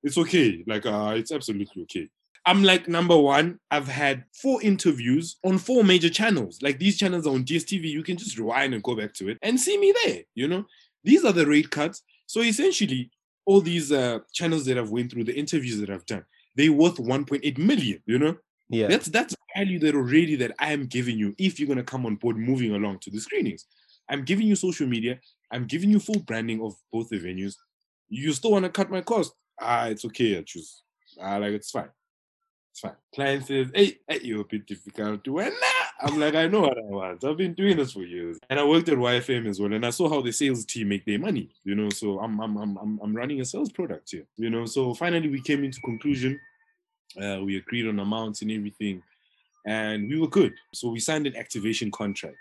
It's 0.04 0.18
okay. 0.18 0.64
Like, 0.66 0.86
uh, 0.88 1.14
it's 1.16 1.32
absolutely 1.32 1.84
okay. 1.84 2.10
I'm 2.44 2.64
like, 2.64 2.88
number 2.88 3.16
one, 3.16 3.60
I've 3.70 3.88
had 3.88 4.26
four 4.34 4.64
interviews 4.64 5.38
on 5.46 5.60
four 5.60 5.84
major 5.84 6.10
channels. 6.10 6.58
Like 6.64 6.80
these 6.80 6.98
channels 6.98 7.28
are 7.28 7.36
on 7.36 7.44
DSTV. 7.46 7.84
You 7.84 8.02
can 8.02 8.18
just 8.18 8.36
rewind 8.40 8.74
and 8.74 8.82
go 8.82 8.96
back 8.96 9.14
to 9.16 9.30
it 9.30 9.38
and 9.44 9.60
see 9.60 9.78
me 9.78 9.94
there. 10.04 10.22
You 10.34 10.48
know, 10.48 10.66
these 11.04 11.24
are 11.24 11.34
the 11.34 11.46
rate 11.46 11.70
cuts. 11.70 12.02
So 12.26 12.42
essentially, 12.42 13.12
all 13.46 13.62
these 13.62 13.92
uh, 13.92 14.20
channels 14.34 14.66
that 14.66 14.78
I've 14.78 14.92
went 14.92 15.12
through, 15.12 15.24
the 15.26 15.36
interviews 15.38 15.80
that 15.80 15.90
I've 15.90 16.06
done, 16.06 16.26
they 16.56 16.70
worth 16.70 16.98
1.8 16.98 17.58
million. 17.58 18.02
You 18.06 18.20
know, 18.20 18.38
Yeah. 18.70 18.88
that's 18.88 19.08
that's 19.08 19.36
value 19.58 19.80
that 19.80 19.96
already 19.96 20.36
that 20.38 20.54
I 20.60 20.72
am 20.74 20.86
giving 20.86 21.18
you 21.18 21.36
if 21.38 21.60
you're 21.60 21.68
gonna 21.68 21.84
come 21.84 22.06
on 22.06 22.16
board 22.16 22.38
moving 22.38 22.74
along 22.76 23.00
to 23.00 23.10
the 23.10 23.20
screenings. 23.20 23.66
I'm 24.10 24.24
giving 24.24 24.48
you 24.48 24.56
social 24.56 24.88
media, 24.88 25.20
I'm 25.52 25.66
giving 25.66 25.90
you 25.90 26.00
full 26.00 26.20
branding 26.20 26.62
of 26.62 26.76
both 26.92 27.10
the 27.10 27.20
venues. 27.20 27.56
You 28.10 28.34
still 28.34 28.52
want 28.52 28.66
to 28.66 28.70
cut 28.72 28.90
my 28.92 29.02
cost? 29.02 29.34
Ah, 29.60 29.86
it's 29.88 30.04
okay, 30.06 30.38
I 30.38 30.42
choose. 30.42 30.84
Ah, 31.20 31.38
like 31.38 31.54
it's 31.54 31.72
fine. 31.72 31.90
It's 32.72 32.80
fine. 32.80 32.96
Client 33.16 33.46
says, 33.46 33.68
hey, 33.74 33.98
hey, 34.08 34.20
you're 34.24 34.42
a 34.42 34.46
bit 34.46 34.66
difficult 34.66 35.24
to 35.26 35.34
win. 35.34 35.50
Nah. 35.50 35.81
I'm 36.04 36.20
like, 36.20 36.36
I 36.36 36.48
know 36.48 36.62
what 36.62 36.78
I 36.78 36.82
want. 36.82 37.24
I've 37.24 37.38
been 37.38 37.54
doing 37.54 37.78
this 37.78 37.94
for 37.94 38.04
years. 38.04 38.40
And 38.50 38.60
I 38.60 38.64
worked 38.64 38.90
at 38.90 38.98
YFM 38.98 39.48
as 39.48 39.60
well. 39.60 39.72
And 39.72 39.86
I 39.86 39.92
saw 39.92 40.10
how 40.10 40.22
the 40.22 40.32
sales 40.32 40.66
team 40.66 40.90
make 40.90 41.06
their 41.06 41.20
money. 41.20 41.50
You 41.64 41.76
know, 41.76 41.90
so 41.90 42.20
I'm 42.20 42.40
I'm 42.40 42.58
I'm 42.58 43.00
I'm, 43.02 43.16
running 43.16 43.42
a 43.42 43.46
sales 43.46 43.72
product 43.72 44.12
here. 44.12 44.26
You 44.38 44.50
know, 44.50 44.66
so 44.66 44.94
finally 44.94 45.30
we 45.30 45.42
came 45.42 45.64
into 45.64 45.80
conclusion. 45.82 46.40
Uh, 47.22 47.40
we 47.44 47.58
agreed 47.58 47.88
on 47.88 48.00
amounts 48.00 48.42
and 48.42 48.52
everything, 48.52 49.04
and 49.66 50.10
we 50.10 50.20
were 50.20 50.30
good. 50.30 50.54
So 50.74 50.90
we 50.90 51.00
signed 51.00 51.28
an 51.28 51.36
activation 51.36 51.92
contract. 51.92 52.38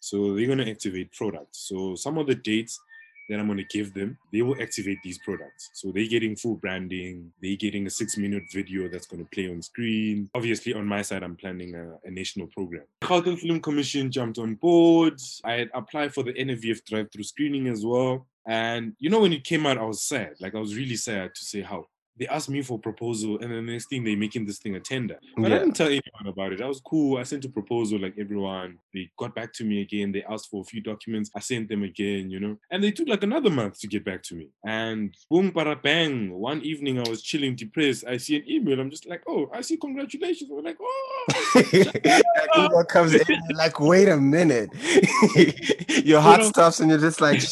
So 0.00 0.34
they're 0.34 0.46
gonna 0.46 0.70
activate 0.70 1.12
products. 1.12 1.68
So 1.68 1.96
some 1.96 2.16
of 2.18 2.26
the 2.26 2.36
dates 2.36 2.80
that 3.28 3.38
I'm 3.38 3.46
going 3.46 3.58
to 3.58 3.64
give 3.64 3.94
them, 3.94 4.18
they 4.32 4.42
will 4.42 4.60
activate 4.60 4.98
these 5.02 5.18
products. 5.18 5.70
So 5.74 5.92
they're 5.92 6.06
getting 6.06 6.36
full 6.36 6.56
branding, 6.56 7.32
they're 7.42 7.56
getting 7.56 7.86
a 7.86 7.90
six 7.90 8.16
minute 8.16 8.44
video 8.52 8.88
that's 8.88 9.06
going 9.06 9.24
to 9.24 9.30
play 9.30 9.48
on 9.48 9.62
screen. 9.62 10.28
Obviously, 10.34 10.74
on 10.74 10.86
my 10.86 11.02
side, 11.02 11.22
I'm 11.22 11.36
planning 11.36 11.74
a, 11.74 11.96
a 12.04 12.10
national 12.10 12.48
program. 12.48 12.84
Gauteng 13.02 13.38
Film 13.38 13.60
Commission 13.60 14.10
jumped 14.10 14.38
on 14.38 14.54
board. 14.54 15.20
I 15.44 15.52
had 15.52 15.70
applied 15.74 16.14
for 16.14 16.22
the 16.22 16.32
NFVF 16.32 16.84
drive 16.84 17.08
through 17.12 17.24
screening 17.24 17.68
as 17.68 17.84
well. 17.84 18.26
And 18.46 18.94
you 18.98 19.08
know, 19.08 19.20
when 19.20 19.32
it 19.32 19.44
came 19.44 19.66
out, 19.66 19.78
I 19.78 19.84
was 19.84 20.02
sad. 20.02 20.34
Like, 20.40 20.54
I 20.54 20.58
was 20.58 20.76
really 20.76 20.96
sad 20.96 21.34
to 21.34 21.44
say 21.44 21.62
how 21.62 21.86
they 22.18 22.28
asked 22.28 22.48
me 22.48 22.62
for 22.62 22.78
proposal, 22.78 23.38
and 23.40 23.50
then 23.52 23.66
the 23.66 23.72
next 23.72 23.88
thing 23.88 24.04
they're 24.04 24.16
making 24.16 24.46
this 24.46 24.58
thing 24.58 24.76
a 24.76 24.80
tender. 24.80 25.18
But 25.36 25.50
Yeah. 25.50 25.56
I 25.56 25.58
didn't 25.58 25.74
tell 25.74 25.88
anyone 25.88 26.26
about 26.26 26.52
it. 26.52 26.58
That 26.60 26.68
was 26.68 26.80
cool. 26.80 27.18
I 27.18 27.24
sent 27.24 27.44
a 27.44 27.48
proposal 27.48 27.98
like 28.00 28.14
everyone. 28.18 28.78
They 28.92 29.10
got 29.18 29.34
back 29.34 29.52
to 29.54 29.64
me 29.64 29.80
again. 29.80 30.12
They 30.12 30.22
asked 30.22 30.48
for 30.50 30.60
a 30.60 30.64
few 30.64 30.80
documents. 30.80 31.30
I 31.34 31.40
sent 31.40 31.68
them 31.68 31.82
again, 31.82 32.30
you 32.30 32.38
know. 32.38 32.56
And 32.70 32.82
they 32.84 32.92
took 32.92 33.08
like 33.08 33.24
another 33.24 33.50
month 33.50 33.80
to 33.80 33.88
get 33.88 34.04
back 34.04 34.22
to 34.24 34.36
me. 34.36 34.48
And 34.64 35.12
boom, 35.30 35.50
para 35.50 35.74
bang. 35.74 36.30
One 36.32 36.60
evening 36.62 37.00
I 37.00 37.08
was 37.10 37.20
chilling, 37.22 37.56
depressed. 37.56 38.04
I 38.06 38.16
see 38.18 38.36
an 38.36 38.44
email. 38.48 38.78
I'm 38.78 38.90
just 38.90 39.06
like, 39.08 39.22
oh, 39.28 39.50
I 39.52 39.60
see 39.62 39.76
congratulations. 39.76 40.50
I'm 40.50 40.62
like, 40.64 40.78
oh. 40.80 41.26
email 42.56 42.84
comes 42.84 43.14
in 43.14 43.26
like, 43.54 43.80
wait 43.80 44.08
a 44.08 44.16
minute. 44.16 44.70
Your 46.04 46.20
heart 46.20 46.42
know- 46.42 46.48
stops 46.48 46.78
and 46.80 46.90
you're 46.90 47.00
just 47.00 47.20
like, 47.20 47.42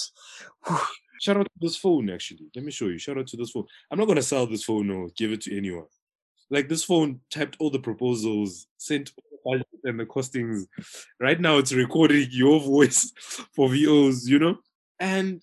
Shout 1.23 1.37
out 1.37 1.45
to 1.45 1.61
this 1.61 1.77
phone, 1.77 2.11
actually. 2.11 2.51
Let 2.53 2.65
me 2.65 2.73
show 2.73 2.87
you. 2.87 2.99
Shout 2.99 3.17
out 3.17 3.29
to 3.29 3.37
this 3.37 3.51
phone. 3.51 3.65
I'm 3.93 3.99
not 4.01 4.09
gonna 4.09 4.23
sell 4.23 4.45
this 4.45 4.65
phone 4.65 4.91
or 4.91 5.09
give 5.17 5.31
it 5.31 5.43
to 5.43 5.57
anyone. 5.57 5.87
Like 6.51 6.69
this 6.69 6.83
phone 6.83 7.21
typed 7.31 7.57
all 7.61 7.71
the 7.71 7.79
proposals, 7.79 8.67
sent 8.77 9.13
all 9.17 9.31
the 9.31 9.59
budget 9.59 9.81
and 9.85 10.01
the 10.01 10.05
costings. 10.05 10.67
Right 11.21 11.41
now 11.41 11.59
it's 11.59 11.73
recording 11.73 12.27
your 12.33 12.59
voice 12.59 13.13
for 13.55 13.69
VOs, 13.69 14.29
you 14.29 14.41
know? 14.41 14.57
And 14.99 15.41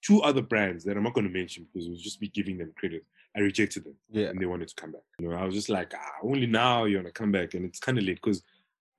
two 0.00 0.22
other 0.22 0.42
brands 0.42 0.84
that 0.84 0.96
I'm 0.96 1.02
not 1.02 1.14
gonna 1.14 1.28
mention 1.28 1.66
because 1.72 1.88
it 1.88 1.90
would 1.90 1.98
just 1.98 2.20
be 2.20 2.28
giving 2.28 2.58
them 2.58 2.72
credit. 2.76 3.04
I 3.36 3.40
rejected 3.40 3.82
them 3.82 3.96
yeah. 4.12 4.28
and 4.28 4.40
they 4.40 4.46
wanted 4.46 4.68
to 4.68 4.76
come 4.76 4.92
back. 4.92 5.02
You 5.18 5.30
know, 5.30 5.34
I 5.34 5.44
was 5.44 5.56
just 5.56 5.70
like, 5.70 5.92
ah, 5.92 6.12
only 6.22 6.46
now 6.46 6.84
you 6.84 6.98
wanna 6.98 7.10
come 7.10 7.32
back, 7.32 7.54
and 7.54 7.64
it's 7.64 7.80
kind 7.80 7.98
of 7.98 8.04
late 8.04 8.20
because 8.22 8.44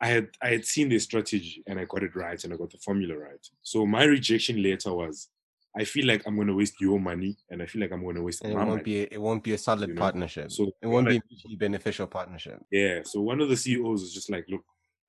I 0.02 0.08
had 0.08 0.28
I 0.42 0.50
had 0.50 0.66
seen 0.66 0.90
their 0.90 1.00
strategy 1.00 1.64
and 1.68 1.80
I 1.80 1.86
got 1.86 2.04
it 2.04 2.18
right 2.18 2.44
and 2.44 2.54
I 2.54 2.58
got 2.58 2.72
the 2.72 2.80
formula 2.80 3.18
right. 3.18 3.48
So 3.62 3.86
my 3.86 4.04
rejection 4.04 4.62
letter 4.62 4.94
was, 4.94 5.30
I 5.78 5.86
feel 5.86 6.06
like 6.06 6.24
I'm 6.26 6.36
gonna 6.38 6.54
waste 6.54 6.82
your 6.82 7.00
money 7.00 7.38
and 7.50 7.62
I 7.62 7.66
feel 7.66 7.82
like 7.82 7.92
I'm 7.92 8.04
gonna 8.06 8.22
waste 8.22 8.42
And 8.44 8.52
it 8.52 8.56
my 8.56 8.62
won't 8.64 8.72
money. 8.82 8.84
be 8.84 9.02
it 9.04 9.22
won't 9.22 9.44
be 9.44 9.54
a 9.54 9.58
solid 9.58 9.90
You 9.90 9.96
know, 9.96 10.02
partnership. 10.02 10.52
So 10.52 10.72
it 10.82 10.88
won't 10.88 11.08
be 11.08 11.18
a 11.18 11.22
like, 11.50 11.60
beneficial 11.60 12.08
partnership. 12.08 12.60
yeah. 12.72 13.02
So 13.06 13.22
one 13.22 13.40
of 13.42 13.50
the 13.50 13.56
CEOs 13.58 14.02
is 14.04 14.14
just 14.14 14.30
like, 14.30 14.46
look, 14.50 14.64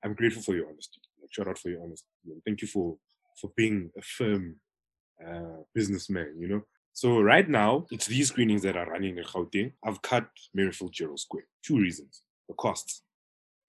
I'm 0.04 0.14
grateful 0.14 0.42
for 0.42 0.54
your 0.54 0.68
honesty. 0.68 1.00
Like, 1.20 1.32
shout 1.32 1.48
out 1.48 1.58
for 1.58 1.68
your 1.70 1.82
honesty. 1.82 2.06
Thank 2.46 2.62
you 2.62 2.68
for 2.68 2.96
for 3.40 3.50
being 3.56 3.90
a 3.98 4.02
firm 4.02 4.56
uh, 5.26 5.62
businessman. 5.74 6.34
You 6.38 6.48
know. 6.48 6.62
So 6.94 7.20
right 7.22 7.48
now, 7.48 7.86
it's 7.90 8.06
these 8.06 8.28
screenings 8.28 8.62
that 8.62 8.76
are 8.76 8.86
running 8.90 9.16
in 9.16 9.24
Gauteng. 9.24 9.72
I've 9.84 10.02
cut 10.02 10.28
Mary 10.54 10.72
Fitzgerald 10.72 11.18
Square. 11.20 11.44
Two 11.64 11.78
reasons: 11.78 12.22
the 12.48 12.54
costs. 12.54 13.02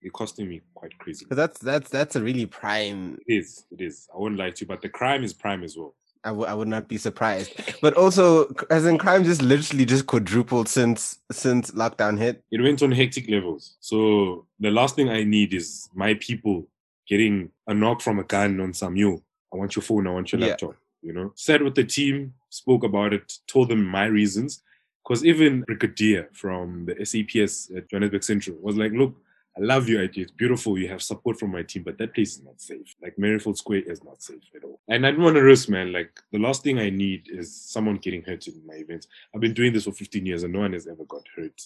They're 0.02 0.12
costing 0.12 0.50
me 0.50 0.62
quite 0.76 0.98
crazy. 1.00 1.24
Because 1.26 1.38
that's 1.38 1.60
that's 1.60 1.90
that's 1.90 2.16
a 2.18 2.22
really 2.22 2.46
prime. 2.46 3.18
It 3.26 3.34
is. 3.36 3.66
It 3.72 3.82
is. 3.82 4.08
I 4.14 4.18
won't 4.18 4.36
lie 4.38 4.50
to 4.52 4.62
you, 4.62 4.68
but 4.68 4.82
the 4.82 4.90
crime 4.90 5.24
is 5.24 5.34
prime 5.34 5.64
as 5.64 5.78
well. 5.78 5.96
I 6.24 6.32
would 6.32 6.48
I 6.48 6.54
would 6.54 6.68
not 6.68 6.88
be 6.88 6.98
surprised. 6.98 7.52
But 7.82 7.96
also, 7.96 8.54
as 8.70 8.86
in 8.86 8.98
crime, 8.98 9.24
just 9.24 9.42
literally 9.42 9.86
just 9.86 10.06
quadrupled 10.08 10.68
since 10.70 11.20
since 11.32 11.72
lockdown 11.72 12.18
hit. 12.18 12.44
It 12.52 12.62
went 12.62 12.82
on 12.82 12.92
hectic 12.92 13.30
levels. 13.30 13.76
So 13.80 14.46
the 14.60 14.72
last 14.72 14.96
thing 14.96 15.10
I 15.10 15.24
need 15.24 15.54
is 15.54 15.90
my 15.94 16.14
people 16.16 16.68
getting 17.08 17.50
a 17.68 17.74
knock 17.74 18.02
from 18.02 18.20
a 18.20 18.24
gun 18.24 18.60
on 18.62 18.74
some 18.74 18.96
yo. 18.96 19.22
I 19.54 19.58
want 19.58 19.76
your 19.76 19.84
phone. 19.84 20.08
I 20.08 20.12
want 20.12 20.32
your 20.32 20.40
Yeah. 20.42 20.48
laptop. 20.48 20.76
You 21.02 21.12
know, 21.14 21.34
sat 21.36 21.62
with 21.62 21.76
the 21.76 21.84
team, 21.84 22.34
spoke 22.50 22.84
about 22.86 23.14
it, 23.14 23.40
told 23.48 23.70
them 23.70 23.84
my 23.86 24.06
reasons. 24.06 24.62
Because 25.04 25.26
even 25.26 25.62
Brigadier 25.64 26.30
from 26.32 26.86
the 26.86 26.96
SAPS 27.06 27.70
at 27.76 27.90
Johannesburg 27.90 28.24
Central 28.24 28.56
was 28.62 28.78
like, 28.78 28.94
look, 28.94 29.14
I 29.56 29.62
love 29.62 29.88
your 29.88 30.02
idea. 30.02 30.24
It's 30.24 30.32
beautiful. 30.32 30.78
You 30.78 30.88
have 30.88 31.04
support 31.04 31.40
from 31.40 31.52
my 31.52 31.62
team, 31.62 31.84
but 31.84 31.98
that 32.00 32.16
place 32.16 32.38
is 32.38 32.44
not 32.44 32.60
safe. 32.60 32.96
Like 33.02 33.20
Merrifield 33.20 33.58
Square 33.58 33.84
is 33.86 34.04
not 34.04 34.22
safe 34.22 34.42
at 34.56 34.64
all. 34.64 34.80
And 34.88 35.06
I 35.06 35.12
don't 35.12 35.22
want 35.22 35.36
to 35.36 35.44
risk, 35.44 35.70
man. 35.70 35.94
Like 35.94 36.20
the 36.32 36.40
last 36.40 36.64
thing 36.64 36.80
I 36.80 36.90
need 36.90 37.28
is 37.30 37.56
someone 37.56 37.98
getting 37.98 38.24
hurt 38.24 38.48
in 38.48 38.66
my 38.66 38.76
events. 38.76 39.08
I've 39.34 39.42
been 39.42 39.54
doing 39.54 39.72
this 39.72 39.84
for 39.84 39.92
15 39.92 40.26
years 40.26 40.44
and 40.44 40.54
no 40.54 40.62
one 40.62 40.74
has 40.74 40.88
ever 40.88 41.06
got 41.06 41.24
hurt 41.36 41.62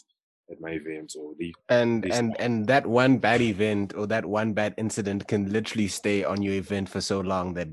at 0.49 0.61
my 0.61 0.71
events 0.71 1.15
or 1.15 1.33
they 1.39 1.53
And 1.69 2.03
They 2.03 2.11
and 2.11 2.35
and 2.39 2.67
that 2.67 2.85
one 2.85 3.17
bad 3.17 3.41
event 3.41 3.93
or 3.95 4.07
that 4.07 4.25
one 4.25 4.53
bad 4.53 4.73
incident 4.77 5.27
can 5.27 5.51
literally 5.51 5.87
stay 5.87 6.23
on 6.23 6.41
your 6.41 6.53
event 6.53 6.89
for 6.89 7.01
so 7.01 7.19
long 7.19 7.53
that 7.55 7.67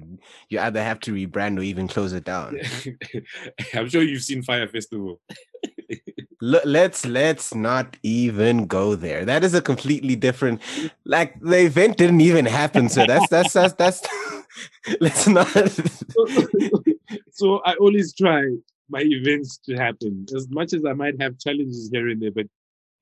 you 0.48 0.58
either 0.60 0.82
have 0.82 1.00
to 1.00 1.12
rebrand 1.12 1.58
or 1.58 1.62
even 1.62 1.88
close 1.88 2.12
it 2.12 2.24
down. 2.24 2.58
I'm 3.74 3.88
sure 3.88 4.02
you've 4.02 4.22
seen 4.22 4.42
Fyre 4.42 4.68
Festival. 4.68 5.20
Let's 6.40 7.06
let's 7.06 7.54
not 7.54 7.96
even 8.02 8.66
go 8.66 8.94
there. 8.94 9.24
That 9.24 9.44
is 9.44 9.54
a 9.54 9.62
completely 9.62 10.16
different. 10.16 10.60
Like 11.04 11.38
the 11.40 11.64
event 11.66 11.96
didn't 11.96 12.20
even 12.20 12.46
happen, 12.46 12.88
so 12.88 13.04
that's 13.06 13.28
that's 13.28 13.52
that's 13.52 13.74
that's. 13.74 14.02
let's 15.00 15.26
not. 15.26 15.48
so 17.32 17.60
I 17.64 17.74
always 17.74 18.14
try 18.14 18.44
my 18.88 19.00
events 19.00 19.58
to 19.66 19.76
happen. 19.76 20.26
As 20.34 20.48
much 20.50 20.72
as 20.72 20.84
I 20.84 20.92
might 20.92 21.20
have 21.20 21.38
challenges 21.38 21.90
here 21.92 22.08
and 22.08 22.20
there, 22.20 22.30
but 22.30 22.46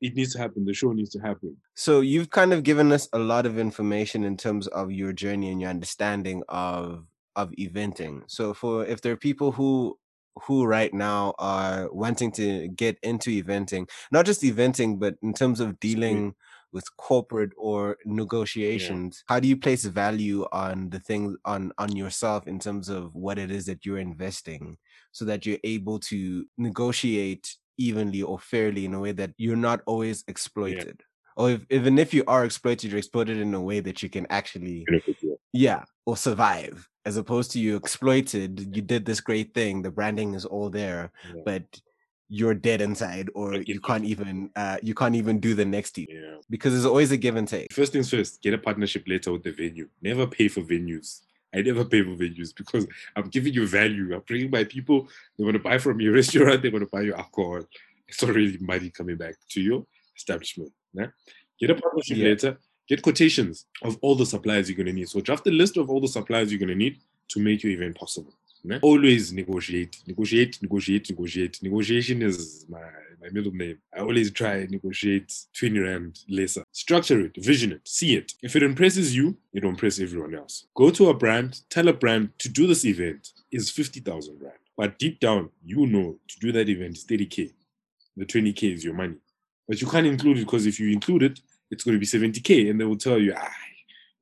it 0.00 0.16
needs 0.16 0.32
to 0.32 0.38
happen. 0.38 0.64
The 0.64 0.74
show 0.74 0.92
needs 0.92 1.10
to 1.10 1.20
happen. 1.20 1.56
So 1.74 2.00
you've 2.00 2.30
kind 2.30 2.52
of 2.52 2.64
given 2.64 2.92
us 2.92 3.08
a 3.12 3.18
lot 3.18 3.46
of 3.46 3.58
information 3.58 4.24
in 4.24 4.36
terms 4.36 4.66
of 4.68 4.90
your 4.90 5.12
journey 5.12 5.50
and 5.50 5.60
your 5.60 5.70
understanding 5.70 6.42
of 6.48 7.06
of 7.34 7.50
eventing. 7.52 8.22
So 8.26 8.52
for 8.52 8.84
if 8.84 9.00
there 9.00 9.12
are 9.12 9.16
people 9.16 9.52
who 9.52 9.98
who 10.46 10.64
right 10.64 10.92
now 10.94 11.34
are 11.38 11.92
wanting 11.92 12.32
to 12.32 12.68
get 12.68 12.98
into 13.02 13.30
eventing, 13.30 13.88
not 14.10 14.26
just 14.26 14.42
eventing, 14.42 14.98
but 14.98 15.16
in 15.22 15.34
terms 15.34 15.60
of 15.60 15.78
dealing 15.80 16.34
with 16.72 16.96
corporate 16.96 17.52
or 17.58 17.98
negotiations, 18.06 19.22
how 19.28 19.38
do 19.38 19.46
you 19.46 19.56
place 19.56 19.84
value 19.84 20.46
on 20.52 20.88
the 20.90 20.98
things 20.98 21.36
on 21.44 21.72
on 21.78 21.94
yourself 21.94 22.46
in 22.46 22.58
terms 22.58 22.88
of 22.88 23.14
what 23.14 23.38
it 23.38 23.50
is 23.50 23.66
that 23.66 23.84
you're 23.84 23.98
investing 23.98 24.78
so 25.12 25.24
that 25.26 25.44
you're 25.44 25.58
able 25.64 25.98
to 25.98 26.46
negotiate 26.56 27.56
evenly 27.78 28.22
or 28.22 28.38
fairly 28.38 28.84
in 28.86 28.94
a 28.94 29.00
way 29.00 29.12
that 29.12 29.32
you're 29.36 29.56
not 29.56 29.80
always 29.86 30.24
exploited? 30.28 31.02
Or 31.36 31.50
if, 31.52 31.60
even 31.70 31.98
if 31.98 32.12
you 32.12 32.24
are 32.26 32.44
exploited, 32.44 32.90
you're 32.90 32.98
exploited 32.98 33.38
in 33.38 33.54
a 33.54 33.60
way 33.60 33.80
that 33.80 34.02
you 34.02 34.08
can 34.08 34.26
actually 34.30 34.84
yeah. 35.52 35.84
or 36.06 36.16
survive, 36.16 36.88
as 37.04 37.16
opposed 37.16 37.50
to 37.52 37.60
you 37.60 37.76
exploited. 37.76 38.74
You 38.76 38.82
did 38.82 39.04
this 39.04 39.20
great 39.20 39.54
thing, 39.54 39.82
the 39.82 39.90
branding 39.90 40.34
is 40.34 40.44
all 40.44 40.70
there, 40.70 41.10
Yeah. 41.34 41.42
but 41.44 41.62
you're 42.28 42.54
dead 42.54 42.80
inside, 42.80 43.28
or 43.34 43.56
you 43.56 43.78
can't 43.80 44.04
even 44.04 44.50
uh 44.56 44.78
you 44.82 44.94
can't 44.94 45.14
even 45.14 45.38
do 45.38 45.54
the 45.54 45.64
next 45.66 45.92
deal 45.92 46.06
Yeah. 46.08 46.36
because 46.48 46.72
there's 46.72 46.86
always 46.86 47.12
a 47.12 47.16
give 47.16 47.36
and 47.36 47.46
take. 47.46 47.72
First 47.72 47.92
things 47.92 48.10
first, 48.10 48.42
get 48.42 48.54
a 48.54 48.58
partnership 48.58 49.04
letter 49.06 49.32
with 49.32 49.42
the 49.42 49.52
venue. 49.52 49.88
Never 50.00 50.26
pay 50.26 50.48
for 50.48 50.62
venues. 50.62 51.20
I 51.54 51.60
never 51.60 51.84
pay 51.84 52.02
for 52.02 52.16
venues 52.16 52.54
because 52.56 52.86
I'm 53.14 53.28
giving 53.28 53.52
you 53.52 53.66
value. 53.66 54.14
I'm 54.14 54.22
bringing 54.26 54.50
my 54.50 54.64
people. 54.64 55.08
They 55.36 55.44
want 55.44 55.56
to 55.56 55.62
buy 55.62 55.76
from 55.76 56.00
your 56.00 56.14
restaurant. 56.20 56.62
They 56.62 56.70
want 56.70 56.84
to 56.84 56.90
buy 56.90 57.02
your 57.02 57.18
alcohol. 57.18 57.64
It's 58.08 58.22
already 58.22 58.56
money 58.60 58.88
coming 58.88 59.16
back 59.16 59.34
to 59.50 59.60
your 59.60 59.86
establishment. 60.16 60.72
Yeah? 60.94 61.08
Get 61.60 61.70
a 61.70 61.74
partnership 61.74 62.16
Yeah. 62.18 62.28
letter. 62.28 62.58
Get 62.88 63.02
quotations 63.02 63.66
of 63.82 63.96
all 64.02 64.14
the 64.14 64.26
suppliers 64.26 64.68
you're 64.68 64.76
going 64.76 64.86
to 64.86 64.92
need. 64.92 65.08
So 65.08 65.20
draft 65.20 65.46
a 65.46 65.50
list 65.50 65.76
of 65.76 65.88
all 65.88 66.00
the 66.00 66.08
suppliers 66.08 66.50
you're 66.50 66.58
going 66.58 66.68
to 66.68 66.74
need 66.74 66.98
to 67.28 67.40
make 67.40 67.62
your 67.62 67.72
event 67.72 67.96
possible. 67.96 68.34
yeah? 68.64 68.78
Always 68.82 69.32
negotiate, 69.32 69.96
negotiate, 70.06 70.60
negotiate, 70.62 71.10
negotiate. 71.10 71.62
Negotiation 71.62 72.22
is 72.22 72.66
my, 72.68 72.80
my 73.20 73.28
middle 73.32 73.52
name. 73.52 73.78
I 73.96 74.00
always 74.00 74.30
try 74.30 74.54
and 74.56 74.70
negotiate 74.70 75.32
20 75.58 75.78
rand 75.78 76.18
lesser. 76.28 76.64
Structure 76.72 77.20
it, 77.26 77.32
vision 77.36 77.72
it, 77.72 77.80
see 77.84 78.14
it. 78.16 78.34
If 78.42 78.54
it 78.56 78.62
impresses 78.62 79.16
you, 79.16 79.36
it'll 79.52 79.70
impress 79.70 79.98
everyone 80.00 80.34
else. 80.34 80.66
Go 80.74 80.90
to 80.90 81.08
a 81.08 81.14
brand, 81.14 81.60
tell 81.70 81.88
a 81.88 81.92
brand 81.92 82.30
to 82.38 82.48
do 82.48 82.66
this 82.66 82.84
event 82.84 83.30
is 83.50 83.70
50,000 83.70 84.38
rand. 84.40 84.54
But 84.76 84.98
deep 84.98 85.18
down, 85.20 85.50
you 85.64 85.86
know 85.86 86.18
to 86.28 86.38
do 86.40 86.52
that 86.52 86.68
event 86.68 86.96
is 86.98 87.04
30k. 87.04 87.52
The 88.16 88.26
20k 88.26 88.74
is 88.74 88.84
your 88.84 88.94
money. 88.94 89.16
But 89.68 89.80
you 89.80 89.86
can't 89.86 90.06
include 90.06 90.38
it 90.38 90.44
because 90.44 90.66
if 90.66 90.78
you 90.80 90.90
include 90.90 91.22
it, 91.22 91.40
it's 91.70 91.84
going 91.84 91.98
to 91.98 92.00
be 92.00 92.06
70k 92.06 92.70
and 92.70 92.80
they 92.80 92.84
will 92.84 92.96
tell 92.96 93.18
you, 93.18 93.34
ah, 93.36 93.50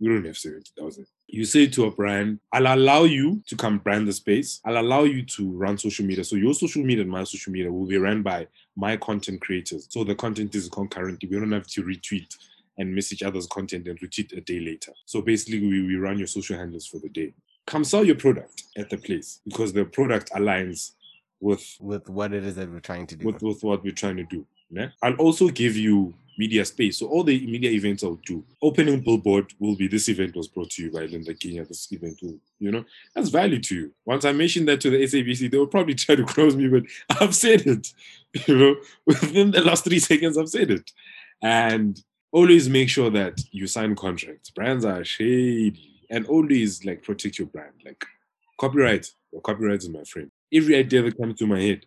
we 0.01 0.09
don't 0.09 0.25
have 0.25 0.39
70,000. 0.39 1.07
You 1.29 1.45
say 1.45 1.67
to 1.69 1.85
a 1.85 1.91
brand, 1.91 2.41
I'll 2.53 2.75
allow 2.75 3.05
you 3.05 3.43
to 3.47 3.57
come 3.57 3.79
brand 3.79 4.09
the 4.09 4.13
space. 4.13 4.61
I'll 4.65 4.79
allow 4.79 5.05
you 5.05 5.23
to 5.25 5.51
run 5.53 5.79
social 5.79 6.05
media. 6.05 6.25
So 6.25 6.37
your 6.37 6.55
social 6.55 6.83
media 6.83 7.03
and 7.03 7.11
my 7.11 7.25
social 7.25 7.53
media 7.53 7.71
will 7.71 7.87
be 7.87 7.99
run 7.99 8.23
by 8.23 8.49
my 8.77 8.97
content 8.97 9.41
creators. 9.41 9.87
So 9.91 10.03
the 10.03 10.15
content 10.15 10.55
is 10.55 10.69
concurrently. 10.69 11.29
We 11.29 11.39
don't 11.39 11.53
have 11.53 11.67
to 11.69 11.83
retweet 11.83 12.35
and 12.79 12.95
miss 12.95 13.13
each 13.13 13.23
other's 13.23 13.47
content 13.47 13.87
and 13.87 14.01
retweet 14.01 14.37
a 14.37 14.41
day 14.41 14.59
later. 14.59 14.93
So 15.05 15.21
basically, 15.21 15.61
we, 15.61 15.83
we 15.83 15.97
run 15.97 16.19
your 16.19 16.27
social 16.27 16.57
handles 16.57 16.87
for 16.87 16.99
the 16.99 17.11
day. 17.11 17.35
Come 17.67 17.85
sell 17.85 18.05
your 18.05 18.17
product 18.17 18.65
at 18.77 18.89
the 18.89 18.97
place 18.97 19.41
because 19.47 19.73
the 19.73 19.85
product 19.85 20.31
aligns 20.31 20.93
with 21.41 21.77
with 21.79 22.09
what 22.09 22.33
it 22.33 22.45
is 22.45 22.55
that 22.57 22.71
we're 22.71 22.81
trying 22.81 23.07
to 23.07 23.17
do. 23.17 23.27
with, 23.27 23.43
with 23.43 23.63
what 23.63 23.85
we're 23.85 23.93
trying 23.93 24.17
to 24.17 24.25
do. 24.25 24.47
Yeah? 24.71 24.89
I'll 25.03 25.15
also 25.15 25.49
give 25.49 25.77
you 25.77 26.15
media 26.41 26.65
space. 26.65 26.99
So 26.99 27.07
all 27.07 27.23
the 27.23 27.47
media 27.47 27.71
events 27.71 28.03
I'll 28.03 28.21
do, 28.25 28.43
opening 28.63 29.01
billboard 29.01 29.53
will 29.59 29.77
be 29.77 29.89
this 29.89 30.09
event 30.09 30.35
was 30.35 30.49
brought 30.49 30.71
to 30.71 30.83
you 30.83 30.91
by 30.91 31.05
Linda 31.05 31.35
Genya. 31.35 31.69
This 31.69 31.93
event 31.93 32.19
will, 32.23 32.39
you 32.59 32.71
know, 32.71 32.85
that's 33.15 33.29
value 33.29 33.61
to 33.61 33.75
you. 33.75 33.93
Once 34.07 34.25
I 34.25 34.33
mentioned 34.33 34.67
that 34.69 34.81
to 34.81 34.91
the 34.91 35.03
SABC, 35.03 35.51
they 35.51 35.59
will 35.59 35.67
probably 35.67 35.95
try 36.05 36.15
to 36.15 36.25
close 36.25 36.57
me, 36.57 36.69
but 36.69 36.85
I've 37.21 37.35
said 37.35 37.67
it. 37.67 37.93
You 38.47 38.57
know, 38.57 38.77
within 39.07 39.51
the 39.51 39.61
last 39.61 39.83
three 39.83 39.99
seconds, 39.99 40.39
I've 40.39 40.49
said 40.49 40.71
it. 40.71 40.93
And 41.43 42.01
always 42.31 42.69
make 42.69 42.89
sure 42.89 43.11
that 43.11 43.41
you 43.51 43.67
sign 43.67 43.97
contracts. 43.97 44.51
Brands 44.51 44.85
are 44.85 45.05
shady. 45.05 46.05
And 46.11 46.27
always 46.27 46.85
like 46.85 47.03
protect 47.03 47.41
your 47.41 47.49
brand. 47.49 47.73
Like 47.85 48.05
copyright. 48.57 49.13
Your 49.33 49.43
copyright 49.43 49.83
is 49.83 49.89
my 49.89 50.05
friend. 50.05 50.31
Every 50.53 50.77
idea 50.77 51.03
that 51.03 51.19
comes 51.19 51.41
to 51.41 51.47
my 51.49 51.61
head, 51.61 51.87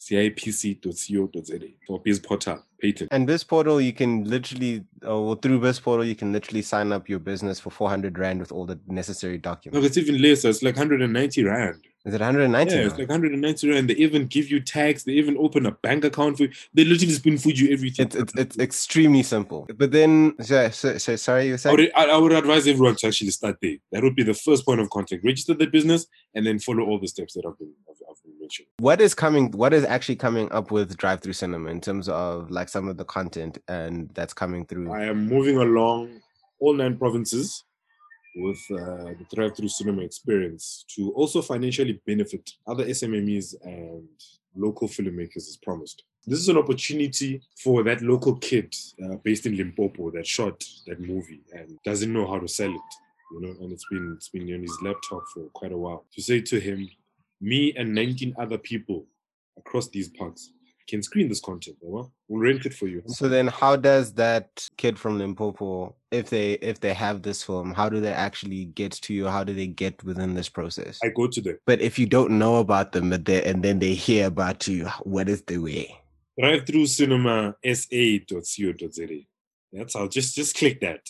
cipc.co.za 0.00 1.58
for 1.86 2.02
BizPortal 2.02 2.62
patent. 2.80 3.08
And 3.12 3.28
BizPortal, 3.28 3.84
you 3.84 3.92
can 3.92 4.24
literally, 4.24 4.84
uh, 5.04 5.18
or 5.18 5.36
through 5.36 5.60
BizPortal, 5.60 6.06
you 6.06 6.14
can 6.14 6.32
literally 6.32 6.62
sign 6.62 6.92
up 6.92 7.08
your 7.08 7.18
business 7.18 7.58
for 7.60 7.70
400 7.70 8.18
Rand 8.18 8.40
with 8.40 8.52
all 8.52 8.64
the 8.64 8.78
necessary 8.86 9.38
documents. 9.38 9.80
No, 9.80 9.86
it's 9.86 9.96
even 9.96 10.20
less. 10.22 10.44
It's 10.44 10.62
like 10.62 10.76
190 10.76 11.44
Rand. 11.44 11.84
Is 12.04 12.14
it 12.14 12.20
190? 12.20 12.74
Yeah, 12.74 12.82
it's 12.82 12.96
like 12.96 13.08
190 13.08 13.70
Rand. 13.70 13.90
They 13.90 13.94
even 13.94 14.26
give 14.26 14.50
you 14.50 14.60
tax. 14.60 15.02
They 15.02 15.12
even 15.12 15.36
open 15.36 15.66
a 15.66 15.72
bank 15.72 16.04
account 16.04 16.38
for 16.38 16.44
you. 16.44 16.50
They 16.72 16.84
literally 16.84 17.12
spoon 17.12 17.36
food 17.36 17.58
you 17.58 17.72
everything. 17.72 18.06
It's, 18.06 18.16
it's, 18.16 18.34
it's 18.34 18.58
extremely 18.58 19.24
simple. 19.24 19.68
But 19.76 19.90
then, 19.90 20.34
so, 20.40 20.70
so, 20.70 20.96
so 20.96 21.16
sorry, 21.16 21.48
you 21.48 21.52
were 21.52 21.70
I 21.70 21.72
would, 21.72 21.92
I 21.94 22.16
would 22.16 22.32
advise 22.32 22.66
everyone 22.66 22.96
to 22.96 23.08
actually 23.08 23.30
start 23.30 23.56
there. 23.60 23.76
That 23.92 24.04
would 24.04 24.14
be 24.14 24.22
the 24.22 24.32
first 24.32 24.64
point 24.64 24.80
of 24.80 24.88
contact. 24.90 25.24
Register 25.24 25.54
the 25.54 25.66
business 25.66 26.06
and 26.34 26.46
then 26.46 26.60
follow 26.60 26.84
all 26.84 26.98
the 27.00 27.08
steps 27.08 27.34
that 27.34 27.44
I've 27.44 27.58
been, 27.58 27.74
What 28.78 29.00
is 29.00 29.14
coming 29.14 29.50
what 29.52 29.72
is 29.72 29.84
actually 29.84 30.16
coming 30.16 30.50
up 30.52 30.70
with 30.70 30.96
drive 30.96 31.20
through 31.20 31.34
cinema 31.34 31.70
in 31.70 31.80
terms 31.80 32.08
of 32.08 32.50
like 32.50 32.68
some 32.68 32.88
of 32.88 32.96
the 32.96 33.04
content 33.04 33.58
and 33.68 34.10
that's 34.14 34.32
coming 34.32 34.66
through 34.66 34.90
I 34.92 35.04
am 35.04 35.26
moving 35.28 35.58
along 35.58 36.20
all 36.60 36.74
nine 36.74 36.96
provinces 36.96 37.64
with 38.38 38.58
uh, 38.70 39.14
the 39.18 39.26
drive-through 39.34 39.68
cinema 39.68 40.02
experience 40.02 40.84
to 40.94 41.12
also 41.12 41.42
financially 41.42 42.00
benefit 42.06 42.52
other 42.66 42.84
SMMEs 42.86 43.54
and 43.64 44.08
local 44.54 44.88
filmmakers 44.88 45.48
as 45.48 45.58
promised. 45.62 46.04
This 46.26 46.38
is 46.40 46.48
an 46.48 46.58
opportunity 46.58 47.42
for 47.62 47.82
that 47.84 48.02
local 48.02 48.36
kid 48.36 48.74
uh, 49.04 49.16
based 49.16 49.46
in 49.46 49.56
Limpopo 49.56 50.10
that 50.10 50.26
shot 50.26 50.62
that 50.86 51.00
movie 51.00 51.40
and 51.52 51.78
doesn't 51.84 52.12
know 52.12 52.26
how 52.26 52.38
to 52.38 52.48
sell 52.48 52.70
it, 52.70 52.80
you 53.32 53.40
know, 53.40 53.54
and 53.60 53.72
it's 53.72 53.86
been 53.90 54.12
it's 54.16 54.28
been 54.28 54.52
on 54.52 54.62
his 54.62 54.78
laptop 54.82 55.22
for 55.32 55.44
quite 55.54 55.72
a 55.72 55.76
while. 55.76 56.04
To 56.14 56.22
say 56.22 56.40
to 56.42 56.60
him, 56.60 56.88
me 57.40 57.74
and 57.76 57.94
19 57.94 58.34
other 58.38 58.58
people 58.58 59.06
across 59.56 59.88
these 59.88 60.08
parks 60.08 60.52
can 60.88 61.02
screen 61.02 61.28
this 61.28 61.40
content. 61.40 61.76
We'll 61.82 62.10
rent 62.30 62.64
it 62.64 62.72
for 62.72 62.86
you. 62.86 63.02
so 63.06 63.28
then 63.28 63.46
how 63.48 63.76
does 63.76 64.14
that 64.14 64.68
kid 64.76 64.98
from 64.98 65.18
limpopo 65.18 65.94
if 66.10 66.30
they 66.30 66.52
if 66.54 66.80
they 66.80 66.94
have 66.94 67.22
this 67.22 67.42
film 67.42 67.74
how 67.74 67.88
do 67.88 68.00
they 68.00 68.12
actually 68.12 68.64
get 68.66 68.92
to 68.92 69.12
you 69.12 69.26
how 69.26 69.44
do 69.44 69.52
they 69.52 69.66
get 69.66 70.02
within 70.04 70.34
this 70.34 70.48
process 70.48 70.98
I 71.02 71.08
go 71.08 71.26
to 71.26 71.40
them. 71.40 71.58
but 71.66 71.80
if 71.80 71.98
you 71.98 72.06
don't 72.06 72.32
know 72.38 72.56
about 72.56 72.92
them 72.92 73.12
and 73.12 73.24
then 73.26 73.78
they 73.78 73.94
hear 73.94 74.26
about 74.26 74.66
you 74.66 74.86
what 75.04 75.28
is 75.28 75.42
the 75.42 75.58
way 75.58 75.98
drive 76.38 76.66
through 76.66 76.86
cinema 76.86 77.54
sa.co.za. 77.64 79.06
That's 79.72 79.94
how 79.94 80.08
just 80.08 80.34
just 80.34 80.56
click 80.56 80.80
that. 80.80 81.00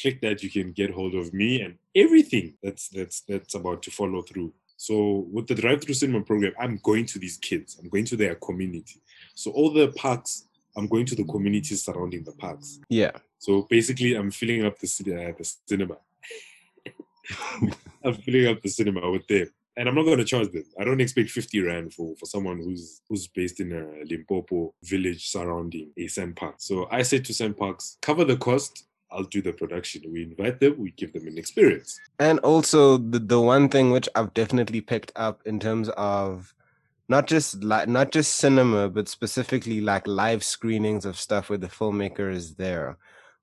Click 0.00 0.20
that 0.22 0.42
you 0.42 0.50
can 0.50 0.72
get 0.72 0.90
hold 0.90 1.14
of 1.14 1.32
me 1.34 1.60
and 1.60 1.74
everything 1.94 2.54
that's 2.62 2.88
that's 2.88 3.20
that's 3.22 3.54
about 3.54 3.82
to 3.82 3.90
follow 3.90 4.22
through. 4.22 4.52
So 4.78 5.26
with 5.32 5.48
the 5.48 5.56
drive 5.56 5.82
through 5.82 5.94
cinema 5.94 6.22
program, 6.22 6.52
I'm 6.58 6.78
going 6.84 7.04
to 7.06 7.18
these 7.18 7.36
kids, 7.36 7.76
I'm 7.82 7.88
going 7.88 8.04
to 8.06 8.16
their 8.16 8.36
community. 8.36 9.02
So 9.34 9.50
all 9.50 9.72
the 9.72 9.88
parks, 9.88 10.46
I'm 10.76 10.86
going 10.86 11.04
to 11.06 11.16
the 11.16 11.24
communities 11.24 11.84
surrounding 11.84 12.22
the 12.22 12.32
parks. 12.32 12.78
yeah 12.88 13.10
So 13.38 13.66
basically 13.68 14.14
I'm 14.14 14.30
filling 14.30 14.64
up 14.64 14.78
the 14.78 14.86
uh, 14.86 15.32
the 15.36 15.52
cinema. 15.66 15.96
I'm 18.04 18.14
filling 18.14 18.46
up 18.46 18.62
the 18.62 18.68
cinema 18.68 19.10
with 19.10 19.26
them. 19.26 19.48
And 19.76 19.88
I'm 19.88 19.94
not 19.94 20.04
going 20.04 20.18
to 20.18 20.24
charge 20.24 20.50
them. 20.50 20.64
I 20.78 20.84
don't 20.84 21.00
expect 21.00 21.30
50 21.30 21.60
rand 21.60 21.94
for, 21.94 22.16
for 22.16 22.26
someone 22.26 22.58
who's 22.58 23.00
who's 23.08 23.28
based 23.28 23.60
in 23.60 23.72
a 23.72 24.04
Limpopo 24.04 24.74
village 24.82 25.28
surrounding 25.28 25.90
a 25.96 26.06
Sand 26.08 26.36
Park. 26.36 26.56
So 26.58 26.88
I 26.90 27.02
said 27.02 27.24
to 27.26 27.32
SANParks, 27.32 27.96
cover 28.00 28.24
the 28.24 28.36
cost. 28.36 28.87
I'll 29.10 29.24
do 29.24 29.40
the 29.40 29.52
production. 29.52 30.02
We 30.12 30.22
invite 30.22 30.60
them. 30.60 30.76
We 30.78 30.90
give 30.92 31.12
them 31.12 31.26
an 31.26 31.38
experience. 31.38 31.98
And 32.18 32.38
also 32.40 32.98
the, 32.98 33.18
the 33.18 33.40
one 33.40 33.68
thing 33.68 33.90
which 33.90 34.08
I've 34.14 34.34
definitely 34.34 34.80
picked 34.80 35.12
up 35.16 35.40
in 35.46 35.58
terms 35.60 35.88
of 35.90 36.54
not 37.08 37.26
just 37.26 37.64
like 37.64 37.88
not 37.88 38.12
just 38.12 38.36
cinema, 38.36 38.88
but 38.88 39.08
specifically 39.08 39.80
like 39.80 40.06
live 40.06 40.44
screenings 40.44 41.04
of 41.04 41.18
stuff 41.18 41.48
where 41.48 41.58
the 41.58 41.68
filmmaker 41.68 42.30
is 42.30 42.54
there. 42.56 42.98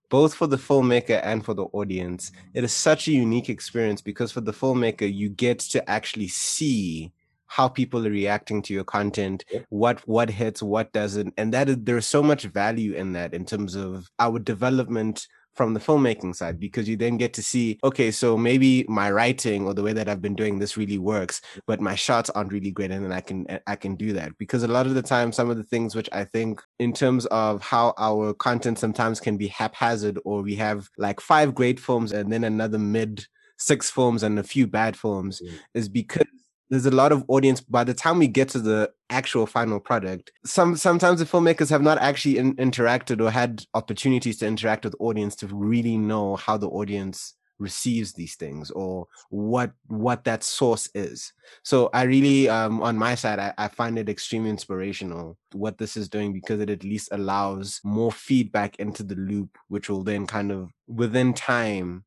Both 0.10 0.36
for 0.36 0.46
the 0.46 0.58
filmmaker 0.58 1.20
and 1.24 1.44
for 1.44 1.56
the 1.56 1.66
audience, 1.66 2.32
it 2.54 2.64
is 2.64 2.72
such 2.72 3.08
a 3.08 3.12
unique 3.12 3.50
experience 3.50 4.02
because 4.02 4.32
for 4.32 4.42
the 4.42 4.54
filmmaker, 4.54 5.12
you 5.12 5.30
get 5.30 5.60
to 5.60 5.90
actually 5.90 6.28
see 6.28 7.12
how 7.48 7.68
people 7.68 8.06
are 8.06 8.12
reacting 8.12 8.62
to 8.62 8.74
your 8.74 8.84
content, 8.84 9.46
what 9.70 10.08
what 10.08 10.30
hits, 10.30 10.62
what 10.62 10.94
doesn't, 10.94 11.34
and 11.38 11.54
that 11.54 11.70
is 11.70 11.78
there's 11.80 12.06
so 12.06 12.22
much 12.22 12.44
value 12.44 12.94
in 12.94 13.14
that 13.14 13.34
in 13.34 13.46
terms 13.46 13.76
of 13.76 14.10
our 14.20 14.38
development 14.38 15.28
from 15.56 15.74
the 15.74 15.80
filmmaking 15.80 16.36
side 16.36 16.60
because 16.60 16.88
you 16.88 16.98
then 16.98 17.18
get 17.18 17.34
to 17.34 17.42
see 17.42 17.80
okay 17.84 18.12
so 18.12 18.38
maybe 18.38 18.86
my 18.88 19.10
writing 19.12 19.66
or 19.66 19.74
the 19.74 19.82
way 19.84 19.94
that 19.94 20.08
i've 20.10 20.22
been 20.22 20.36
doing 20.36 20.60
this 20.60 20.78
really 20.78 20.98
works 20.98 21.42
but 21.66 21.82
my 21.82 21.96
shots 21.96 22.30
aren't 22.32 22.52
really 22.52 22.72
great 22.72 22.92
and 22.92 23.04
then 23.04 23.12
i 23.12 23.22
can 23.22 23.46
i 23.68 23.76
can 23.76 23.96
do 23.96 24.14
that 24.14 24.38
because 24.38 24.64
a 24.64 24.68
lot 24.68 24.86
of 24.86 24.94
the 24.94 25.02
time 25.02 25.32
some 25.32 25.50
of 25.50 25.58
the 25.58 25.64
things 25.64 25.96
which 25.96 26.10
i 26.12 26.24
think 26.24 26.62
in 26.80 26.94
terms 26.94 27.26
of 27.28 27.62
how 27.62 27.94
our 27.98 28.34
content 28.34 28.78
sometimes 28.78 29.20
can 29.20 29.38
be 29.38 29.48
haphazard 29.48 30.20
or 30.26 30.42
we 30.42 30.56
have 30.56 30.90
like 30.98 31.20
five 31.20 31.56
great 31.56 31.80
films 31.80 32.12
and 32.12 32.32
then 32.32 32.44
another 32.44 32.78
mid 32.80 33.26
six 33.58 33.90
films 33.90 34.22
and 34.24 34.38
a 34.38 34.44
few 34.44 34.68
bad 34.68 34.98
films 34.98 35.42
Mm. 35.42 35.52
is 35.74 35.90
because 35.90 36.28
there's 36.70 36.86
a 36.86 36.92
lot 36.92 37.12
of 37.12 37.24
audience 37.28 37.62
by 37.62 37.84
the 37.84 37.94
time 37.94 38.20
we 38.20 38.28
get 38.28 38.50
to 38.50 38.60
the 38.60 38.90
actual 39.10 39.46
final 39.46 39.80
product 39.80 40.32
some 40.46 40.76
sometimes 40.76 41.20
the 41.20 41.26
filmmakers 41.26 41.70
have 41.70 41.82
not 41.82 41.98
actually 42.00 42.38
in, 42.38 42.56
interacted 42.56 43.22
or 43.22 43.30
had 43.32 43.64
opportunities 43.74 44.38
to 44.38 44.48
interact 44.48 44.84
with 44.84 44.96
audience 45.00 45.36
to 45.36 45.48
really 45.48 45.98
know 45.98 46.36
how 46.36 46.58
the 46.58 46.68
audience 46.68 47.36
receives 47.58 48.14
these 48.14 48.36
things 48.36 48.70
or 48.72 49.08
what 49.30 49.72
what 49.88 50.26
that 50.26 50.44
source 50.44 50.90
is 50.94 51.32
so 51.64 51.90
i 51.94 52.02
really 52.04 52.50
um 52.50 52.82
on 52.82 52.98
my 52.98 53.16
side 53.16 53.40
I, 53.40 53.54
I 53.58 53.68
find 53.70 53.98
it 53.98 54.10
extremely 54.10 54.50
inspirational 54.50 55.38
what 55.54 55.78
this 55.78 55.96
is 55.96 56.10
doing 56.10 56.34
because 56.34 56.60
it 56.60 56.70
at 56.70 56.84
least 56.84 57.10
allows 57.14 57.80
more 57.84 58.12
feedback 58.12 58.76
into 58.78 59.04
the 59.04 59.16
loop 59.16 59.58
which 59.70 59.90
will 59.90 60.04
then 60.04 60.28
kind 60.28 60.52
of 60.52 60.72
within 60.88 61.34
time 61.34 62.04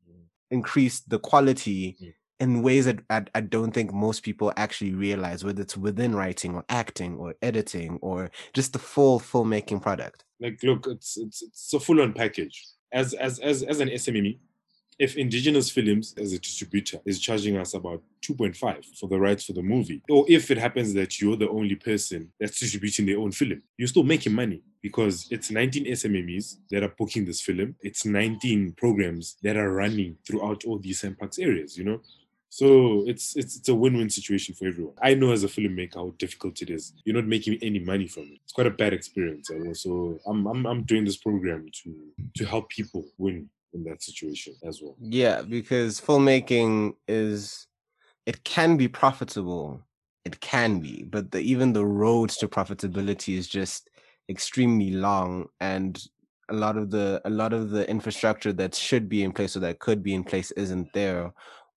increase 0.50 1.00
the 1.00 1.18
quality 1.18 1.96
Mm. 2.00 2.12
In 2.41 2.62
ways 2.62 2.84
that 2.84 3.01
I, 3.11 3.24
I 3.34 3.41
don't 3.41 3.72
think 3.72 3.93
most 3.93 4.22
people 4.22 4.53
actually 4.57 4.95
realize, 4.95 5.45
whether 5.45 5.62
it's 5.62 5.76
within 5.76 6.14
writing 6.14 6.55
or 6.55 6.64
acting 6.68 7.16
or 7.16 7.34
editing 7.43 7.99
or 8.01 8.30
just 8.53 8.72
the 8.72 8.78
full 8.78 9.18
filmmaking 9.18 9.82
product. 9.82 10.24
Like, 10.41 10.62
look, 10.62 10.86
it's 10.86 11.16
it's 11.16 11.43
it's 11.43 11.72
a 11.72 11.80
full-on 11.80 12.12
package. 12.12 12.66
As 12.93 13.12
as 13.14 13.39
as 13.41 13.62
as 13.62 13.80
an 13.80 13.89
SME, 13.89 14.39
if 14.99 15.16
Indigenous 15.16 15.70
Films 15.70 16.14
as 16.18 16.32
a 16.32 16.39
distributor 16.39 16.99
is 17.05 17.20
charging 17.20 17.57
us 17.57 17.74
about 17.74 18.03
2.5 18.22 18.84
for 18.99 19.09
the 19.09 19.18
rights 19.18 19.45
for 19.45 19.53
the 19.53 19.62
movie, 19.62 20.03
or 20.09 20.24
if 20.28 20.51
it 20.51 20.59
happens 20.59 20.93
that 20.95 21.20
you're 21.20 21.36
the 21.36 21.49
only 21.49 21.76
person 21.76 22.32
that's 22.41 22.59
distributing 22.59 23.07
their 23.07 23.18
own 23.18 23.30
film, 23.30 23.62
you're 23.76 23.89
still 23.89 24.03
making 24.03 24.32
money 24.32 24.62
because 24.82 25.26
it's 25.30 25.51
19 25.51 25.86
SMMEs 25.86 26.57
that 26.70 26.82
are 26.82 26.95
booking 26.99 27.24
this 27.24 27.41
film. 27.41 27.76
It's 27.80 28.05
19 28.05 28.72
programs 28.72 29.36
that 29.43 29.57
are 29.57 29.72
running 29.72 30.16
throughout 30.26 30.64
all 30.64 30.78
these 30.78 31.05
Parks 31.18 31.39
areas, 31.39 31.76
you 31.76 31.84
know? 31.84 32.01
So 32.51 33.05
it's 33.07 33.36
it's 33.36 33.57
it's 33.57 33.68
a 33.68 33.74
win-win 33.74 34.11
situation 34.11 34.55
for 34.55 34.66
everyone. 34.66 34.94
I 35.03 35.14
know 35.14 35.32
as 35.32 35.44
a 35.44 35.49
filmmaker 35.49 35.96
how 35.96 36.14
difficult 36.18 36.62
it 36.62 36.70
is. 36.70 36.94
You're 37.05 37.16
not 37.16 37.26
making 37.26 37.59
any 37.62 37.78
money 37.78 38.09
from 38.09 38.24
it. 38.24 38.40
It's 38.42 38.53
quite 38.53 38.66
a 38.66 38.70
bad 38.70 38.92
experience. 38.92 39.51
So 39.74 40.18
I'm 40.26 40.46
I'm 40.46 40.66
I'm 40.66 40.82
doing 40.84 41.05
this 41.05 41.16
program 41.16 41.68
to 41.84 41.94
to 42.36 42.44
help 42.46 42.70
people 42.70 43.05
win 43.18 43.49
in 43.74 43.84
that 43.84 44.03
situation 44.03 44.55
as 44.64 44.80
well. 44.82 44.96
Yeah, 44.99 45.42
because 45.42 46.01
filmmaking 46.01 46.94
is 47.07 47.66
it 48.26 48.44
can 48.44 48.76
be 48.76 48.88
profitable. 48.88 49.82
It 50.24 50.40
can 50.40 50.80
be, 50.80 51.05
but 51.05 51.30
the, 51.30 51.40
even 51.40 51.72
the 51.72 51.86
road 51.86 52.28
to 52.30 52.49
profitability 52.49 53.38
is 53.38 53.49
just 53.49 53.88
extremely 54.28 54.90
long 54.90 55.46
and 55.61 56.07
a 56.51 56.55
lot 56.55 56.76
of 56.76 56.90
the 56.90 57.20
a 57.24 57.30
lot 57.30 57.53
of 57.53 57.70
the 57.70 57.88
infrastructure 57.88 58.53
that 58.53 58.74
should 58.74 59.09
be 59.09 59.22
in 59.22 59.32
place 59.32 59.57
or 59.57 59.61
that 59.61 59.78
could 59.78 60.03
be 60.03 60.14
in 60.14 60.24
place 60.24 60.51
isn't 60.53 60.92
there 60.92 61.32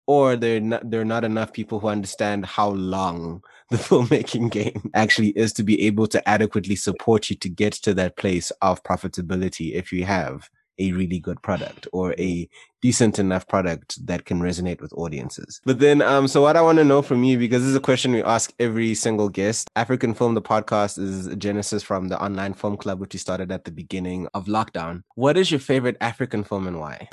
or 0.10 0.36
there 0.36 0.60
not 0.60 0.90
there 0.90 1.02
are 1.02 1.06
not 1.06 1.24
enough 1.24 1.54
people 1.54 1.80
who 1.80 1.88
understand 1.88 2.44
how 2.44 2.70
long 2.70 3.44
the 3.70 3.78
filmmaking 3.88 4.50
game 4.50 4.90
actually 4.96 5.30
is 5.30 5.54
to 5.54 5.62
be 5.62 5.80
able 5.84 6.08
to 6.08 6.28
adequately 6.28 6.76
support 6.76 7.30
you 7.30 7.36
to 7.36 7.48
get 7.48 7.74
to 7.74 7.94
that 7.94 8.18
place 8.18 8.52
of 8.64 8.82
profitability 8.84 9.76
if 9.76 9.94
you 9.94 10.06
have 10.06 10.50
a 10.80 10.94
really 10.94 11.20
good 11.20 11.40
product 11.44 11.88
or 11.94 12.16
a 12.18 12.50
decent 12.82 13.20
enough 13.20 13.48
product 13.48 14.04
that 14.08 14.26
can 14.26 14.40
resonate 14.40 14.82
with 14.82 14.94
audiences. 14.94 15.60
But 15.66 15.80
then, 15.80 16.02
um, 16.02 16.28
so 16.28 16.42
what 16.42 16.56
I 16.56 16.62
want 16.62 16.78
to 16.78 16.86
know 16.86 17.02
from 17.02 17.26
you, 17.26 17.38
because 17.38 17.62
this 17.62 17.72
is 17.72 17.76
a 17.76 17.82
question 17.82 18.14
we 18.14 18.24
ask 18.24 18.54
every 18.60 18.96
single 18.96 19.28
guest, 19.28 19.68
Afriquan 19.76 20.18
Film, 20.18 20.36
the 20.36 20.42
podcast 20.42 20.98
is 20.98 21.28
a 21.28 21.36
genesis 21.36 21.84
from 21.84 22.08
the 22.08 22.20
online 22.24 22.54
film 22.54 22.78
club, 22.78 23.02
which 23.02 23.14
we 23.14 23.20
started 23.20 23.52
at 23.52 23.66
the 23.66 23.72
beginning 23.72 24.30
of 24.34 24.46
lockdown. 24.46 25.04
What 25.16 25.38
is 25.38 25.52
your 25.52 25.60
favorite 25.60 25.98
African 26.00 26.46
film 26.46 26.66
and 26.66 26.80
why? 26.80 27.10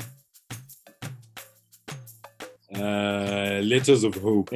Uh, 2.74 3.60
Letters 3.62 4.02
of 4.04 4.14
Hope. 4.16 4.50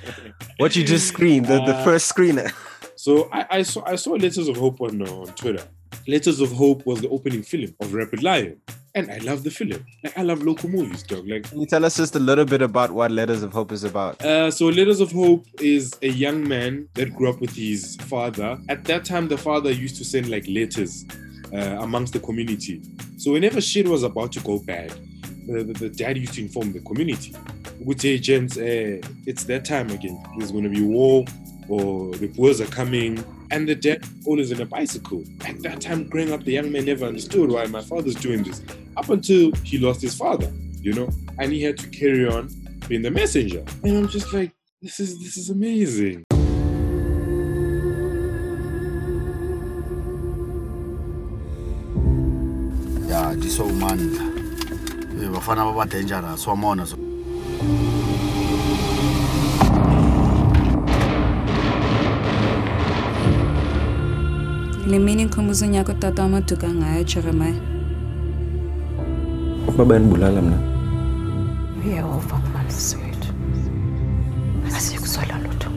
what 0.58 0.76
you 0.76 0.84
just 0.84 1.08
screened, 1.08 1.46
the, 1.46 1.54
the 1.64 1.74
Uh, 1.76 1.84
first 1.84 2.14
screener. 2.14 2.52
So 2.96 3.28
I, 3.32 3.46
I 3.58 3.62
saw 3.62 3.82
I 3.86 3.96
saw 3.96 4.12
Letters 4.12 4.48
of 4.48 4.56
Hope 4.56 4.80
on 4.80 5.02
uh, 5.02 5.10
on 5.10 5.26
Twitter. 5.34 5.64
Letters 6.08 6.40
of 6.40 6.52
Hope 6.52 6.84
was 6.86 7.00
the 7.00 7.08
opening 7.08 7.42
film 7.42 7.74
of 7.80 7.92
Rapid 7.94 8.22
Lion, 8.22 8.60
and 8.94 9.10
I 9.10 9.18
love 9.18 9.42
the 9.42 9.50
film. 9.50 9.84
Like 10.04 10.16
I 10.18 10.22
love 10.22 10.42
local 10.42 10.68
movies, 10.68 11.02
dog. 11.02 11.26
Like 11.28 11.44
Can 11.48 11.60
you 11.60 11.66
tell 11.66 11.84
us 11.84 11.96
just 11.96 12.14
a 12.14 12.18
little 12.18 12.44
bit 12.44 12.62
about 12.62 12.90
what 12.92 13.10
Letters 13.10 13.42
of 13.42 13.52
Hope 13.52 13.72
is 13.72 13.84
about? 13.84 14.22
Uh, 14.24 14.50
so 14.50 14.66
Letters 14.66 15.00
of 15.00 15.12
Hope 15.12 15.46
is 15.60 15.94
a 16.02 16.08
young 16.08 16.46
man 16.46 16.88
that 16.94 17.14
grew 17.14 17.30
up 17.30 17.40
with 17.40 17.54
his 17.54 17.96
father. 18.02 18.58
At 18.68 18.84
that 18.84 19.04
time, 19.04 19.28
the 19.28 19.38
father 19.38 19.70
used 19.70 19.96
to 19.96 20.04
send 20.04 20.28
like 20.28 20.44
letters 20.48 21.04
uh, 21.52 21.56
amongst 21.80 22.12
the 22.12 22.20
community. 22.20 22.82
So 23.16 23.32
whenever 23.32 23.60
shit 23.60 23.88
was 23.88 24.02
about 24.02 24.32
to 24.32 24.40
go 24.40 24.58
bad, 24.60 24.92
the, 25.46 25.64
the, 25.64 25.88
dad 25.88 26.18
used 26.18 26.34
to 26.34 26.42
inform 26.42 26.72
the 26.72 26.80
community. 26.80 27.34
Would 27.80 28.00
say, 28.00 28.18
gents, 28.18 28.56
uh, 28.56 29.00
it's 29.26 29.44
that 29.44 29.64
time 29.64 29.90
again. 29.90 30.22
There's 30.36 30.52
going 30.52 30.64
to 30.64 30.70
be 30.70 30.82
war, 30.82 31.24
or 31.68 32.12
the 32.16 32.28
Boers 32.28 32.60
are 32.60 32.66
coming. 32.66 33.24
And 33.50 33.68
the 33.68 33.74
dad 33.74 34.04
always 34.24 34.52
on 34.52 34.60
a 34.60 34.66
bicycle. 34.66 35.22
At 35.44 35.62
that 35.62 35.80
time, 35.80 36.08
growing 36.08 36.32
up, 36.32 36.42
the 36.44 36.52
young 36.52 36.72
man 36.72 36.84
never 36.84 37.06
understood 37.06 37.50
why 37.50 37.66
my 37.66 37.82
father's 37.82 38.16
doing 38.16 38.42
this. 38.42 38.62
Up 38.96 39.08
until 39.08 39.52
he 39.62 39.78
lost 39.78 40.02
his 40.02 40.16
father, 40.16 40.52
you 40.80 40.92
know, 40.92 41.08
and 41.38 41.52
he 41.52 41.62
had 41.62 41.78
to 41.78 41.88
carry 41.90 42.26
on 42.26 42.50
being 42.88 43.02
the 43.02 43.10
messenger. 43.10 43.64
And 43.84 43.96
I'm 43.96 44.08
just 44.08 44.32
like, 44.32 44.52
this 44.82 45.00
is 45.00 45.18
this 45.20 45.36
is 45.36 45.50
amazing. 45.50 46.24
ya 53.08 53.34
diso 53.34 53.64
umandla 53.64 54.35
Eh, 54.35 54.35
bafana 55.36 55.64
baba 55.64 55.84
dangerous 55.84 56.46
wa 56.46 56.56
mona 56.56 56.86
so. 56.86 56.96
Le 64.86 64.98
mini 64.98 65.24
ngikhumbuzwa 65.24 65.68
unyaka 65.68 65.92
utata 65.92 66.22
wamaduka 66.22 66.68
ngayo 66.68 67.04
jeremiah. 67.04 67.54
Ukuba 69.68 69.84
bayandibulala 69.84 70.42
mna. 70.42 70.58
Uyehova 71.84 72.38
ngumandisi 72.38 72.96
wethu 72.96 73.32
asiyikuswela 74.76 75.38
lutho. 75.38 75.70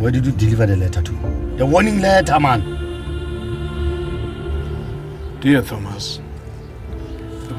Where 0.00 0.10
did 0.12 0.26
you 0.26 0.32
deliver 0.32 0.66
the 0.66 0.76
letter 0.76 1.02
to 1.02 1.12
the 1.58 1.64
warning 1.66 2.00
letter 2.00 2.40
man. 2.40 2.62
Dear 5.40 5.60
Thomas, 5.62 6.20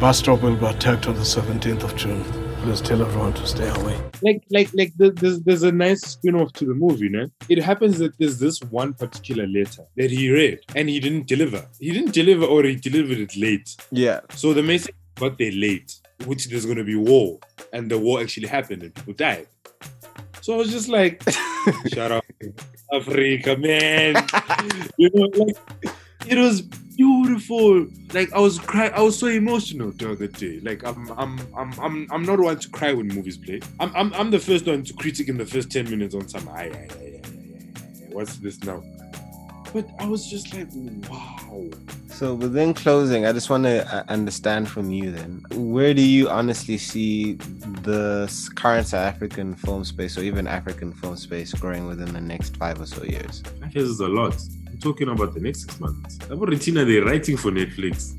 bus 0.03 0.19
stop 0.19 0.41
will 0.41 0.57
be 0.57 0.65
attacked 0.65 1.07
on 1.07 1.15
the 1.15 1.21
17th 1.21 1.81
of 1.81 1.95
June. 1.95 2.21
Please 2.61 2.81
tell 2.81 3.01
everyone 3.01 3.31
to 3.35 3.47
stay 3.47 3.69
away. 3.69 3.97
Like 4.21 4.43
like 4.51 4.69
like 4.73 4.91
there's 4.97 5.39
there's 5.45 5.63
a 5.63 5.71
nice 5.71 6.01
spin-off 6.01 6.51
to 6.59 6.65
the 6.65 6.73
movie, 6.73 7.07
no? 7.07 7.27
It 7.47 7.59
happens 7.63 7.99
that 7.99 8.17
there's 8.19 8.37
this 8.37 8.61
one 8.63 8.93
particular 8.95 9.47
letter 9.47 9.83
that 9.95 10.11
he 10.11 10.29
read 10.29 10.59
and 10.75 10.89
he 10.89 10.99
didn't 10.99 11.27
deliver. 11.27 11.65
He 11.79 11.91
didn't 11.93 12.13
deliver 12.13 12.43
or 12.43 12.63
he 12.63 12.75
delivered 12.75 13.19
it 13.19 13.37
late. 13.37 13.77
Yeah. 13.91 14.19
So 14.31 14.53
the 14.53 14.61
message 14.61 14.93
got 15.15 15.37
there 15.37 15.53
late, 15.53 15.95
which 16.25 16.49
there's 16.49 16.65
gonna 16.65 16.83
be 16.83 16.97
war, 16.97 17.39
and 17.71 17.89
the 17.89 17.97
war 17.97 18.19
actually 18.19 18.49
happened 18.49 18.83
and 18.83 18.93
people 18.93 19.13
died. 19.13 19.47
So 20.41 20.55
I 20.55 20.57
was 20.57 20.69
just 20.69 20.89
like, 20.89 21.23
shut 21.93 22.11
up, 22.11 22.25
Africa, 22.91 23.55
man. 23.55 24.15
you 24.97 25.09
know, 25.13 25.29
like 25.45 25.55
it 26.27 26.37
was 26.37 26.63
beautiful. 26.95 27.87
Like 28.13 28.31
I 28.33 28.39
was 28.39 28.59
crying, 28.59 28.91
I 28.93 29.01
was 29.01 29.17
so 29.17 29.27
emotional 29.27 29.91
the 29.91 30.11
other 30.11 30.27
day. 30.27 30.59
Like 30.61 30.83
I'm 30.85 31.09
I'm 31.11 31.39
I'm 31.55 31.73
I'm 31.79 32.07
I'm 32.11 32.23
not 32.23 32.39
one 32.39 32.59
to 32.59 32.69
cry 32.69 32.93
when 32.93 33.07
movies 33.07 33.37
play. 33.37 33.59
I'm 33.79 33.95
I'm, 33.95 34.13
I'm 34.13 34.31
the 34.31 34.39
first 34.39 34.65
one 34.65 34.83
to 34.83 34.93
critique 34.93 35.29
in 35.29 35.37
the 35.37 35.45
first 35.45 35.71
10 35.71 35.89
minutes 35.89 36.15
on 36.15 36.27
some 36.27 36.47
aye, 36.49 36.53
aye, 36.53 36.69
aye, 36.71 36.87
aye, 36.91 37.21
aye, 37.25 37.29
aye, 37.75 38.07
what's 38.11 38.37
this 38.37 38.63
now? 38.63 38.83
But 39.73 39.89
I 39.97 40.05
was 40.05 40.29
just 40.29 40.53
like, 40.53 40.67
wow. 41.09 41.67
So 42.09 42.35
within 42.35 42.75
closing, 42.75 43.25
I 43.25 43.31
just 43.31 43.49
want 43.49 43.63
to 43.63 43.91
uh, 43.91 44.03
understand 44.07 44.69
from 44.69 44.91
you 44.91 45.09
then, 45.09 45.43
where 45.55 45.95
do 45.95 46.01
you 46.03 46.29
honestly 46.29 46.77
see 46.77 47.33
the 47.81 48.31
current 48.53 48.85
South 48.85 49.15
African 49.15 49.55
film 49.55 49.83
space 49.83 50.15
or 50.15 50.21
even 50.21 50.45
African 50.45 50.93
film 50.93 51.17
space 51.17 51.53
growing 51.55 51.87
within 51.87 52.13
the 52.13 52.21
next 52.21 52.55
five 52.57 52.79
or 52.79 52.85
so 52.85 53.03
years? 53.03 53.41
Five 53.59 53.75
years 53.75 53.89
is 53.89 53.99
a 53.99 54.07
lot. 54.07 54.39
Talking 54.83 55.07
about 55.07 55.33
the 55.33 55.39
next 55.39 55.61
six 55.61 55.79
months. 55.79 56.17
About 56.29 56.49
Retina, 56.49 56.83
they're 56.83 57.05
writing 57.05 57.37
for 57.37 57.51
Netflix. 57.51 58.15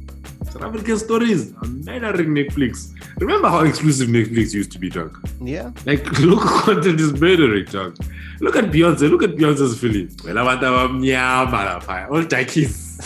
South 0.51 0.62
African 0.62 0.97
stories 0.99 1.53
are 1.53 1.67
murdering 1.69 2.31
Netflix. 2.35 2.95
Remember 3.21 3.51
how 3.51 3.61
exclusive 3.65 4.09
Netflix 4.09 4.55
used 4.55 4.73
to 4.73 4.79
be, 4.79 4.89
dog? 4.89 5.15
Yeah. 5.43 5.73
Like 5.85 6.07
local 6.21 6.49
content 6.61 7.01
is 7.01 7.12
murdering, 7.21 7.67
dog. 7.67 7.99
Look 8.41 8.57
at 8.57 8.65
Beyonce. 8.65 9.11
Look 9.11 9.23
at 9.23 9.33
Beyonce's 9.37 9.79
film. 9.79 10.09
Well, 10.25 10.39
I 10.39 10.43
want 10.43 10.61
to 10.62 10.67
have 10.69 10.91
mnyama 10.91 11.81
lapha. 11.81 12.11
All 12.11 12.23
darkies. 12.25 12.99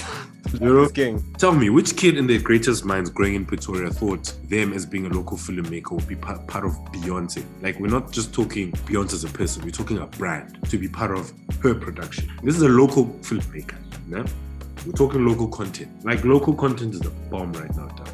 You 0.55 0.61
know? 0.61 0.89
King. 0.89 1.23
Tell 1.39 1.53
me, 1.53 1.71
which 1.71 1.97
kid 1.97 2.17
in 2.17 2.27
their 2.27 2.41
greatest 2.41 2.85
minds 2.85 3.11
growing 3.11 3.35
in 3.35 3.45
Pretoria 3.45 3.91
thought 3.91 4.33
them 4.49 4.73
as 4.73 4.87
being 4.87 5.07
a 5.07 5.09
local 5.09 5.37
filmmaker 5.37 5.93
would 5.93 6.09
be 6.09 6.17
part, 6.17 6.47
part 6.47 6.65
of 6.65 6.73
Beyonce? 6.93 7.45
Like, 7.63 7.79
we're 7.79 7.89
not 7.89 8.13
just 8.13 8.33
talking 8.33 8.73
Beyonce 8.73 9.15
as 9.15 9.25
a 9.25 9.29
person, 9.29 9.65
we're 9.65 9.71
talking 9.71 9.99
a 9.99 10.07
brand 10.07 10.59
to 10.71 10.79
be 10.79 10.89
part 10.89 11.11
of 11.11 11.33
her 11.63 11.75
production. 11.75 12.31
This 12.43 12.57
is 12.57 12.63
a 12.63 12.69
local 12.69 13.07
filmmaker, 13.07 13.77
yeah? 14.09 14.27
We're 14.87 14.93
talking 14.93 15.27
local 15.27 15.49
content. 15.49 16.05
Like, 16.05 16.25
local 16.25 16.55
content 16.55 16.95
is 16.95 17.01
the 17.01 17.11
bomb 17.31 17.53
right 17.53 17.75
now, 17.77 17.89
dog. 17.89 18.09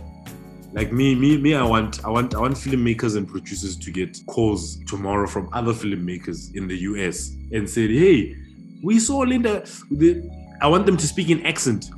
Like 0.75 0.91
me, 0.91 1.15
me, 1.15 1.39
me. 1.39 1.55
I 1.55 1.65
want, 1.65 2.05
I 2.05 2.09
want, 2.09 2.35
I 2.35 2.41
want 2.41 2.55
filmmakers 2.55 3.17
and 3.17 3.29
producers 3.29 3.77
to 3.77 3.93
get 3.93 4.19
calls 4.27 4.79
tomorrow 4.87 5.29
from 5.29 5.49
other 5.53 5.73
filmmakers 5.73 6.53
in 6.57 6.67
the 6.67 6.77
US 6.79 7.31
and 7.53 7.71
said, 7.71 7.91
"Hey, 7.91 8.35
we 8.83 8.99
saw 8.99 9.19
Linda." 9.19 9.65
The, 9.93 10.29
I 10.61 10.67
want 10.67 10.85
them 10.85 10.97
to 10.97 11.07
speak 11.07 11.31
in 11.31 11.47
accent. 11.47 11.91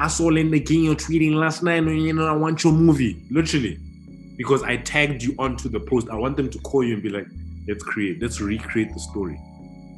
I 0.00 0.06
saw 0.06 0.26
Linda 0.26 0.60
King 0.60 0.84
you're 0.84 0.94
tweeting 0.94 1.34
last 1.34 1.64
night, 1.64 1.82
and 1.82 2.02
you 2.02 2.12
know, 2.12 2.26
I 2.26 2.32
want 2.32 2.62
your 2.62 2.72
movie, 2.72 3.26
literally, 3.30 3.78
because 4.36 4.62
I 4.62 4.76
tagged 4.76 5.24
you 5.24 5.34
onto 5.40 5.68
the 5.68 5.80
post. 5.80 6.08
I 6.08 6.14
want 6.14 6.36
them 6.36 6.48
to 6.50 6.58
call 6.60 6.84
you 6.84 6.94
and 6.94 7.02
be 7.02 7.08
like, 7.08 7.26
let's 7.66 7.82
create, 7.82 8.22
let's 8.22 8.40
recreate 8.40 8.94
the 8.94 9.00
story. 9.00 9.40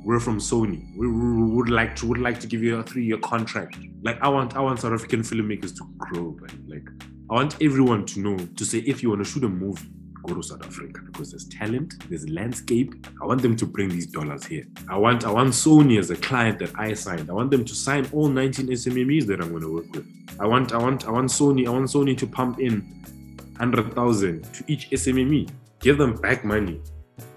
We're 0.03 0.18
from 0.18 0.38
Sony. 0.38 0.82
We, 0.96 1.07
we 1.07 1.42
would 1.55 1.68
like 1.68 1.94
to 1.96 2.07
would 2.07 2.18
like 2.18 2.40
to 2.40 2.46
give 2.46 2.62
you 2.62 2.78
a 2.78 2.82
three 2.82 3.05
year 3.05 3.18
contract. 3.18 3.76
Like 4.03 4.18
I 4.22 4.28
want 4.28 4.57
I 4.57 4.61
want 4.61 4.80
South 4.80 4.94
African 4.94 5.20
filmmakers 5.20 5.76
to 5.76 5.84
grow, 5.98 6.34
man. 6.40 6.64
Like 6.66 6.88
I 7.30 7.34
want 7.34 7.57
everyone 7.61 8.07
to 8.07 8.20
know 8.20 8.38
to 8.38 8.64
say 8.64 8.78
if 8.78 9.03
you 9.03 9.11
want 9.11 9.22
to 9.22 9.30
shoot 9.30 9.44
a 9.44 9.48
movie, 9.51 9.86
South 10.43 10.64
Africa 10.64 11.01
because 11.05 11.31
there's 11.33 11.49
talent, 11.49 11.95
there's 12.09 12.28
landscape. 12.28 13.07
I 13.20 13.26
want 13.26 13.43
them 13.43 13.57
to 13.57 13.66
bring 13.66 13.89
these 13.89 14.07
dollars 14.07 14.45
here. 14.45 14.64
I 14.89 14.97
want 14.97 15.24
I 15.24 15.33
want 15.33 15.51
Sony 15.51 15.99
as 15.99 16.11
a 16.11 16.16
client 16.16 16.59
that 16.61 16.72
I 16.78 16.95
signed. 16.95 17.28
I 17.28 17.33
want 17.33 17.51
them 17.51 17.64
to 17.64 17.74
sign 17.74 18.09
all 18.12 18.28
19 18.28 18.68
SMMEs 18.68 19.26
that 19.26 19.41
I'm 19.41 19.51
going 19.51 19.62
to 19.62 19.72
work 19.72 19.93
with. 19.93 20.07
I 20.39 20.47
want 20.47 20.72
I 20.72 20.78
want 20.78 21.07
I 21.07 21.11
want 21.11 21.28
Sony 21.31 21.66
I 21.66 21.70
want 21.70 21.87
Sony 21.87 22.16
to 22.16 22.26
pump 22.26 22.61
in 22.61 22.81
100,000 23.59 24.43
to 24.55 24.64
each 24.68 24.89
SMME. 24.91 25.51
Give 25.81 25.99
them 25.99 26.14
back 26.14 26.45
money. 26.45 26.81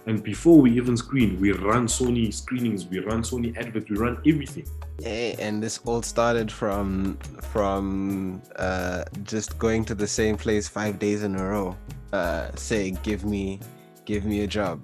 And 0.05 0.21
before 0.21 0.59
we 0.59 0.71
even 0.71 0.97
screen, 0.97 1.39
we 1.39 1.53
run 1.53 1.87
Sony 1.87 2.33
screenings, 2.33 2.85
we 2.85 2.99
run 2.99 3.23
Sony 3.23 3.55
adverts, 3.57 3.89
we 3.89 3.97
run 3.97 4.17
everything. 4.27 4.65
Hey, 5.01 5.35
and 5.39 5.63
this 5.63 5.79
all 5.85 6.01
started 6.01 6.51
from 6.51 7.17
from 7.51 8.41
uh, 8.57 9.05
just 9.23 9.57
going 9.59 9.85
to 9.85 9.95
the 9.95 10.07
same 10.07 10.37
place 10.37 10.67
five 10.67 10.99
days 10.99 11.23
in 11.23 11.35
a 11.35 11.45
row, 11.45 11.75
uh, 12.13 12.51
"Give 13.03 13.25
me, 13.25 13.59
give 14.05 14.25
me 14.25 14.41
a 14.43 14.47
job." 14.47 14.81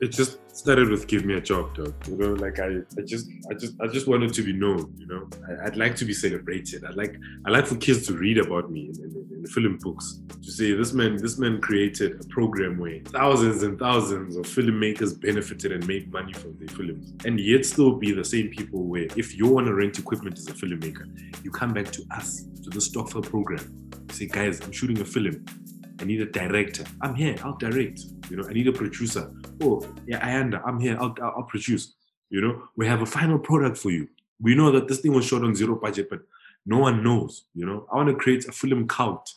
It 0.00 0.12
just 0.12 0.38
started 0.60 0.88
with 0.88 1.06
give 1.06 1.24
me 1.24 1.34
a 1.34 1.40
job, 1.40 1.74
dog. 1.74 1.94
You 2.06 2.16
know, 2.16 2.32
like 2.34 2.58
I, 2.58 2.68
I 2.98 3.02
just, 3.04 3.28
I 3.50 3.54
just, 3.54 3.74
I 3.82 3.86
just 3.86 4.06
wanted 4.06 4.32
to 4.34 4.42
be 4.42 4.52
known. 4.52 4.94
You 4.96 5.06
know, 5.06 5.28
I, 5.48 5.66
I'd 5.66 5.76
like 5.76 5.96
to 5.96 6.04
be 6.04 6.12
celebrated. 6.12 6.84
I 6.84 6.90
like, 6.92 7.16
I 7.46 7.50
like 7.50 7.66
for 7.66 7.76
kids 7.76 8.06
to 8.06 8.14
read 8.14 8.38
about 8.38 8.70
me 8.70 8.90
in, 8.90 8.96
in, 9.04 9.28
in 9.38 9.46
film 9.46 9.78
books. 9.78 10.20
To 10.42 10.50
say 10.50 10.72
this 10.72 10.92
man, 10.92 11.16
this 11.16 11.38
man 11.38 11.60
created 11.60 12.20
a 12.20 12.24
program 12.28 12.78
where 12.78 13.00
thousands 13.06 13.62
and 13.62 13.78
thousands 13.78 14.36
of 14.36 14.44
filmmakers 14.44 15.20
benefited 15.20 15.72
and 15.72 15.86
made 15.86 16.12
money 16.12 16.32
from 16.32 16.56
their 16.58 16.68
films, 16.68 17.12
and 17.24 17.38
yet 17.40 17.66
still 17.66 17.92
be 17.92 18.12
the 18.12 18.24
same 18.24 18.48
people 18.48 18.84
where 18.84 19.06
if 19.16 19.36
you 19.36 19.46
want 19.46 19.66
to 19.66 19.74
rent 19.74 19.98
equipment 19.98 20.38
as 20.38 20.46
a 20.48 20.52
filmmaker, 20.52 21.06
you 21.44 21.50
come 21.50 21.72
back 21.72 21.90
to 21.92 22.02
us 22.10 22.44
to 22.62 22.70
the 22.70 22.80
Stockful 22.80 23.22
program. 23.22 23.90
Say, 24.12 24.26
guys, 24.26 24.60
I'm 24.60 24.72
shooting 24.72 25.00
a 25.00 25.04
film. 25.04 25.44
I 26.00 26.04
need 26.04 26.20
a 26.22 26.26
director. 26.26 26.84
I'm 27.02 27.14
here. 27.14 27.36
I'll 27.44 27.56
direct. 27.56 28.00
You 28.30 28.38
know, 28.38 28.48
I 28.48 28.52
need 28.52 28.68
a 28.68 28.72
producer. 28.72 29.30
Oh, 29.62 29.86
yeah, 30.06 30.26
Ayanda, 30.26 30.62
I'm 30.64 30.80
here. 30.80 30.96
I'll, 30.98 31.14
I'll, 31.22 31.34
I'll 31.38 31.42
produce. 31.42 31.94
You 32.30 32.40
know, 32.40 32.62
we 32.76 32.86
have 32.86 33.02
a 33.02 33.06
final 33.06 33.38
product 33.38 33.76
for 33.76 33.90
you. 33.90 34.08
We 34.40 34.54
know 34.54 34.70
that 34.72 34.88
this 34.88 35.00
thing 35.00 35.12
was 35.12 35.26
shot 35.26 35.42
on 35.42 35.54
zero 35.54 35.76
budget, 35.76 36.08
but 36.08 36.20
no 36.64 36.78
one 36.78 37.02
knows. 37.02 37.44
You 37.54 37.66
know, 37.66 37.86
I 37.92 37.96
want 37.96 38.08
to 38.08 38.14
create 38.14 38.46
a 38.46 38.52
film 38.52 38.88
cult 38.88 39.34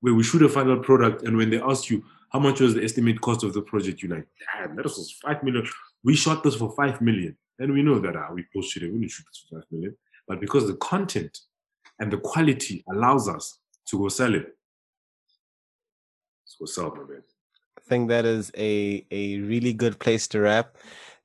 where 0.00 0.14
we 0.14 0.22
shoot 0.22 0.42
a 0.42 0.48
final 0.48 0.78
product, 0.78 1.22
and 1.22 1.36
when 1.36 1.50
they 1.50 1.60
ask 1.60 1.90
you 1.90 2.04
how 2.30 2.38
much 2.38 2.60
was 2.60 2.74
the 2.74 2.84
estimate 2.84 3.20
cost 3.20 3.42
of 3.42 3.52
the 3.54 3.62
project, 3.62 4.02
you're 4.02 4.14
like, 4.14 4.28
damn, 4.54 4.76
that 4.76 4.84
was 4.84 5.18
five 5.22 5.42
million. 5.42 5.66
We 6.04 6.14
shot 6.14 6.44
this 6.44 6.54
for 6.54 6.70
five 6.76 7.00
million, 7.00 7.36
and 7.58 7.72
we 7.72 7.82
know 7.82 7.98
that 7.98 8.14
uh, 8.14 8.28
we 8.32 8.44
posted 8.54 8.84
it. 8.84 8.92
We 8.92 9.00
didn't 9.00 9.10
shoot 9.10 9.26
this 9.26 9.46
for 9.48 9.56
five 9.56 9.66
million, 9.72 9.96
but 10.28 10.40
because 10.40 10.68
the 10.68 10.76
content 10.76 11.36
and 11.98 12.12
the 12.12 12.18
quality 12.18 12.84
allows 12.92 13.28
us 13.28 13.58
to 13.86 13.98
go 13.98 14.08
sell 14.08 14.34
it. 14.34 14.54
What's 16.58 16.78
up, 16.78 16.96
man? 16.96 17.22
I 17.76 17.80
think 17.88 18.08
that 18.08 18.24
is 18.24 18.50
a 18.56 19.06
a 19.10 19.38
really 19.40 19.72
good 19.72 19.98
place 19.98 20.26
to 20.28 20.40
wrap. 20.40 20.76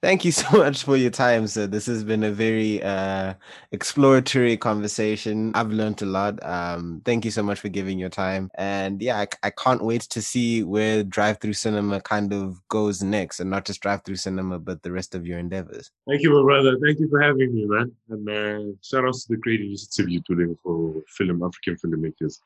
Thank 0.02 0.26
you 0.26 0.32
so 0.44 0.58
much 0.58 0.84
for 0.84 0.98
your 0.98 1.12
time, 1.12 1.48
sir. 1.48 1.66
This 1.66 1.86
has 1.86 2.04
been 2.04 2.24
a 2.24 2.32
very 2.32 2.84
uh, 2.84 3.36
exploratory 3.72 4.58
conversation. 4.58 5.54
I've 5.56 5.72
learned 5.72 6.02
a 6.02 6.06
lot. 6.06 6.44
Um, 6.46 7.02
thank 7.06 7.24
you 7.24 7.32
so 7.32 7.42
much 7.42 7.62
for 7.62 7.70
giving 7.70 7.98
your 7.98 8.10
time. 8.10 8.52
And 8.56 9.02
yeah, 9.02 9.20
I, 9.20 9.28
I 9.44 9.50
can't 9.50 9.82
wait 9.82 10.02
to 10.02 10.22
see 10.22 10.62
where 10.62 11.06
Drive 11.06 11.40
Through 11.40 11.54
Cinema 11.54 12.02
kind 12.02 12.34
of 12.34 12.60
goes 12.68 13.02
next, 13.02 13.40
and 13.40 13.50
not 13.50 13.64
just 13.64 13.82
Drive 13.82 14.04
Through 14.04 14.18
Cinema, 14.18 14.60
but 14.60 14.84
the 14.84 14.92
rest 14.92 15.16
of 15.16 15.26
your 15.26 15.40
endeavors. 15.40 15.90
Thank 16.08 16.22
you, 16.22 16.34
my 16.36 16.44
brother. 16.44 16.78
Thank 16.84 17.00
you 17.00 17.08
for 17.10 17.22
having 17.22 17.56
me, 17.56 17.66
man. 17.66 17.92
And 18.10 18.30
uh, 18.30 18.76
shout 18.82 19.06
out 19.06 19.14
to 19.14 19.26
the 19.30 19.38
great 19.38 19.62
initiative 19.62 20.10
you're 20.10 20.22
doing 20.28 20.58
for 20.62 21.02
film 21.08 21.42
African 21.44 21.78
filmmakers. 21.78 22.40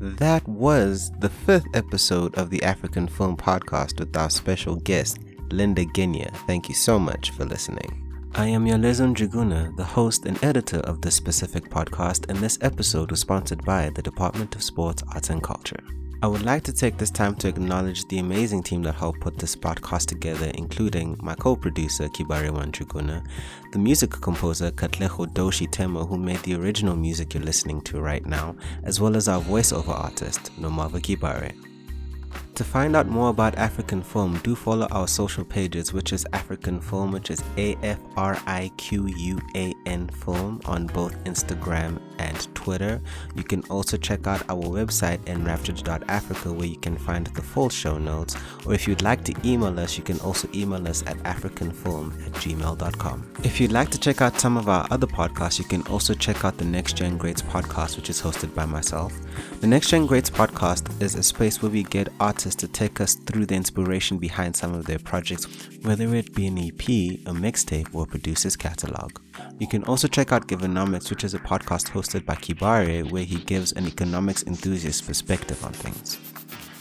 That 0.00 0.46
was 0.46 1.10
the 1.18 1.28
fifth 1.28 1.66
episode 1.74 2.36
of 2.36 2.50
the 2.50 2.60
Afriquan 2.60 3.10
Film 3.10 3.36
Podcast 3.36 3.98
with 3.98 4.16
our 4.16 4.30
special 4.30 4.76
guest, 4.76 5.18
Linda 5.50 5.84
Genya. 5.86 6.32
Thank 6.46 6.68
you 6.68 6.74
so 6.76 7.00
much 7.00 7.32
for 7.32 7.44
listening. 7.44 8.04
I 8.36 8.46
am 8.46 8.64
Yalezon 8.64 9.16
Juguna, 9.16 9.76
the 9.76 9.82
host 9.82 10.24
and 10.24 10.42
editor 10.44 10.78
of 10.78 11.00
this 11.00 11.16
specific 11.16 11.64
podcast, 11.68 12.30
and 12.30 12.38
this 12.38 12.58
episode 12.60 13.10
was 13.10 13.18
sponsored 13.18 13.64
by 13.64 13.90
the 13.90 14.02
Department 14.02 14.54
of 14.54 14.62
Sports, 14.62 15.02
Arts 15.14 15.30
and 15.30 15.42
Culture. 15.42 15.82
I 16.20 16.26
would 16.26 16.42
like 16.42 16.64
to 16.64 16.72
take 16.72 16.96
this 16.96 17.12
time 17.12 17.36
to 17.36 17.48
acknowledge 17.48 18.04
the 18.08 18.18
amazing 18.18 18.64
team 18.64 18.82
that 18.82 18.96
helped 18.96 19.20
put 19.20 19.38
this 19.38 19.54
podcast 19.54 20.06
together, 20.06 20.50
including 20.54 21.16
my 21.22 21.36
co 21.36 21.54
producer 21.54 22.08
Kibare 22.08 22.50
Wanjuguna, 22.50 23.24
the 23.70 23.78
music 23.78 24.10
composer 24.10 24.72
Katleho 24.72 25.32
Doshi 25.32 25.70
Temo, 25.70 26.08
who 26.08 26.18
made 26.18 26.40
the 26.40 26.56
original 26.56 26.96
music 26.96 27.34
you're 27.34 27.42
listening 27.44 27.80
to 27.82 28.00
right 28.00 28.26
now, 28.26 28.56
as 28.82 29.00
well 29.00 29.14
as 29.14 29.28
our 29.28 29.40
voiceover 29.40 29.90
artist, 29.90 30.50
Nomava 30.60 31.00
Kibare. 31.00 31.54
To 32.58 32.64
find 32.64 32.96
out 32.96 33.06
more 33.06 33.30
about 33.30 33.54
Afriquan 33.54 34.04
Film, 34.04 34.40
do 34.42 34.56
follow 34.56 34.88
our 34.90 35.06
social 35.06 35.44
pages, 35.44 35.92
which 35.92 36.12
is 36.12 36.26
Afriquan 36.32 36.82
Film, 36.82 37.12
which 37.12 37.30
is 37.30 37.40
A 37.56 37.76
F 37.84 38.00
R 38.16 38.36
I 38.48 38.72
Q 38.76 39.06
U 39.06 39.38
A 39.54 39.72
N 39.86 40.08
Film 40.08 40.60
on 40.64 40.88
both 40.88 41.14
Instagram 41.22 42.00
and 42.18 42.54
Twitter. 42.56 43.00
You 43.36 43.44
can 43.44 43.62
also 43.70 43.96
check 43.96 44.26
out 44.26 44.42
our 44.50 44.64
website, 44.64 45.24
enraptured.africa, 45.28 46.52
where 46.52 46.66
you 46.66 46.78
can 46.78 46.96
find 46.96 47.28
the 47.28 47.42
full 47.42 47.68
show 47.68 47.96
notes. 47.96 48.36
Or 48.66 48.74
if 48.74 48.88
you'd 48.88 49.02
like 49.02 49.22
to 49.24 49.34
email 49.44 49.78
us, 49.78 49.96
you 49.96 50.02
can 50.02 50.18
also 50.18 50.48
email 50.52 50.86
us 50.88 51.04
at 51.06 51.16
afriquanfilm 51.18 52.26
at 52.26 52.32
gmail.com. 52.32 53.32
If 53.44 53.60
you'd 53.60 53.70
like 53.70 53.90
to 53.90 54.00
check 54.00 54.20
out 54.20 54.40
some 54.40 54.56
of 54.56 54.68
our 54.68 54.84
other 54.90 55.06
podcasts, 55.06 55.60
you 55.60 55.64
can 55.64 55.82
also 55.82 56.12
check 56.12 56.44
out 56.44 56.58
the 56.58 56.64
Next 56.64 56.96
Gen 56.96 57.18
Greats 57.18 57.40
podcast, 57.40 57.96
which 57.96 58.10
is 58.10 58.20
hosted 58.20 58.52
by 58.52 58.66
myself. 58.66 59.16
The 59.60 59.68
Next 59.68 59.90
Gen 59.90 60.06
Greats 60.06 60.30
podcast 60.30 61.00
is 61.00 61.14
a 61.14 61.22
space 61.22 61.62
where 61.62 61.70
we 61.70 61.84
get 61.84 62.08
to 62.56 62.68
take 62.68 63.00
us 63.00 63.14
through 63.14 63.46
the 63.46 63.54
inspiration 63.54 64.18
behind 64.18 64.56
some 64.56 64.74
of 64.74 64.86
their 64.86 64.98
projects, 64.98 65.46
whether 65.82 66.14
it 66.14 66.34
be 66.34 66.46
an 66.46 66.58
EP, 66.58 66.82
a 67.26 67.32
mixtape, 67.32 67.94
or 67.94 68.04
a 68.04 68.06
producer's 68.06 68.56
catalog. 68.56 69.18
You 69.58 69.66
can 69.66 69.84
also 69.84 70.08
check 70.08 70.32
out 70.32 70.48
Givenomics, 70.48 71.10
which 71.10 71.24
is 71.24 71.34
a 71.34 71.38
podcast 71.38 71.90
hosted 71.90 72.24
by 72.24 72.34
Kibare, 72.34 73.10
where 73.10 73.24
he 73.24 73.36
gives 73.36 73.72
an 73.72 73.86
economics 73.86 74.44
enthusiast 74.44 75.06
perspective 75.06 75.64
on 75.64 75.72
things. 75.72 76.18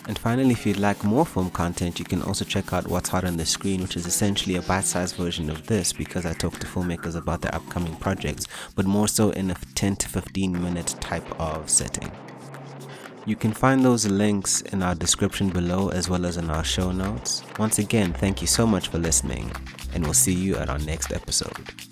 And 0.07 0.18
finally, 0.18 0.51
if 0.51 0.65
you'd 0.65 0.78
like 0.78 1.03
more 1.03 1.26
film 1.26 1.49
content, 1.49 1.99
you 1.99 2.05
can 2.05 2.22
also 2.22 2.45
check 2.45 2.72
out 2.72 2.88
What's 2.88 3.09
Hot 3.09 3.26
on 3.26 3.36
the 3.36 3.45
Screen, 3.45 3.82
which 3.82 3.97
is 3.97 4.05
essentially 4.05 4.55
a 4.55 4.61
bite 4.61 4.86
sized 4.86 5.18
version 5.18 5.49
of 5.49 5.68
this 5.68 5.91
because 5.91 6.26
I 6.26 6.32
talk 6.34 6.57
to 6.59 6.68
filmmakers 6.68 7.18
about 7.18 7.41
their 7.41 7.53
upcoming 7.53 7.95
projects, 7.97 8.47
but 8.76 8.86
more 8.86 9.09
so 9.09 9.32
in 9.32 9.51
a 9.51 9.55
10 9.76 9.97
to 9.97 10.07
15 10.07 10.53
minute 10.61 10.95
type 11.01 11.30
of 11.39 11.70
setting. 11.70 12.09
You 13.28 13.36
can 13.36 13.51
find 13.51 13.84
those 13.84 14.05
links 14.05 14.61
in 14.61 14.82
our 14.82 14.95
description 14.95 15.49
below 15.49 15.89
as 15.89 16.09
well 16.09 16.25
as 16.25 16.38
in 16.38 16.49
our 16.49 16.63
show 16.63 16.93
notes. 16.93 17.43
Once 17.59 17.78
again, 17.78 18.13
thank 18.13 18.39
you 18.39 18.47
so 18.47 18.65
much 18.65 18.88
for 18.88 18.99
listening, 18.99 19.51
and 19.93 20.05
we'll 20.05 20.13
see 20.13 20.34
you 20.34 20.55
at 20.55 20.69
our 20.69 20.80
next 20.80 21.11
episode. 21.11 21.86